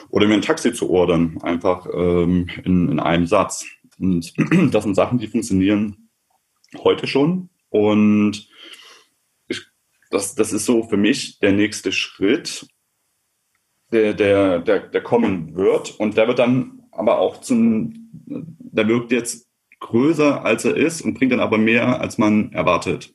Oder 0.10 0.28
mir 0.28 0.36
ein 0.36 0.42
Taxi 0.42 0.74
zu 0.74 0.90
ordern, 0.90 1.40
einfach 1.42 1.88
ähm, 1.94 2.48
in, 2.64 2.90
in 2.90 3.00
einem 3.00 3.26
Satz. 3.26 3.66
Und 4.00 4.34
das 4.72 4.84
sind 4.84 4.96
Sachen, 4.96 5.18
die 5.18 5.28
funktionieren 5.28 6.10
heute 6.78 7.08
schon. 7.08 7.50
Und 7.70 8.48
ich, 9.48 9.62
das, 10.12 10.36
das 10.36 10.54
ist 10.54 10.66
so 10.66 10.84
für 10.84 10.98
mich 10.98 11.40
der 11.40 11.52
nächste 11.52 11.92
Schritt, 11.92 12.68
der, 13.92 14.14
der, 14.14 14.60
der, 14.60 14.80
der 14.88 15.02
kommen 15.02 15.56
wird. 15.56 15.92
Und 16.00 16.16
der 16.16 16.28
wird 16.28 16.40
dann 16.40 16.84
aber 16.92 17.20
auch 17.20 17.42
zum, 17.42 18.10
der 18.26 18.88
wirkt 18.88 19.12
jetzt 19.12 19.43
größer, 19.84 20.44
als 20.44 20.66
er 20.66 20.76
ist 20.76 21.02
und 21.02 21.14
bringt 21.14 21.32
dann 21.32 21.40
aber 21.40 21.58
mehr, 21.58 22.02
als 22.02 22.18
man 22.18 22.52
erwartet. 22.52 23.14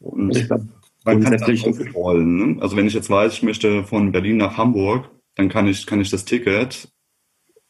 Und 0.00 0.48
man 1.04 1.22
kann 1.22 1.32
das 1.32 1.64
aufrollen. 1.64 2.54
Ne? 2.54 2.62
Also 2.62 2.76
wenn 2.76 2.86
ich 2.86 2.94
jetzt 2.94 3.10
weiß, 3.10 3.32
ich 3.34 3.42
möchte 3.42 3.84
von 3.84 4.12
Berlin 4.12 4.36
nach 4.38 4.56
Hamburg, 4.56 5.10
dann 5.34 5.48
kann 5.48 5.66
ich, 5.66 5.86
kann 5.86 6.00
ich 6.00 6.10
das 6.10 6.24
Ticket 6.24 6.88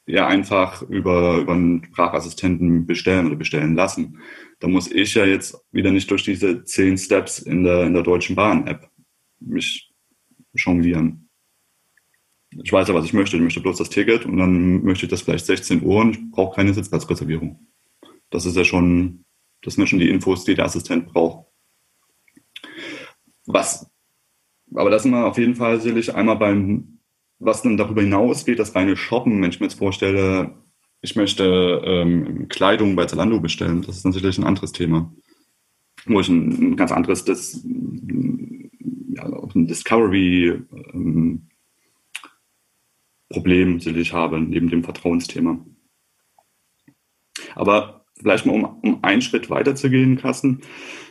ja 0.07 0.27
einfach 0.27 0.83
über, 0.83 1.37
über 1.39 1.53
einen 1.53 1.85
Sprachassistenten 1.85 2.87
bestellen 2.87 3.27
oder 3.27 3.37
bestellen 3.37 3.75
lassen. 3.75 4.21
Da 4.59 4.69
muss 4.69 4.91
ich 4.91 5.15
ja 5.15 5.27
jetzt 5.27 5.57
wieder 5.71 5.91
nicht 5.91 6.11
durch 6.11 6.25
diese 6.25 6.65
zehn 6.65 6.97
Steps 6.97 7.39
in 7.39 7.65
der, 7.65 7.85
in 7.85 7.93
der 7.93 8.03
Deutschen 8.03 8.35
Bahn-App 8.35 8.89
mich 9.41 9.93
jonglieren 10.55 11.28
ich 12.51 12.73
weiß 12.73 12.89
ja, 12.89 12.95
was 12.95 13.05
ich 13.05 13.13
möchte. 13.13 13.37
Ich 13.37 13.43
möchte 13.43 13.61
bloß 13.61 13.79
das 13.79 13.91
Ticket 13.91 14.25
und 14.25 14.37
dann 14.39 14.83
möchte 14.83 15.07
ich 15.07 15.11
das 15.11 15.23
vielleicht 15.23 15.47
16 15.47 15.83
Uhr 15.83 16.01
und 16.01 16.17
ich 16.17 16.31
brauche 16.31 16.57
keine 16.57 16.73
Sitzplatzreservierung. 16.75 17.69
Das 18.31 18.47
ist 18.47 18.57
ja 18.57 18.65
schon, 18.65 19.25
das 19.63 19.75
sind 19.75 19.83
ja 19.83 19.87
schon 19.87 19.99
die 19.99 20.11
Infos, 20.11 20.45
die 20.45 20.55
der 20.55 20.65
Assistent 20.65 21.13
braucht. 21.13 21.47
Was, 23.47 23.91
aber 24.75 24.91
das 24.91 25.03
sind 25.03 25.13
wir 25.13 25.27
auf 25.27 25.39
jeden 25.39 25.57
Fall 25.57 25.81
sicherlich 25.81 26.15
einmal 26.15 26.37
beim, 26.37 27.01
was 27.39 27.63
dann 27.63 27.77
darüber 27.77 28.03
hinausgeht, 28.03 28.59
das 28.59 28.75
reine 28.75 28.97
Shoppen. 28.97 29.41
Wenn 29.41 29.51
ich 29.51 29.61
mir 29.61 29.67
jetzt 29.67 29.79
vorstelle, 29.79 30.55
ich 31.01 31.17
möchte 31.17 31.83
ähm, 31.85 32.49
Kleidung 32.49 32.97
bei 32.97 33.07
Zalando 33.07 33.41
bestellen, 33.41 33.83
das 33.83 33.99
ist 33.99 34.05
natürlich 34.05 34.39
ein 34.39 34.45
anderes 34.45 34.73
Thema. 34.73 35.13
Wo 36.07 36.21
ich 36.21 36.29
ein, 36.29 36.73
ein 36.73 36.77
ganz 36.77 36.93
anderes, 36.93 37.25
das, 37.25 37.65
ja, 37.65 39.31
Discovery, 39.55 40.63
ähm, 40.93 41.48
Problem 43.31 43.81
sicherlich 43.81 44.13
habe, 44.13 44.41
neben 44.41 44.69
dem 44.69 44.85
Vertrauensthema. 44.85 45.65
Aber 47.55 48.05
vielleicht 48.19 48.47
mal, 48.47 48.55
um, 48.55 48.65
um 48.83 49.05
einen 49.05 49.23
Schritt 49.23 49.51
weiter 49.51 49.75
zu 49.75 49.91
gehen, 49.91 50.17
Kassen, 50.17 50.63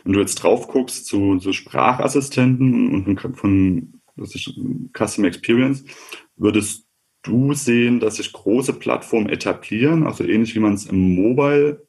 wenn 0.04 0.12
du 0.12 0.20
jetzt 0.20 0.36
drauf 0.36 0.68
guckst 0.68 1.06
zu, 1.06 1.38
zu 1.38 1.52
Sprachassistenten 1.52 2.94
und 2.94 3.20
von, 3.20 3.34
von 3.34 4.00
was 4.16 4.34
ich, 4.34 4.58
Custom 4.92 5.24
Experience, 5.24 5.84
würdest 6.36 6.86
du 7.22 7.52
sehen, 7.52 8.00
dass 8.00 8.16
sich 8.16 8.32
große 8.32 8.72
Plattformen 8.74 9.28
etablieren, 9.28 10.06
also 10.06 10.24
ähnlich 10.24 10.54
wie 10.54 10.60
man 10.60 10.74
es 10.74 10.86
im 10.86 11.14
Mobile 11.14 11.86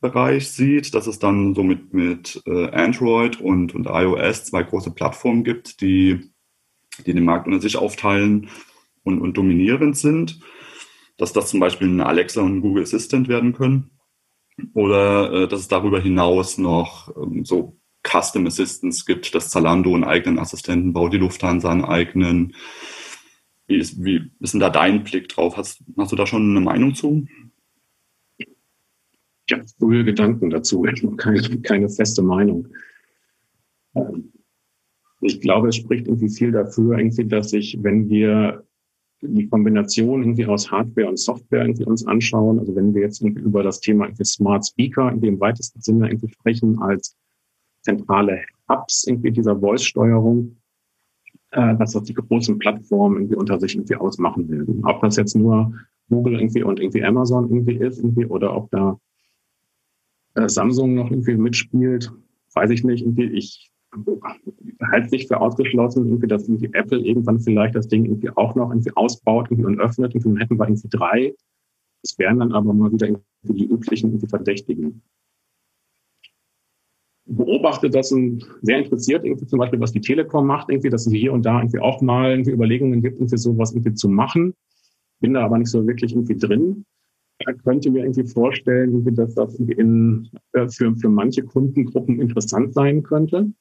Bereich 0.00 0.50
sieht, 0.50 0.94
dass 0.94 1.08
es 1.08 1.18
dann 1.18 1.56
so 1.56 1.64
mit, 1.64 1.92
mit 1.92 2.40
äh, 2.46 2.70
Android 2.70 3.40
und, 3.40 3.74
und 3.74 3.86
iOS 3.86 4.44
zwei 4.44 4.62
große 4.62 4.92
Plattformen 4.92 5.42
gibt, 5.42 5.80
die, 5.80 6.30
die 7.04 7.14
den 7.14 7.24
Markt 7.24 7.48
unter 7.48 7.60
sich 7.60 7.76
aufteilen 7.76 8.48
und, 9.02 9.20
und 9.20 9.36
dominierend 9.36 9.96
sind, 9.96 10.40
dass 11.16 11.32
das 11.32 11.50
zum 11.50 11.60
Beispiel 11.60 11.88
eine 11.88 12.06
Alexa 12.06 12.40
und 12.40 12.56
ein 12.56 12.60
Google 12.60 12.82
Assistant 12.84 13.28
werden 13.28 13.52
können. 13.52 13.90
Oder 14.74 15.32
äh, 15.32 15.48
dass 15.48 15.60
es 15.60 15.68
darüber 15.68 16.00
hinaus 16.00 16.58
noch 16.58 17.14
ähm, 17.16 17.44
so 17.44 17.78
Custom 18.02 18.46
Assistants 18.46 19.04
gibt, 19.04 19.34
dass 19.34 19.50
Zalando 19.50 19.94
einen 19.94 20.04
eigenen 20.04 20.38
Assistenten 20.38 20.92
baut, 20.92 21.12
die 21.12 21.18
Lufthansa 21.18 21.70
einen 21.70 21.84
eigenen. 21.84 22.54
Wie 23.66 23.76
ist, 23.76 24.02
wie 24.02 24.30
ist 24.40 24.54
denn 24.54 24.60
da 24.60 24.70
dein 24.70 25.04
Blick 25.04 25.28
drauf? 25.28 25.56
Hast, 25.56 25.82
hast 25.96 26.12
du 26.12 26.16
da 26.16 26.26
schon 26.26 26.50
eine 26.50 26.60
Meinung 26.60 26.94
zu? 26.94 27.26
Ich 28.38 29.52
habe 29.52 29.64
frühe 29.78 30.04
Gedanken 30.04 30.50
dazu, 30.50 30.84
ich 30.92 31.02
habe 31.02 31.16
keine, 31.16 31.60
keine 31.60 31.88
feste 31.88 32.22
Meinung. 32.22 32.68
Ähm, 33.94 34.32
ich 35.20 35.40
glaube, 35.40 35.68
es 35.68 35.76
spricht 35.76 36.06
irgendwie 36.06 36.30
viel 36.30 36.52
dafür, 36.52 36.98
irgendwie, 36.98 37.26
dass 37.26 37.52
ich, 37.52 37.78
wenn 37.82 38.08
wir 38.08 38.64
die 39.20 39.48
Kombination 39.48 40.22
irgendwie 40.22 40.46
aus 40.46 40.70
Hardware 40.70 41.08
und 41.08 41.18
Software 41.18 41.62
irgendwie 41.62 41.84
uns 41.84 42.06
anschauen. 42.06 42.58
Also 42.58 42.74
wenn 42.76 42.94
wir 42.94 43.02
jetzt 43.02 43.20
irgendwie 43.20 43.42
über 43.42 43.62
das 43.62 43.80
Thema 43.80 44.06
irgendwie 44.06 44.24
Smart 44.24 44.66
Speaker 44.66 45.08
irgendwie 45.08 45.28
im 45.28 45.40
weitesten 45.40 45.80
Sinne 45.80 46.08
irgendwie 46.08 46.28
sprechen 46.28 46.80
als 46.80 47.16
zentrale 47.82 48.42
Hubs 48.68 49.04
irgendwie 49.06 49.32
dieser 49.32 49.58
Voice-Steuerung, 49.58 50.56
äh, 51.50 51.76
dass 51.76 51.92
das 51.92 52.04
die 52.04 52.14
großen 52.14 52.58
Plattformen 52.58 53.16
irgendwie 53.16 53.36
unter 53.36 53.58
sich 53.58 53.74
irgendwie 53.74 53.96
ausmachen 53.96 54.48
werden. 54.48 54.84
Ob 54.84 55.00
das 55.02 55.16
jetzt 55.16 55.34
nur 55.34 55.74
Google 56.08 56.38
irgendwie 56.38 56.62
und 56.62 56.80
irgendwie 56.80 57.04
Amazon 57.04 57.50
irgendwie 57.50 57.76
ist 57.76 57.98
irgendwie 57.98 58.26
oder 58.26 58.54
ob 58.54 58.70
da 58.70 58.98
äh, 60.34 60.48
Samsung 60.48 60.94
noch 60.94 61.10
irgendwie 61.10 61.36
mitspielt, 61.36 62.12
weiß 62.54 62.70
ich 62.70 62.84
nicht. 62.84 63.02
Irgendwie 63.02 63.24
ich 63.24 63.70
halte 64.90 65.10
nicht 65.10 65.28
für 65.28 65.40
ausgeschlossen, 65.40 66.06
irgendwie, 66.06 66.26
dass 66.26 66.48
irgendwie 66.48 66.70
Apple 66.72 66.98
irgendwann 66.98 67.40
vielleicht 67.40 67.74
das 67.74 67.88
Ding 67.88 68.04
irgendwie 68.04 68.30
auch 68.30 68.54
noch 68.54 68.70
irgendwie 68.70 68.92
ausbaut 68.94 69.48
irgendwie 69.50 69.66
und 69.66 69.80
öffnet. 69.80 70.14
Und 70.14 70.24
dann 70.24 70.36
hätten 70.36 70.58
wir 70.58 70.68
irgendwie 70.68 70.88
drei. 70.88 71.34
Das 72.02 72.18
wären 72.18 72.38
dann 72.38 72.52
aber 72.52 72.72
mal 72.72 72.92
wieder 72.92 73.08
irgendwie 73.08 73.24
die 73.44 73.66
üblichen 73.66 74.10
irgendwie 74.10 74.28
Verdächtigen. 74.28 75.02
Beobachte 77.26 77.90
das 77.90 78.10
und 78.12 78.46
sehr 78.62 78.78
interessiert 78.78 79.24
irgendwie 79.24 79.46
zum 79.46 79.58
Beispiel, 79.58 79.80
was 79.80 79.92
die 79.92 80.00
Telekom 80.00 80.46
macht, 80.46 80.70
irgendwie, 80.70 80.88
dass 80.88 81.06
es 81.06 81.12
hier 81.12 81.32
und 81.32 81.44
da 81.44 81.58
irgendwie 81.58 81.80
auch 81.80 82.00
mal 82.00 82.30
irgendwie 82.30 82.52
Überlegungen 82.52 83.02
gibt, 83.02 83.16
irgendwie 83.16 83.36
sowas 83.36 83.72
irgendwie 83.72 83.94
zu 83.94 84.08
machen. 84.08 84.54
Bin 85.20 85.34
da 85.34 85.44
aber 85.44 85.58
nicht 85.58 85.70
so 85.70 85.86
wirklich 85.86 86.12
irgendwie 86.12 86.36
drin. 86.36 86.84
Da 87.40 87.52
könnte 87.52 87.90
mir 87.90 88.02
irgendwie 88.02 88.26
vorstellen, 88.26 89.04
dass 89.14 89.34
das 89.34 89.54
in, 89.56 90.28
äh, 90.52 90.68
für, 90.68 90.94
für 90.96 91.08
manche 91.08 91.42
Kundengruppen 91.42 92.20
interessant 92.20 92.74
sein 92.74 93.02
könnte. 93.02 93.52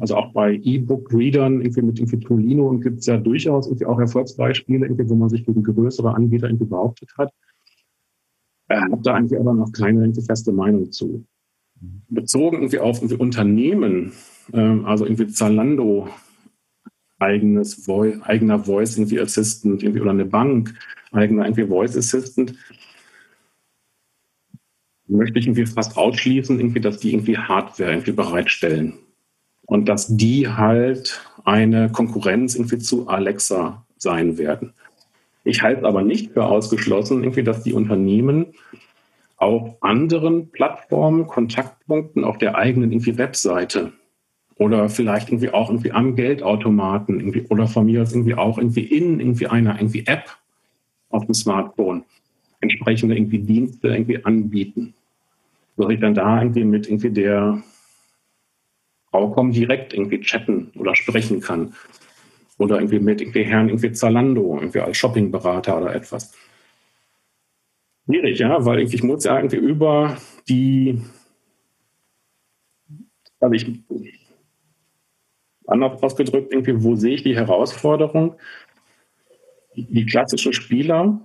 Also 0.00 0.16
auch 0.16 0.32
bei 0.32 0.54
E-Book-Readern, 0.54 1.60
irgendwie 1.60 1.82
mit 1.82 1.98
irgendwie 1.98 2.18
Tolino 2.20 2.78
gibt 2.78 3.00
es 3.00 3.06
ja 3.06 3.18
durchaus 3.18 3.66
irgendwie 3.66 3.84
auch 3.84 3.98
Erfolgsbeispiele, 3.98 4.86
irgendwie, 4.86 5.08
wo 5.08 5.14
man 5.14 5.28
sich 5.28 5.44
gegen 5.44 5.62
größere 5.62 6.14
Anbieter 6.14 6.46
irgendwie 6.46 6.64
behauptet 6.64 7.10
hat. 7.18 7.30
Ich 8.70 8.76
habe 8.76 9.02
da 9.02 9.14
eigentlich 9.14 9.38
aber 9.38 9.52
noch 9.52 9.70
keine 9.72 10.00
irgendwie 10.00 10.22
feste 10.22 10.52
Meinung 10.52 10.90
zu. 10.92 11.24
Bezogen 12.08 12.56
irgendwie 12.56 12.78
auf 12.78 12.98
irgendwie 12.98 13.16
Unternehmen, 13.16 14.12
ähm, 14.54 14.86
also 14.86 15.04
irgendwie 15.04 15.26
Zalando, 15.26 16.08
eigenes 17.18 17.74
Voice, 17.74 18.18
eigener 18.22 18.58
Voice 18.58 18.96
irgendwie 18.96 19.20
Assistant 19.20 19.82
irgendwie, 19.82 20.00
oder 20.00 20.10
eine 20.10 20.24
Bank, 20.24 20.74
eigener 21.12 21.44
irgendwie 21.44 21.66
Voice 21.66 21.96
Assistant, 21.96 22.54
möchte 25.06 25.38
ich 25.38 25.46
irgendwie 25.46 25.66
fast 25.66 25.98
ausschließen, 25.98 26.58
irgendwie, 26.58 26.80
dass 26.80 26.98
die 26.98 27.12
irgendwie 27.12 27.36
Hardware 27.36 27.90
irgendwie 27.90 28.12
bereitstellen 28.12 28.94
und 29.66 29.88
dass 29.88 30.16
die 30.16 30.48
halt 30.48 31.20
eine 31.44 31.90
Konkurrenz 31.90 32.54
irgendwie 32.54 32.78
zu 32.78 33.08
Alexa 33.08 33.84
sein 33.98 34.38
werden. 34.38 34.72
Ich 35.44 35.62
halte 35.62 35.84
aber 35.84 36.02
nicht 36.02 36.32
für 36.32 36.46
ausgeschlossen, 36.46 37.22
irgendwie, 37.22 37.44
dass 37.44 37.62
die 37.62 37.72
Unternehmen 37.72 38.46
auf 39.36 39.76
anderen 39.80 40.50
Plattformen, 40.50 41.26
Kontaktpunkten 41.26 42.24
auf 42.24 42.38
der 42.38 42.56
eigenen 42.56 42.90
irgendwie 42.90 43.18
Webseite 43.18 43.92
oder 44.56 44.88
vielleicht 44.88 45.28
irgendwie 45.28 45.50
auch 45.50 45.68
irgendwie 45.68 45.92
am 45.92 46.16
Geldautomaten 46.16 47.20
irgendwie 47.20 47.42
oder 47.48 47.66
von 47.68 47.86
mir 47.86 48.02
aus 48.02 48.12
irgendwie 48.12 48.34
auch 48.34 48.58
irgendwie 48.58 48.84
in 48.84 49.20
irgendwie 49.20 49.46
einer 49.46 49.78
irgendwie 49.78 50.04
App 50.06 50.36
auf 51.10 51.26
dem 51.26 51.34
Smartphone 51.34 52.04
entsprechende 52.60 53.14
irgendwie 53.14 53.38
Dienste 53.38 53.88
irgendwie 53.88 54.24
anbieten. 54.24 54.94
Dass 55.76 55.90
ich 55.90 56.00
dann 56.00 56.14
da 56.14 56.40
irgendwie 56.40 56.64
mit 56.64 56.88
irgendwie 56.88 57.10
der 57.10 57.62
Fraucom 59.16 59.50
direkt 59.50 59.94
irgendwie 59.94 60.20
chatten 60.20 60.70
oder 60.76 60.94
sprechen 60.94 61.40
kann. 61.40 61.74
Oder 62.58 62.76
irgendwie 62.76 63.00
mit 63.00 63.20
irgendwie 63.20 63.44
Herrn 63.44 63.68
irgendwie 63.68 63.92
Zalando, 63.92 64.56
irgendwie 64.56 64.80
als 64.80 64.96
Shoppingberater 64.96 65.78
oder 65.78 65.94
etwas. 65.94 66.32
Schwierig, 68.04 68.38
ja, 68.38 68.64
weil 68.64 68.80
ich 68.80 69.02
muss 69.02 69.24
ja 69.24 69.36
irgendwie 69.36 69.56
über 69.56 70.16
die, 70.48 71.00
also 73.40 73.54
ich, 73.54 73.66
Anders 75.66 76.00
ausgedrückt, 76.00 76.52
irgendwie, 76.52 76.82
wo 76.84 76.94
sehe 76.94 77.14
ich 77.14 77.24
die 77.24 77.34
Herausforderung? 77.34 78.36
Die 79.74 80.06
klassischen 80.06 80.52
Spieler, 80.52 81.20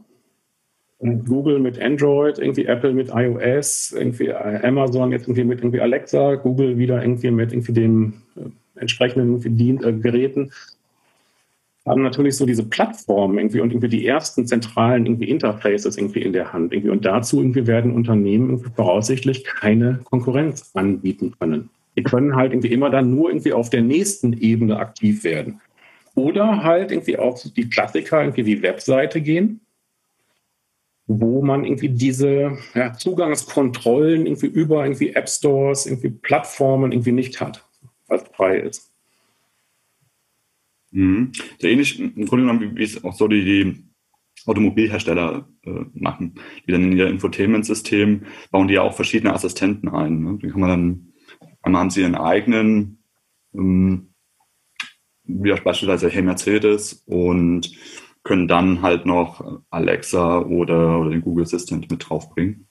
Google 1.02 1.60
mit 1.60 1.82
Android, 1.82 2.38
irgendwie 2.38 2.66
Apple 2.66 2.94
mit 2.94 3.10
iOS, 3.14 3.94
irgendwie 3.98 4.32
Amazon 4.34 5.12
jetzt 5.12 5.24
irgendwie 5.24 5.44
mit 5.44 5.60
irgendwie 5.60 5.82
Alexa, 5.82 6.36
Google 6.36 6.78
wieder 6.78 7.02
irgendwie 7.02 7.32
mit 7.32 7.52
irgendwie 7.52 7.74
den 7.74 8.14
äh, 8.36 8.80
entsprechenden 8.80 9.40
Dien 9.58 9.84
äh, 9.84 9.94
Geräten, 9.94 10.52
haben 11.86 12.04
natürlich 12.04 12.38
so 12.38 12.46
diese 12.46 12.64
Plattformen 12.64 13.40
irgendwie 13.40 13.60
und 13.62 13.72
irgendwie 13.72 13.88
die 13.88 14.06
ersten 14.06 14.46
zentralen 14.46 15.08
irgendwie 15.08 15.30
Interfaces 15.30 15.98
irgendwie 15.98 16.22
in 16.22 16.34
der 16.34 16.54
Hand 16.54 16.72
irgendwie 16.72 16.92
und 16.92 17.04
dazu 17.04 17.40
irgendwie 17.40 17.66
werden 17.66 17.94
Unternehmen 17.94 18.50
irgendwie 18.50 18.70
voraussichtlich 18.76 19.44
keine 19.44 20.00
Konkurrenz 20.04 20.70
anbieten 20.76 21.34
können. 21.40 21.70
Die 21.98 22.04
können 22.04 22.36
halt 22.36 22.54
irgendwie 22.54 22.72
immer 22.72 22.92
dann 22.92 23.10
nur 23.10 23.30
irgendwie 23.30 23.54
auf 23.54 23.72
der 23.72 23.82
nächsten 23.82 24.34
Ebene 24.34 24.78
aktiv 24.78 25.24
werden. 25.24 25.60
Oder 26.14 26.64
halt 26.64 26.92
irgendwie 26.92 27.18
auf 27.18 27.42
die 27.42 27.70
Klassiker 27.70 28.22
irgendwie 28.22 28.46
wie 28.46 28.62
Webseite 28.62 29.22
gehen, 29.22 29.62
wo 31.20 31.42
man 31.42 31.66
irgendwie 31.66 31.90
diese 31.90 32.58
ja, 32.74 32.94
Zugangskontrollen 32.94 34.26
irgendwie 34.26 34.48
über 34.48 34.84
irgendwie 34.86 35.10
App 35.10 35.28
Stores, 35.28 35.86
irgendwie 35.86 36.10
Plattformen 36.10 36.92
irgendwie 36.92 37.12
nicht 37.12 37.42
hat, 37.42 37.68
was 38.08 38.24
frei 38.34 38.60
ist. 38.60 38.92
Mhm. 40.92 41.32
Sehr 41.60 41.72
ähnlich 41.72 42.00
im 42.00 42.26
Grunde 42.26 42.46
genommen, 42.46 42.78
wie 42.78 42.84
es 42.84 43.04
auch 43.04 43.14
so 43.14 43.28
die, 43.28 43.44
die 43.44 43.84
Automobilhersteller 44.46 45.48
äh, 45.66 45.86
machen, 45.94 46.36
die 46.66 46.72
dann 46.72 46.84
in 46.84 46.98
ihr 46.98 47.08
Infotainment-System 47.08 48.26
bauen 48.52 48.68
die 48.68 48.76
ja 48.76 48.82
auch 48.82 48.94
verschiedene 48.94 49.34
Assistenten 49.34 49.90
ein. 49.90 50.24
Ne? 50.24 50.40
Die 50.42 50.50
kann 50.50 50.60
man 50.60 50.70
dann, 50.70 51.14
einmal 51.62 51.82
haben 51.82 51.90
sie 51.90 52.02
ihren 52.02 52.16
eigenen, 52.16 53.04
ähm, 53.54 54.14
wie 55.24 55.52
beispielsweise 55.52 56.10
Hey 56.10 56.24
Mercedes 56.24 57.04
und 57.06 57.72
können 58.24 58.48
dann 58.48 58.82
halt 58.82 59.06
noch 59.06 59.62
Alexa 59.70 60.40
oder, 60.42 61.00
oder 61.00 61.10
den 61.10 61.22
Google 61.22 61.44
Assistant 61.44 61.90
mit 61.90 62.10
draufbringen. 62.10 62.68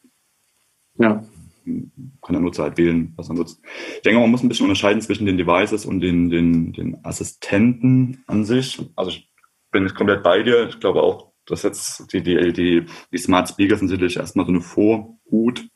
Ja 0.99 1.25
kann 1.65 2.33
der 2.35 2.41
Nutzer 2.41 2.65
halt 2.65 2.79
wählen, 2.79 3.13
was 3.17 3.29
er 3.29 3.35
nutzt. 3.35 3.61
Ich 3.97 4.03
denke, 4.03 4.21
man 4.21 4.31
muss 4.31 4.43
ein 4.43 4.49
bisschen 4.49 4.67
unterscheiden 4.67 5.03
zwischen 5.03 5.27
den 5.27 5.37
Devices 5.37 5.87
und 5.87 6.01
den, 6.01 6.31
den, 6.31 6.73
den 6.73 7.05
Assistenten 7.05 8.23
an 8.27 8.45
sich. 8.45 8.81
Also 8.97 9.11
ich 9.11 9.31
bin 9.71 9.85
jetzt 9.85 9.95
komplett 9.95 10.23
bei 10.23 10.43
dir. 10.43 10.69
Ich 10.69 10.81
glaube 10.81 11.03
auch, 11.03 11.33
dass 11.47 11.63
jetzt 11.63 12.13
die, 12.13 12.23
die, 12.23 12.53
die, 12.53 12.87
die 13.13 13.19
Smart 13.19 13.49
Speaker 13.49 13.77
sind 13.77 13.89
sicherlich 13.89 14.17
erstmal 14.17 14.47
so 14.47 14.53
eine 14.53 14.61
Vorhut. 14.61 15.69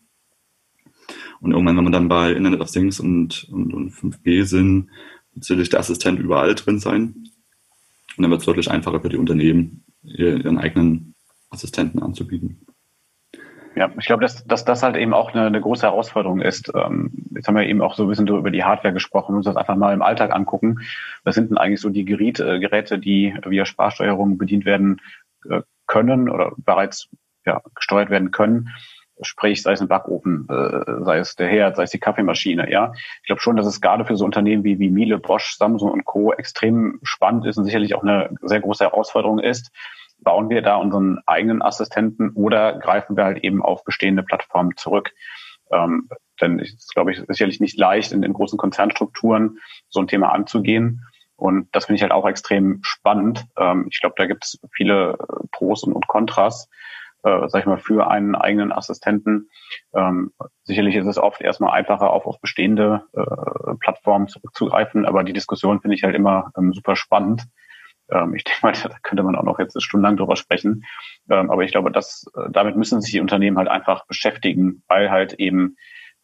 Und 1.40 1.52
irgendwann, 1.52 1.76
wenn 1.76 1.84
man 1.84 1.92
dann 1.92 2.08
bei 2.08 2.32
Internet 2.32 2.60
of 2.60 2.70
Things 2.70 3.00
und, 3.00 3.48
und, 3.50 3.74
und 3.74 3.92
5G 3.92 4.44
sind, 4.44 4.90
wird 5.32 5.44
sicherlich 5.44 5.68
der 5.68 5.80
Assistent 5.80 6.18
überall 6.18 6.54
drin 6.54 6.78
sein. 6.78 7.28
Und 8.16 8.22
dann 8.22 8.30
wird 8.30 8.40
es 8.40 8.46
deutlich 8.46 8.70
einfacher 8.70 9.00
für 9.00 9.08
die 9.08 9.16
Unternehmen, 9.16 9.84
ihren 10.02 10.58
eigenen 10.58 11.14
Assistenten 11.50 12.02
anzubieten. 12.02 12.66
Ja, 13.76 13.90
ich 13.98 14.06
glaube, 14.06 14.22
dass, 14.22 14.44
dass 14.44 14.64
das 14.64 14.84
halt 14.84 14.94
eben 14.96 15.12
auch 15.12 15.34
eine, 15.34 15.46
eine 15.46 15.60
große 15.60 15.82
Herausforderung 15.82 16.40
ist. 16.40 16.70
Ähm, 16.74 17.10
jetzt 17.34 17.48
haben 17.48 17.56
wir 17.56 17.66
eben 17.66 17.82
auch 17.82 17.94
so 17.94 18.04
ein 18.04 18.08
bisschen 18.08 18.28
über 18.28 18.50
die 18.52 18.62
Hardware 18.62 18.94
gesprochen, 18.94 19.34
wir 19.34 19.38
uns 19.38 19.46
das 19.46 19.56
einfach 19.56 19.74
mal 19.74 19.92
im 19.92 20.02
Alltag 20.02 20.32
angucken. 20.32 20.80
Was 21.24 21.34
sind 21.34 21.50
denn 21.50 21.58
eigentlich 21.58 21.80
so 21.80 21.90
die 21.90 22.04
Geräte, 22.04 22.60
Geräte 22.60 22.98
die 22.98 23.34
via 23.44 23.66
Sprachsteuerung 23.66 24.38
bedient 24.38 24.64
werden 24.64 25.00
äh, 25.50 25.62
können 25.88 26.28
oder 26.28 26.52
bereits 26.56 27.08
ja, 27.44 27.62
gesteuert 27.74 28.10
werden 28.10 28.30
können? 28.30 28.70
Sprich, 29.22 29.62
sei 29.62 29.72
es 29.72 29.80
ein 29.80 29.88
Backofen, 29.88 30.46
äh, 30.50 31.04
sei 31.04 31.18
es 31.18 31.36
der 31.36 31.46
Herd, 31.46 31.76
sei 31.76 31.84
es 31.84 31.90
die 31.90 32.00
Kaffeemaschine, 32.00 32.70
ja. 32.70 32.92
Ich 33.22 33.26
glaube 33.26 33.40
schon, 33.40 33.56
dass 33.56 33.66
es 33.66 33.80
gerade 33.80 34.04
für 34.04 34.16
so 34.16 34.24
Unternehmen 34.24 34.64
wie, 34.64 34.78
wie 34.78 34.90
Miele, 34.90 35.18
Bosch, 35.18 35.56
Samsung 35.56 35.90
und 35.90 36.04
Co. 36.04 36.32
extrem 36.32 36.98
spannend 37.02 37.46
ist 37.46 37.56
und 37.56 37.64
sicherlich 37.64 37.94
auch 37.94 38.02
eine 38.02 38.30
sehr 38.42 38.60
große 38.60 38.84
Herausforderung 38.84 39.38
ist 39.38 39.70
bauen 40.24 40.50
wir 40.50 40.62
da 40.62 40.76
unseren 40.76 41.18
eigenen 41.26 41.62
Assistenten 41.62 42.30
oder 42.30 42.78
greifen 42.78 43.16
wir 43.16 43.24
halt 43.24 43.44
eben 43.44 43.62
auf 43.62 43.84
bestehende 43.84 44.22
Plattformen 44.22 44.76
zurück? 44.76 45.12
Ähm, 45.70 46.08
denn 46.40 46.58
es 46.58 46.74
ist, 46.74 46.94
glaube 46.94 47.12
ich, 47.12 47.22
sicherlich 47.28 47.60
nicht 47.60 47.78
leicht, 47.78 48.12
in 48.12 48.22
den 48.22 48.32
großen 48.32 48.58
Konzernstrukturen 48.58 49.58
so 49.88 50.00
ein 50.00 50.08
Thema 50.08 50.32
anzugehen. 50.32 51.02
Und 51.36 51.68
das 51.72 51.86
finde 51.86 51.96
ich 51.96 52.02
halt 52.02 52.12
auch 52.12 52.26
extrem 52.26 52.80
spannend. 52.82 53.46
Ähm, 53.56 53.86
ich 53.90 54.00
glaube, 54.00 54.14
da 54.18 54.26
gibt 54.26 54.44
es 54.44 54.58
viele 54.72 55.16
Pros 55.52 55.84
und, 55.84 55.92
und 55.92 56.06
Kontras, 56.08 56.68
äh, 57.24 57.48
sag 57.48 57.60
ich 57.60 57.66
mal, 57.66 57.78
für 57.78 58.08
einen 58.08 58.34
eigenen 58.34 58.70
Assistenten. 58.70 59.48
Ähm, 59.94 60.32
sicherlich 60.62 60.94
ist 60.94 61.06
es 61.06 61.18
oft 61.18 61.40
erstmal 61.40 61.72
einfacher, 61.72 62.10
auf, 62.10 62.26
auf 62.26 62.40
bestehende 62.40 63.02
äh, 63.14 63.74
Plattformen 63.80 64.28
zurückzugreifen, 64.28 65.06
aber 65.06 65.24
die 65.24 65.32
Diskussion 65.32 65.80
finde 65.80 65.96
ich 65.96 66.04
halt 66.04 66.14
immer 66.14 66.52
ähm, 66.56 66.72
super 66.72 66.96
spannend. 66.96 67.46
Ähm, 68.10 68.34
ich 68.34 68.44
denke 68.44 68.60
mal, 68.62 68.72
da 68.72 68.96
könnte 69.02 69.22
man 69.22 69.36
auch 69.36 69.42
noch 69.42 69.58
jetzt 69.58 69.80
stundenlang 69.82 70.16
drüber 70.16 70.36
sprechen. 70.36 70.84
Ähm, 71.30 71.50
aber 71.50 71.64
ich 71.64 71.72
glaube, 71.72 71.90
dass, 71.90 72.26
äh, 72.36 72.50
damit 72.50 72.76
müssen 72.76 73.00
sich 73.00 73.12
die 73.12 73.20
Unternehmen 73.20 73.58
halt 73.58 73.68
einfach 73.68 74.06
beschäftigen, 74.06 74.82
weil 74.86 75.10
halt 75.10 75.34
eben 75.34 75.76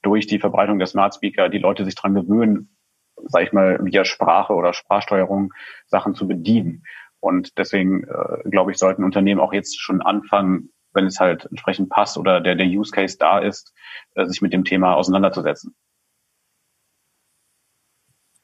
durch 0.02 0.26
die 0.26 0.38
Verbreitung 0.38 0.78
der 0.78 0.86
Smart 0.86 1.14
Speaker 1.14 1.48
die 1.48 1.58
Leute 1.58 1.84
sich 1.84 1.94
dran 1.94 2.14
gewöhnen, 2.14 2.76
sage 3.16 3.46
ich 3.46 3.52
mal, 3.52 3.78
via 3.82 4.04
Sprache 4.04 4.54
oder 4.54 4.72
Sprachsteuerung 4.72 5.52
Sachen 5.86 6.14
zu 6.14 6.26
bedienen. 6.26 6.84
Und 7.20 7.58
deswegen, 7.58 8.04
äh, 8.04 8.48
glaube 8.48 8.70
ich, 8.70 8.78
sollten 8.78 9.04
Unternehmen 9.04 9.40
auch 9.40 9.52
jetzt 9.52 9.78
schon 9.78 10.00
anfangen, 10.00 10.70
wenn 10.92 11.06
es 11.06 11.20
halt 11.20 11.46
entsprechend 11.46 11.88
passt 11.90 12.18
oder 12.18 12.40
der, 12.40 12.54
der 12.54 12.66
Use 12.66 12.90
Case 12.90 13.16
da 13.18 13.38
ist, 13.38 13.72
äh, 14.14 14.26
sich 14.26 14.42
mit 14.42 14.52
dem 14.52 14.64
Thema 14.64 14.94
auseinanderzusetzen. 14.94 15.74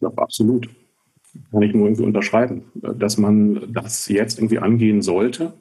Ja, 0.00 0.10
absolut 0.16 0.68
kann 1.50 1.62
ich 1.62 1.74
nur 1.74 1.86
irgendwie 1.86 2.04
unterschreiben, 2.04 2.64
dass 2.74 3.18
man 3.18 3.72
das 3.72 4.08
jetzt 4.08 4.38
irgendwie 4.38 4.58
angehen 4.58 5.02
sollte, 5.02 5.52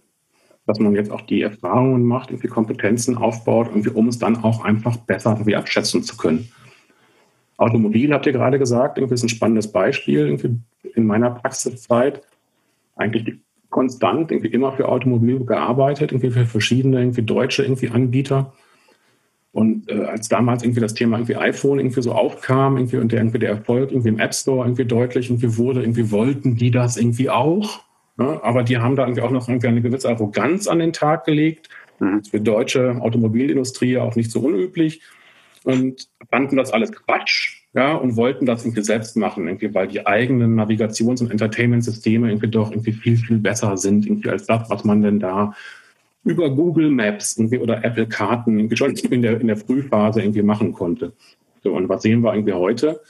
dass 0.65 0.79
man 0.79 0.95
jetzt 0.95 1.11
auch 1.11 1.21
die 1.21 1.41
Erfahrungen 1.41 2.03
macht, 2.03 2.31
irgendwie 2.31 2.47
Kompetenzen 2.47 3.17
aufbaut, 3.17 3.67
irgendwie, 3.67 3.89
um 3.89 4.07
es 4.07 4.17
dann 4.17 4.43
auch 4.43 4.63
einfach 4.63 4.97
besser 4.97 5.31
irgendwie 5.31 5.55
abschätzen 5.55 6.03
zu 6.03 6.17
können. 6.17 6.49
Automobil 7.57 8.13
habt 8.13 8.25
ihr 8.25 8.33
gerade 8.33 8.59
gesagt, 8.59 8.97
irgendwie 8.97 9.13
ist 9.13 9.23
ein 9.23 9.29
spannendes 9.29 9.71
Beispiel 9.71 10.19
irgendwie 10.19 10.59
in 10.95 11.05
meiner 11.05 11.31
Praxiszeit. 11.31 12.21
Eigentlich 12.95 13.39
konstant 13.69 14.31
irgendwie 14.31 14.51
immer 14.51 14.71
für 14.73 14.87
Automobil 14.87 15.45
gearbeitet, 15.45 16.11
irgendwie 16.11 16.31
für 16.31 16.45
verschiedene 16.45 16.99
irgendwie 16.99 17.23
deutsche 17.23 17.63
irgendwie 17.63 17.89
Anbieter 17.89 18.53
und 19.55 19.89
äh, 19.89 20.03
als 20.03 20.27
damals 20.27 20.63
irgendwie 20.63 20.81
das 20.81 20.95
Thema 20.95 21.15
irgendwie 21.15 21.37
iPhone 21.37 21.79
irgendwie 21.79 22.01
so 22.01 22.11
aufkam, 22.11 22.75
irgendwie 22.75 22.97
und 22.97 23.13
der, 23.13 23.21
irgendwie 23.21 23.39
der 23.39 23.51
Erfolg 23.51 23.89
irgendwie 23.91 24.09
im 24.09 24.19
App 24.19 24.33
Store 24.33 24.65
irgendwie 24.65 24.83
deutlich 24.83 25.29
irgendwie 25.29 25.55
wurde, 25.55 25.79
irgendwie 25.79 26.11
wollten 26.11 26.57
die 26.57 26.71
das 26.71 26.97
irgendwie 26.97 27.29
auch. 27.29 27.85
Ne? 28.17 28.37
Aber 28.43 28.63
die 28.63 28.79
haben 28.79 28.97
da 28.97 29.03
irgendwie 29.03 29.21
auch 29.21 29.31
noch 29.31 29.47
irgendwie 29.47 29.67
eine 29.67 29.81
gewisse 29.81 30.09
Arroganz 30.09 30.67
an 30.67 30.79
den 30.79 30.91
Tag 30.91 31.23
gelegt. 31.23 31.69
Mhm. 31.99 32.25
Für 32.25 32.41
deutsche 32.41 32.97
Automobilindustrie 32.99 33.97
auch 33.97 34.17
nicht 34.17 34.29
so 34.29 34.41
unüblich. 34.41 35.01
Und 35.63 36.09
fanden 36.29 36.57
das 36.57 36.73
alles 36.73 36.91
Quatsch, 36.91 37.64
ja, 37.75 37.93
und 37.93 38.15
wollten 38.15 38.45
das 38.45 38.63
irgendwie 38.63 38.83
selbst 38.83 39.17
machen, 39.17 39.47
irgendwie, 39.47 39.73
weil 39.73 39.89
die 39.89 40.07
eigenen 40.07 40.55
Navigations- 40.55 41.21
und 41.21 41.29
Entertainment-Systeme 41.29 42.29
irgendwie 42.29 42.47
doch 42.47 42.71
irgendwie 42.71 42.93
viel, 42.93 43.17
viel 43.17 43.37
besser 43.37 43.75
sind, 43.75 44.05
irgendwie 44.05 44.29
als 44.29 44.45
das, 44.45 44.69
was 44.69 44.85
man 44.85 45.01
denn 45.01 45.19
da 45.19 45.53
über 46.23 46.49
Google 46.49 46.89
Maps 46.89 47.37
irgendwie 47.37 47.59
oder 47.59 47.83
Apple 47.83 48.07
Karten 48.07 48.73
schon 48.77 48.95
in 48.95 49.21
der, 49.21 49.41
in 49.41 49.47
der 49.47 49.57
Frühphase 49.57 50.21
irgendwie 50.21 50.41
machen 50.41 50.71
konnte. 50.71 51.11
So, 51.63 51.73
und 51.73 51.89
was 51.89 52.01
sehen 52.01 52.21
wir 52.21 52.33
irgendwie 52.33 52.53
heute? 52.53 53.01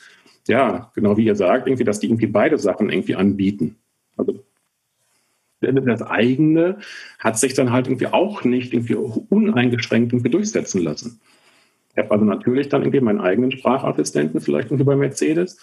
Ja, 0.47 0.91
genau 0.95 1.15
wie 1.15 1.25
ihr 1.25 1.35
sagt, 1.35 1.67
irgendwie, 1.67 1.83
dass 1.83 1.99
die 1.99 2.07
irgendwie 2.07 2.27
beide 2.27 2.57
Sachen 2.57 2.89
irgendwie 2.89 3.15
anbieten. 3.15 3.75
Also 4.17 4.43
das 5.61 6.01
eigene 6.01 6.79
hat 7.19 7.37
sich 7.37 7.53
dann 7.53 7.71
halt 7.71 7.87
irgendwie 7.87 8.07
auch 8.07 8.43
nicht 8.43 8.73
irgendwie 8.73 8.95
uneingeschränkt 8.95 10.11
irgendwie 10.11 10.31
durchsetzen 10.31 10.81
lassen. 10.81 11.19
Ich 11.95 12.03
habe 12.03 12.11
also 12.11 12.25
natürlich 12.25 12.69
dann 12.69 12.81
irgendwie 12.81 12.99
meinen 12.99 13.21
eigenen 13.21 13.51
Sprachassistenten 13.51 14.41
vielleicht 14.41 14.67
irgendwie 14.67 14.83
bei 14.83 14.95
Mercedes 14.95 15.57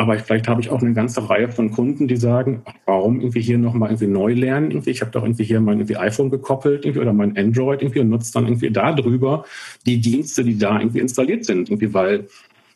aber 0.00 0.18
vielleicht 0.18 0.48
habe 0.48 0.60
ich 0.60 0.70
auch 0.70 0.80
eine 0.80 0.94
ganze 0.94 1.28
Reihe 1.28 1.50
von 1.50 1.70
Kunden, 1.72 2.08
die 2.08 2.16
sagen, 2.16 2.62
warum 2.86 3.20
irgendwie 3.20 3.42
hier 3.42 3.58
nochmal 3.58 3.90
irgendwie 3.90 4.06
neu 4.06 4.32
lernen? 4.32 4.70
Irgendwie, 4.70 4.90
ich 4.90 5.00
habe 5.00 5.10
doch 5.10 5.22
irgendwie 5.22 5.44
hier 5.44 5.60
mein 5.60 5.78
irgendwie 5.78 5.96
iPhone 5.96 6.30
gekoppelt 6.30 6.84
irgendwie, 6.84 7.00
oder 7.00 7.12
mein 7.12 7.36
Android 7.36 7.82
irgendwie 7.82 8.00
und 8.00 8.08
nutze 8.08 8.32
dann 8.32 8.46
irgendwie 8.46 8.70
darüber 8.70 9.44
die 9.84 10.00
Dienste, 10.00 10.44
die 10.44 10.56
da 10.56 10.78
irgendwie 10.78 11.00
installiert 11.00 11.44
sind. 11.44 11.68
Irgendwie, 11.68 11.92
weil 11.92 12.28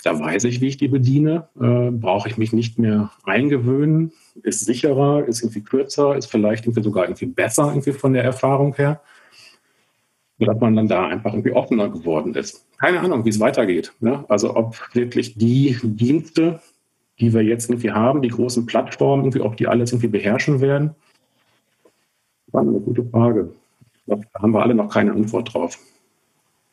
da 0.02 0.18
weiß 0.18 0.44
ich, 0.44 0.60
wie 0.60 0.66
ich 0.66 0.76
die 0.76 0.88
bediene, 0.88 1.48
äh, 1.58 1.90
brauche 1.92 2.28
ich 2.28 2.36
mich 2.36 2.52
nicht 2.52 2.78
mehr 2.78 3.10
eingewöhnen, 3.24 4.12
ist 4.42 4.66
sicherer, 4.66 5.24
ist 5.26 5.42
irgendwie 5.42 5.62
kürzer, 5.62 6.16
ist 6.16 6.26
vielleicht 6.26 6.66
irgendwie 6.66 6.82
sogar 6.82 7.04
irgendwie 7.04 7.26
besser 7.26 7.68
irgendwie 7.68 7.92
von 7.92 8.12
der 8.12 8.24
Erfahrung 8.24 8.74
her. 8.74 9.00
Sodass 10.38 10.60
man 10.60 10.76
dann 10.76 10.88
da 10.88 11.06
einfach 11.06 11.32
irgendwie 11.32 11.52
offener 11.52 11.88
geworden 11.88 12.34
ist. 12.34 12.66
Keine 12.84 13.00
Ahnung, 13.00 13.24
wie 13.24 13.30
es 13.30 13.40
weitergeht. 13.40 13.94
Ne? 14.00 14.26
Also 14.28 14.54
ob 14.54 14.94
wirklich 14.94 15.38
die 15.38 15.78
Dienste, 15.82 16.60
die 17.18 17.32
wir 17.32 17.40
jetzt 17.40 17.70
irgendwie 17.70 17.92
haben, 17.92 18.20
die 18.20 18.28
großen 18.28 18.66
Plattformen, 18.66 19.22
irgendwie 19.24 19.40
auch 19.40 19.54
die 19.54 19.68
alles 19.68 19.92
irgendwie 19.92 20.08
beherrschen 20.08 20.60
werden? 20.60 20.94
War 22.48 22.60
eine 22.60 22.72
gute 22.80 23.02
Frage. 23.04 23.54
Ich 23.94 24.04
glaube, 24.04 24.26
da 24.34 24.42
haben 24.42 24.52
wir 24.52 24.62
alle 24.62 24.74
noch 24.74 24.92
keine 24.92 25.12
Antwort 25.12 25.54
drauf. 25.54 25.78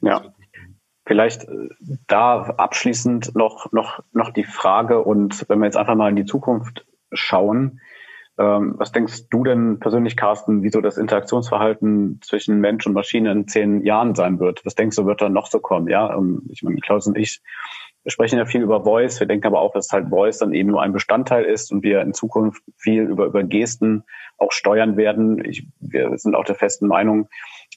Ja. 0.02 0.34
Vielleicht 1.06 1.46
äh, 1.46 1.70
da 2.08 2.42
abschließend 2.42 3.34
noch, 3.34 3.72
noch, 3.72 4.04
noch 4.12 4.32
die 4.32 4.44
Frage 4.44 5.02
und 5.02 5.48
wenn 5.48 5.60
wir 5.60 5.66
jetzt 5.68 5.78
einfach 5.78 5.96
mal 5.96 6.10
in 6.10 6.18
die 6.18 6.26
Zukunft 6.26 6.86
schauen, 7.14 7.80
ähm, 8.42 8.74
was 8.78 8.92
denkst 8.92 9.30
du 9.30 9.44
denn 9.44 9.80
persönlich, 9.80 10.18
Carsten, 10.18 10.64
wieso 10.64 10.82
das 10.82 10.98
Interaktionsverhalten 10.98 12.20
zwischen 12.24 12.60
Mensch 12.60 12.88
und 12.88 12.94
Maschine 12.94 13.32
in 13.32 13.48
zehn 13.48 13.86
Jahren 13.86 14.16
sein 14.16 14.40
wird? 14.40 14.66
Was 14.66 14.74
denkst 14.74 14.96
du, 14.98 15.06
wird 15.06 15.22
da 15.22 15.30
noch 15.30 15.46
so 15.46 15.60
kommen? 15.60 15.88
Ja, 15.88 16.16
ähm, 16.18 16.42
ich 16.50 16.64
meine, 16.64 16.78
Klaus 16.78 17.06
und 17.06 17.18
ich 17.18 17.42
sprechen 18.08 18.40
ja 18.40 18.46
viel 18.46 18.64
über 18.64 18.84
Voice. 18.84 19.20
Wir 19.20 19.28
denken 19.28 19.46
aber 19.46 19.62
auch, 19.62 19.74
dass 19.74 19.92
halt 19.92 20.10
Voice 20.10 20.40
dann 20.40 20.54
eben 20.54 20.72
nur 20.72 20.82
ein 20.82 20.92
Bestandteil 20.92 21.46
ist 21.46 21.72
und 21.72 21.84
wir 21.84 22.02
in 22.02 22.16
Zukunft 22.16 22.64
viel 22.78 23.04
über, 23.04 23.26
über 23.26 23.44
Gesten 23.44 24.06
auch 24.38 24.52
steuern 24.52 24.98
werden. 24.98 25.46
Ich, 25.46 25.68
wir 25.80 26.18
sind 26.18 26.34
auch 26.34 26.46
der 26.46 26.56
festen 26.56 26.88
Meinung, 26.88 27.30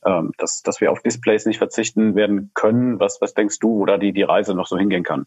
ähm, 0.06 0.32
dass, 0.38 0.62
dass 0.62 0.80
wir 0.80 0.90
auf 0.90 1.02
Displays 1.02 1.44
nicht 1.44 1.58
verzichten 1.58 2.14
werden 2.14 2.52
können. 2.54 2.98
Was, 3.00 3.20
was 3.20 3.34
denkst 3.34 3.58
du, 3.58 3.80
wo 3.80 3.84
da 3.84 3.98
die, 3.98 4.14
die 4.14 4.22
Reise 4.22 4.54
noch 4.54 4.66
so 4.66 4.78
hingehen 4.78 5.04
kann? 5.04 5.26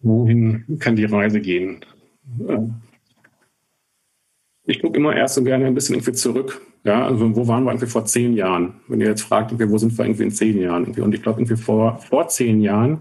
Wohin 0.00 0.78
kann 0.78 0.96
die 0.96 1.04
Reise 1.04 1.40
gehen? 1.40 1.84
Ich 4.64 4.80
gucke 4.80 4.98
immer 4.98 5.16
erst 5.16 5.34
so 5.34 5.42
gerne 5.42 5.66
ein 5.66 5.74
bisschen 5.74 5.96
irgendwie 5.96 6.12
zurück. 6.12 6.60
Ja, 6.84 7.06
also 7.06 7.34
wo 7.34 7.48
waren 7.48 7.64
wir 7.64 7.72
irgendwie 7.72 7.86
vor 7.88 8.04
zehn 8.04 8.34
Jahren? 8.34 8.74
Wenn 8.86 9.00
ihr 9.00 9.08
jetzt 9.08 9.22
fragt, 9.22 9.52
wo 9.58 9.78
sind 9.78 9.96
wir 9.98 10.04
irgendwie 10.04 10.24
in 10.24 10.30
zehn 10.30 10.60
Jahren? 10.60 10.84
Und 10.84 11.14
ich 11.14 11.22
glaube, 11.22 11.40
irgendwie 11.40 11.56
vor, 11.56 11.98
vor 11.98 12.28
zehn 12.28 12.60
Jahren 12.60 13.00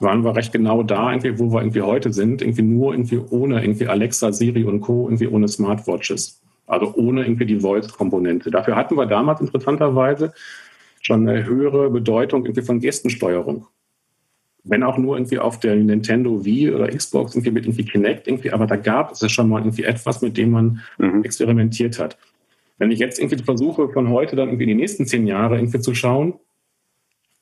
waren 0.00 0.22
wir 0.24 0.36
recht 0.36 0.52
genau 0.52 0.82
da, 0.82 1.10
irgendwie, 1.10 1.38
wo 1.38 1.52
wir 1.52 1.60
irgendwie 1.62 1.82
heute 1.82 2.12
sind, 2.12 2.42
irgendwie 2.42 2.62
nur 2.62 2.92
irgendwie 2.92 3.18
ohne 3.18 3.62
irgendwie 3.62 3.88
Alexa, 3.88 4.32
Siri 4.32 4.64
und 4.64 4.80
Co., 4.80 5.06
irgendwie 5.08 5.28
ohne 5.28 5.48
Smartwatches. 5.48 6.42
Also 6.66 6.94
ohne 6.94 7.24
irgendwie 7.24 7.46
die 7.46 7.60
Voice-Komponente. 7.60 8.50
Dafür 8.50 8.76
hatten 8.76 8.96
wir 8.96 9.06
damals 9.06 9.40
interessanterweise 9.40 10.32
schon 11.00 11.26
eine 11.26 11.44
höhere 11.44 11.90
Bedeutung 11.90 12.44
irgendwie 12.44 12.62
von 12.62 12.80
Gestensteuerung 12.80 13.66
wenn 14.68 14.82
auch 14.82 14.98
nur 14.98 15.16
irgendwie 15.16 15.38
auf 15.38 15.60
der 15.60 15.76
Nintendo 15.76 16.44
Wii 16.44 16.70
oder 16.70 16.88
Xbox 16.88 17.34
irgendwie 17.34 17.50
mit 17.50 17.64
irgendwie 17.64 17.84
Kinect 17.84 18.26
irgendwie, 18.26 18.50
aber 18.50 18.66
da 18.66 18.76
gab 18.76 19.12
es 19.12 19.32
schon 19.32 19.48
mal 19.48 19.60
irgendwie 19.60 19.84
etwas, 19.84 20.22
mit 20.22 20.36
dem 20.36 20.50
man 20.50 20.80
mhm. 20.98 21.24
experimentiert 21.24 21.98
hat. 21.98 22.16
Wenn 22.78 22.90
ich 22.90 22.98
jetzt 22.98 23.18
irgendwie 23.18 23.42
versuche, 23.42 23.88
von 23.88 24.08
heute 24.10 24.36
dann 24.36 24.48
irgendwie 24.48 24.66
die 24.66 24.74
nächsten 24.74 25.06
zehn 25.06 25.26
Jahre 25.26 25.56
irgendwie 25.56 25.80
zu 25.80 25.94
schauen, 25.94 26.34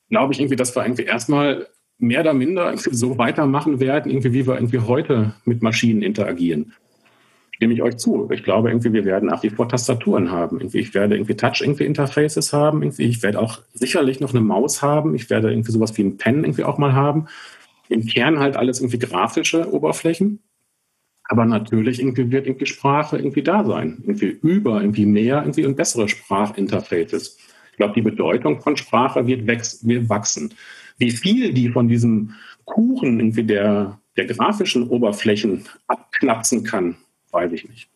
glaube 0.08 0.32
ich 0.32 0.40
irgendwie, 0.40 0.56
dass 0.56 0.74
wir 0.74 0.82
irgendwie 0.82 1.04
erstmal 1.04 1.66
mehr 1.98 2.20
oder 2.20 2.34
minder 2.34 2.76
so 2.76 3.18
weitermachen 3.18 3.80
werden, 3.80 4.10
irgendwie 4.10 4.32
wie 4.32 4.46
wir 4.46 4.54
irgendwie 4.54 4.80
heute 4.80 5.34
mit 5.44 5.62
Maschinen 5.62 6.02
interagieren 6.02 6.72
stimme 7.56 7.72
ich 7.72 7.82
euch 7.82 7.96
zu. 7.96 8.28
Ich 8.30 8.42
glaube, 8.42 8.68
irgendwie, 8.68 8.92
wir 8.92 9.06
werden 9.06 9.30
nach 9.30 9.42
wie 9.42 9.48
vor 9.48 9.68
Tastaturen 9.68 10.30
haben. 10.30 10.60
Irgendwie, 10.60 10.78
ich 10.78 10.92
werde 10.92 11.16
irgendwie 11.16 11.36
Touch-Interfaces 11.36 12.52
haben. 12.52 12.82
Irgendwie, 12.82 13.04
ich 13.04 13.22
werde 13.22 13.40
auch 13.40 13.62
sicherlich 13.72 14.20
noch 14.20 14.30
eine 14.30 14.42
Maus 14.42 14.82
haben. 14.82 15.14
Ich 15.14 15.30
werde 15.30 15.50
irgendwie 15.50 15.72
sowas 15.72 15.96
wie 15.96 16.02
ein 16.02 16.18
Pen 16.18 16.44
irgendwie 16.44 16.64
auch 16.64 16.76
mal 16.76 16.92
haben. 16.92 17.28
Im 17.88 18.04
Kern 18.04 18.38
halt 18.40 18.56
alles 18.56 18.80
irgendwie 18.80 18.98
grafische 18.98 19.72
Oberflächen. 19.72 20.40
Aber 21.24 21.46
natürlich 21.46 21.98
irgendwie 21.98 22.30
wird 22.30 22.46
irgendwie 22.46 22.66
Sprache 22.66 23.16
irgendwie 23.16 23.42
da 23.42 23.64
sein. 23.64 24.02
Irgendwie 24.02 24.38
über, 24.42 24.82
irgendwie 24.82 25.06
mehr, 25.06 25.40
irgendwie 25.40 25.64
und 25.64 25.76
bessere 25.76 26.08
Sprachinterfaces. 26.08 27.38
Ich 27.70 27.76
glaube, 27.78 27.94
die 27.94 28.02
Bedeutung 28.02 28.60
von 28.60 28.76
Sprache 28.76 29.26
wird, 29.26 29.46
wird 29.46 30.08
wachsen. 30.10 30.52
Wie 30.98 31.10
viel 31.10 31.54
die 31.54 31.70
von 31.70 31.88
diesem 31.88 32.34
Kuchen 32.66 33.18
irgendwie 33.18 33.44
der, 33.44 33.98
der 34.18 34.26
grafischen 34.26 34.88
Oberflächen 34.88 35.64
abknapsen 35.86 36.62
kann, 36.62 36.96
weiß 37.30 37.52
ich 37.52 37.68
nicht. 37.68 37.88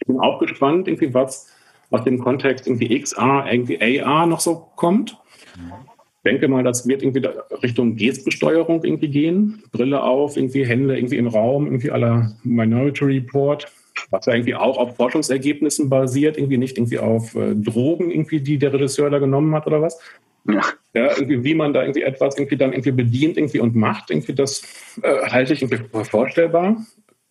Ich 0.00 0.06
bin 0.06 0.20
auch 0.20 0.38
gespannt, 0.38 0.88
irgendwie 0.88 1.12
was 1.14 1.52
aus 1.90 2.04
dem 2.04 2.18
Kontext 2.18 2.66
irgendwie 2.66 3.00
XR, 3.00 3.46
irgendwie 3.50 4.02
AR 4.02 4.26
noch 4.26 4.40
so 4.40 4.68
kommt. 4.76 5.16
Ich 5.56 6.32
denke 6.32 6.48
mal, 6.48 6.62
das 6.62 6.86
wird 6.86 7.02
irgendwie 7.02 7.26
Richtung 7.62 7.96
Gestensteuerung 7.96 8.84
irgendwie 8.84 9.08
gehen. 9.08 9.62
Brille 9.72 10.02
auf, 10.02 10.36
irgendwie 10.36 10.66
Hände 10.66 10.96
irgendwie 10.96 11.16
im 11.16 11.28
Raum, 11.28 11.66
irgendwie 11.66 11.90
aller 11.90 12.36
Minority 12.42 13.04
Report, 13.04 13.66
was 14.10 14.26
ja 14.26 14.34
irgendwie 14.34 14.54
auch 14.54 14.76
auf 14.76 14.96
Forschungsergebnissen 14.96 15.88
basiert, 15.88 16.36
irgendwie 16.36 16.58
nicht 16.58 16.76
irgendwie 16.76 16.98
auf 16.98 17.34
äh, 17.34 17.54
Drogen, 17.54 18.10
irgendwie, 18.10 18.40
die 18.40 18.58
der 18.58 18.72
Regisseur 18.72 19.10
da 19.10 19.18
genommen 19.18 19.54
hat 19.54 19.66
oder 19.66 19.80
was. 19.80 19.98
Ja. 20.44 20.60
ja. 20.94 21.16
irgendwie, 21.16 21.44
wie 21.44 21.54
man 21.54 21.72
da 21.72 21.82
irgendwie 21.82 22.02
etwas 22.02 22.36
irgendwie 22.36 22.56
dann 22.56 22.72
irgendwie 22.72 22.92
bedient 22.92 23.36
irgendwie 23.36 23.60
und 23.60 23.74
macht, 23.74 24.10
irgendwie 24.10 24.34
das 24.34 24.62
äh, 25.02 25.30
halte 25.30 25.52
ich 25.52 25.62
irgendwie 25.62 26.04
vorstellbar 26.04 26.76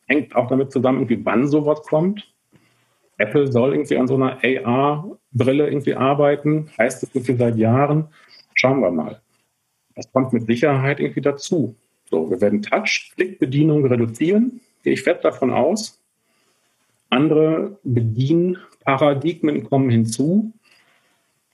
hängt 0.07 0.35
auch 0.35 0.47
damit 0.47 0.71
zusammen, 0.71 0.99
irgendwie 0.99 1.23
wann 1.25 1.47
sowas 1.47 1.81
kommt. 1.83 2.33
Apple 3.17 3.51
soll 3.51 3.73
irgendwie 3.73 3.97
an 3.97 4.07
so 4.07 4.15
einer 4.15 4.39
AR-Brille 4.43 5.67
irgendwie 5.67 5.95
arbeiten, 5.95 6.69
heißt 6.77 7.03
es 7.03 7.15
irgendwie 7.15 7.35
seit 7.35 7.57
Jahren. 7.57 8.07
Schauen 8.53 8.79
wir 8.81 8.91
mal. 8.91 9.21
Das 9.95 10.11
kommt 10.11 10.33
mit 10.33 10.45
Sicherheit 10.45 10.99
irgendwie 10.99 11.21
dazu. 11.21 11.75
So, 12.09 12.29
wir 12.29 12.39
werden 12.39 12.61
Touch-Klick-Bedienung 12.61 13.85
reduzieren, 13.85 14.61
gehe 14.83 14.93
ich 14.93 15.01
fest 15.01 15.25
davon 15.25 15.51
aus. 15.51 15.99
Andere 17.09 17.77
Bedienparadigmen 17.83 19.63
kommen 19.63 19.89
hinzu, 19.89 20.51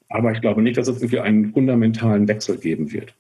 aber 0.10 0.32
ich 0.32 0.42
glaube 0.42 0.62
nicht, 0.62 0.78
dass 0.78 0.88
es 0.88 0.98
irgendwie 0.98 1.20
einen 1.20 1.54
fundamentalen 1.54 2.28
Wechsel 2.28 2.58
geben 2.58 2.92
wird 2.92 3.16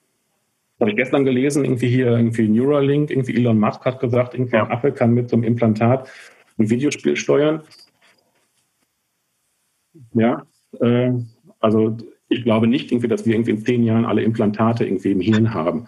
habe 0.83 0.91
ich 0.91 0.97
gestern 0.97 1.23
gelesen, 1.23 1.63
irgendwie 1.63 1.87
hier, 1.87 2.07
irgendwie 2.07 2.49
Neuralink, 2.49 3.09
irgendwie 3.09 3.37
Elon 3.37 3.57
Musk 3.57 3.85
hat 3.85 4.01
gesagt, 4.01 4.33
irgendwie 4.33 4.57
ja. 4.57 4.65
ein 4.65 4.71
Affe 4.71 4.91
kann 4.91 5.13
mit 5.13 5.29
so 5.29 5.37
einem 5.37 5.45
Implantat 5.45 6.09
ein 6.59 6.69
Videospiel 6.69 7.15
steuern. 7.15 7.61
Ja, 10.13 10.45
äh, 10.81 11.11
also 11.61 11.95
ich 12.27 12.43
glaube 12.43 12.67
nicht 12.67 12.91
irgendwie, 12.91 13.07
dass 13.07 13.25
wir 13.25 13.33
irgendwie 13.33 13.51
in 13.51 13.65
zehn 13.65 13.83
Jahren 13.83 14.03
alle 14.03 14.23
Implantate 14.23 14.85
irgendwie 14.85 15.13
im 15.13 15.21
Hirn 15.21 15.53
haben. 15.53 15.87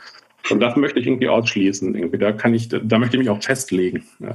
Und 0.49 0.61
das 0.61 0.77
möchte 0.77 0.99
ich 0.99 1.07
irgendwie 1.07 1.27
ausschließen. 1.27 1.93
Irgendwie. 1.93 2.17
Da 2.17 2.31
kann 2.31 2.53
ich, 2.53 2.69
da 2.69 2.97
möchte 2.97 3.17
ich 3.17 3.19
mich 3.19 3.29
auch 3.29 3.43
festlegen. 3.43 4.05
Ja. 4.21 4.33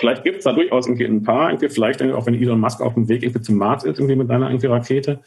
Vielleicht 0.00 0.24
gibt 0.24 0.38
es 0.38 0.44
da 0.44 0.52
durchaus 0.52 0.88
irgendwie 0.88 1.04
ein 1.04 1.22
paar, 1.22 1.50
irgendwie 1.50 1.68
vielleicht 1.68 2.02
auch 2.02 2.26
wenn 2.26 2.34
Elon 2.34 2.58
Musk 2.58 2.80
auf 2.80 2.94
dem 2.94 3.08
Weg 3.08 3.22
irgendwie 3.22 3.42
zum 3.42 3.54
Mars 3.54 3.84
ist, 3.84 4.00
irgendwie 4.00 4.16
mit 4.16 4.26
seiner 4.26 4.50
irgendwie 4.50 4.66
Rakete, 4.66 5.20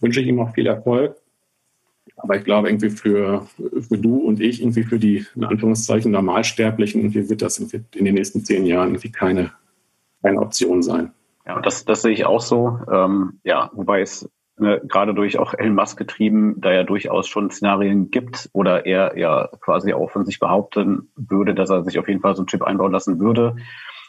wünsche 0.00 0.20
ich 0.20 0.26
ihm 0.26 0.40
auch 0.40 0.52
viel 0.54 0.66
Erfolg. 0.66 1.14
Aber 2.24 2.38
ich 2.38 2.44
glaube, 2.44 2.70
irgendwie 2.70 2.88
für, 2.88 3.46
für 3.86 3.98
du 3.98 4.16
und 4.16 4.40
ich, 4.40 4.62
irgendwie 4.62 4.84
für 4.84 4.98
die, 4.98 5.26
in 5.36 5.44
Anführungszeichen, 5.44 6.10
Normalsterblichen, 6.10 7.02
irgendwie 7.02 7.28
wird 7.28 7.42
das 7.42 7.58
in 7.58 7.84
den 7.92 8.14
nächsten 8.14 8.42
zehn 8.42 8.64
Jahren 8.64 8.88
irgendwie 8.88 9.12
keine, 9.12 9.52
keine 10.22 10.40
Option 10.40 10.82
sein. 10.82 11.12
Ja, 11.46 11.60
das, 11.60 11.84
das 11.84 12.00
sehe 12.00 12.12
ich 12.12 12.24
auch 12.24 12.40
so. 12.40 12.78
Ähm, 12.90 13.40
ja, 13.44 13.70
wobei 13.74 14.00
es 14.00 14.26
ne, 14.56 14.80
gerade 14.88 15.12
durch 15.12 15.38
auch 15.38 15.52
Elon 15.52 15.74
Musk 15.74 15.98
getrieben, 15.98 16.54
da 16.62 16.72
ja 16.72 16.82
durchaus 16.82 17.28
schon 17.28 17.50
Szenarien 17.50 18.10
gibt 18.10 18.48
oder 18.54 18.86
er 18.86 19.18
ja 19.18 19.50
quasi 19.60 19.92
auch 19.92 20.10
von 20.10 20.24
sich 20.24 20.40
behaupten 20.40 21.10
würde, 21.16 21.54
dass 21.54 21.68
er 21.68 21.84
sich 21.84 21.98
auf 21.98 22.08
jeden 22.08 22.22
Fall 22.22 22.34
so 22.34 22.40
einen 22.40 22.46
Chip 22.46 22.62
einbauen 22.62 22.92
lassen 22.92 23.20
würde. 23.20 23.56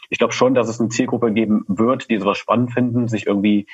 Ich 0.08 0.16
glaube 0.18 0.32
schon, 0.32 0.54
dass 0.54 0.70
es 0.70 0.80
eine 0.80 0.88
Zielgruppe 0.88 1.32
geben 1.32 1.66
wird, 1.68 2.08
die 2.08 2.18
sowas 2.18 2.38
spannend 2.38 2.72
finden, 2.72 3.08
sich 3.08 3.26
irgendwie 3.26 3.66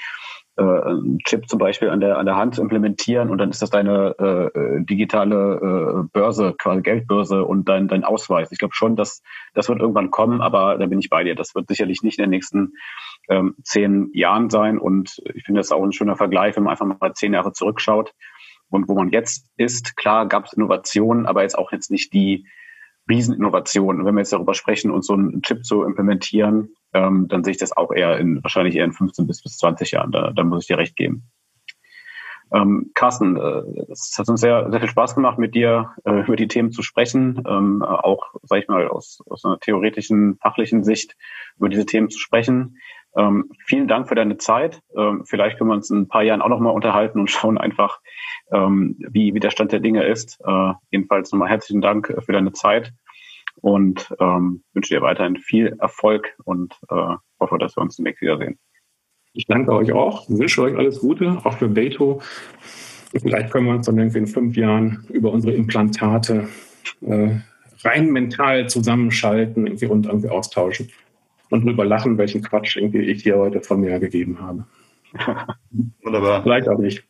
einen 0.61 1.19
Chip 1.21 1.49
zum 1.49 1.59
Beispiel 1.59 1.89
an 1.89 2.01
der, 2.01 2.19
an 2.19 2.27
der 2.27 2.37
Hand 2.37 2.57
zu 2.57 2.63
implementieren 2.63 3.31
und 3.31 3.39
dann 3.39 3.51
ist 3.51 3.63
das 3.63 3.71
deine 3.71 4.51
äh, 4.55 4.85
digitale 4.85 6.05
äh, 6.05 6.09
Börse, 6.13 6.55
quasi 6.59 6.83
Geldbörse 6.83 7.45
und 7.45 7.69
dein, 7.69 7.89
dein 7.89 8.05
Ausweis. 8.05 8.53
Ich 8.53 8.59
glaube 8.59 8.75
schon, 8.75 8.97
dass 8.97 9.23
das 9.55 9.69
wird 9.69 9.81
irgendwann 9.81 10.11
kommen, 10.11 10.43
aber 10.43 10.77
da 10.77 10.87
bin 10.87 10.99
ich 10.99 11.09
bei 11.09 11.25
dir. 11.25 11.35
Das 11.35 11.55
wird 11.55 11.69
sicherlich 11.69 12.03
nicht 12.03 12.19
in 12.19 12.25
den 12.25 12.31
nächsten 12.31 12.73
ähm, 13.29 13.55
zehn 13.63 14.11
Jahren 14.13 14.51
sein 14.51 14.79
und 14.79 15.23
ich 15.35 15.45
finde 15.45 15.61
das 15.61 15.73
auch 15.73 15.83
ein 15.83 15.93
schöner 15.93 16.17
Vergleich, 16.17 16.57
wenn 16.57 16.65
man 16.65 16.73
einfach 16.73 16.87
mal 16.87 17.15
zehn 17.15 17.33
Jahre 17.33 17.53
zurückschaut 17.53 18.13
und 18.69 18.89
wo 18.89 18.95
man 18.95 19.11
jetzt 19.11 19.49
ist. 19.57 19.97
Klar 19.97 20.27
gab 20.29 20.47
es 20.47 20.53
Innovationen, 20.53 21.27
aber 21.27 21.43
jetzt 21.43 21.57
auch 21.57 21.73
jetzt 21.73 21.91
nicht 21.91 22.13
die 22.13 22.47
Rieseninnovation. 23.09 24.05
Wenn 24.05 24.15
wir 24.15 24.21
jetzt 24.21 24.33
darüber 24.33 24.55
sprechen, 24.55 24.91
uns 24.91 25.07
so 25.07 25.15
einen 25.15 25.43
Chip 25.43 25.65
zu 25.65 25.85
implementieren, 25.85 26.75
ähm, 26.93 27.29
dann 27.29 27.45
sehe 27.45 27.53
ich 27.53 27.59
das 27.59 27.77
auch 27.77 27.93
eher 27.93 28.19
in 28.19 28.43
wahrscheinlich 28.43 28.77
eher 28.77 28.85
in 28.85 28.93
15 28.93 29.27
bis, 29.27 29.43
bis 29.43 29.57
20 29.59 29.91
Jahren. 29.93 30.13
Da, 30.13 30.33
da 30.33 30.45
muss 30.45 30.65
ich 30.65 30.69
dir 30.69 30.79
recht 30.79 30.97
geben. 30.97 31.31
Ähm, 32.53 32.91
Carsten, 32.95 33.37
äh, 33.37 33.63
es 33.91 34.15
hat 34.19 34.29
uns 34.29 34.41
sehr, 34.41 34.71
sehr 34.71 34.81
viel 34.81 34.89
Spaß 34.89 35.15
gemacht, 35.15 35.39
mit 35.39 35.55
dir 35.55 35.93
äh, 36.05 36.21
über 36.21 36.37
die 36.37 36.49
Themen 36.49 36.71
zu 36.71 36.83
sprechen, 36.83 37.43
ähm, 37.49 37.83
auch, 37.83 38.35
sag 38.43 38.59
ich 38.59 38.69
mal, 38.69 38.89
aus, 38.89 39.23
aus 39.27 39.45
einer 39.45 39.59
theoretischen, 39.59 40.37
fachlichen 40.37 40.85
Sicht 40.85 41.17
über 41.57 41.71
diese 41.71 41.87
Themen 41.87 42.11
zu 42.11 42.19
sprechen. 42.19 42.77
Ähm, 43.17 43.51
vielen 43.67 43.89
Dank 43.89 44.09
für 44.09 44.15
deine 44.15 44.39
Zeit. 44.39 44.81
Ähm, 44.97 45.25
vielleicht 45.27 45.59
können 45.59 45.71
wir 45.71 45.75
uns 45.75 45.91
in 45.91 45.99
ein 45.99 46.09
paar 46.09 46.23
Jahren 46.23 46.43
auch 46.43 46.49
nochmal 46.49 46.75
unterhalten 46.75 47.21
und 47.21 47.31
schauen 47.31 47.59
einfach, 47.59 48.01
ähm, 48.53 48.97
wie, 48.99 49.35
wie 49.35 49.41
der 49.41 49.51
Stand 49.51 49.73
der 49.73 49.81
Dinge 49.81 50.05
ist. 50.05 50.41
Äh, 50.45 50.73
jedenfalls 50.91 51.33
nochmal 51.33 51.51
herzlichen 51.51 51.81
Dank 51.83 52.15
für 52.25 52.33
deine 52.33 52.53
Zeit 52.53 52.93
und 53.57 54.15
ähm, 54.19 54.63
wünsche 54.73 54.95
dir 54.95 55.03
weiterhin 55.03 55.37
viel 55.37 55.77
Erfolg 55.79 56.35
und 56.45 56.75
äh, 56.89 57.17
hoffe, 57.39 57.59
dass 57.59 57.77
wir 57.77 57.83
uns 57.83 57.97
demnächst 57.97 58.23
wiedersehen. 58.23 58.59
Ich 59.35 59.47
danke 59.47 59.73
euch 59.73 59.93
auch, 59.93 60.29
wünsche 60.29 60.63
euch 60.63 60.77
alles 60.77 61.01
Gute, 61.01 61.39
auch 61.45 61.57
für 61.57 61.69
Beto. 61.69 62.21
Vielleicht 63.21 63.51
können 63.51 63.67
wir 63.67 63.75
uns 63.75 63.87
dann 63.87 63.99
irgendwie 63.99 64.19
in 64.19 64.27
fünf 64.27 64.57
Jahren 64.57 65.07
über 65.11 65.31
unsere 65.33 65.55
Implantate 65.55 66.49
äh, 67.03 67.31
rein 67.85 68.11
mental 68.11 68.69
zusammenschalten 68.69 69.67
irgendwie 69.67 69.87
und 69.87 70.07
irgendwie 70.07 70.29
austauschen 70.29 70.89
und 71.53 71.65
drüber 71.67 71.85
lachen, 71.85 72.17
welchen 72.17 72.43
Quatsch 72.43 72.77
irgendwie 72.77 73.03
ich 73.03 73.23
hier 73.23 73.37
heute 73.37 73.61
von 73.61 73.81
mir 73.81 73.99
gegeben 73.99 74.39
habe. 74.41 74.65
Wunderbar. 76.03 76.43
Vielleicht 76.43 76.69
auch 76.69 76.79
nicht. 76.79 77.05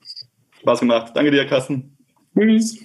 Spaß 0.61 0.81
gemacht. 0.81 1.13
Danke 1.15 1.31
dir, 1.31 1.47
Carsten. 1.47 1.97
Tschüss. 2.37 2.85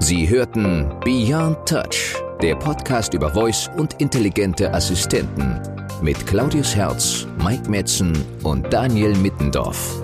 Sie 0.00 0.28
hörten 0.28 0.88
Beyond 1.04 1.68
Touch, 1.68 2.16
der 2.42 2.56
Podcast 2.56 3.14
über 3.14 3.30
Voice 3.30 3.70
und 3.76 4.00
intelligente 4.00 4.72
Assistenten 4.72 5.60
mit 6.02 6.26
Claudius 6.26 6.74
Herz, 6.74 7.26
Mike 7.44 7.70
Metzen 7.70 8.12
und 8.42 8.72
Daniel 8.72 9.16
Mittendorf. 9.16 10.00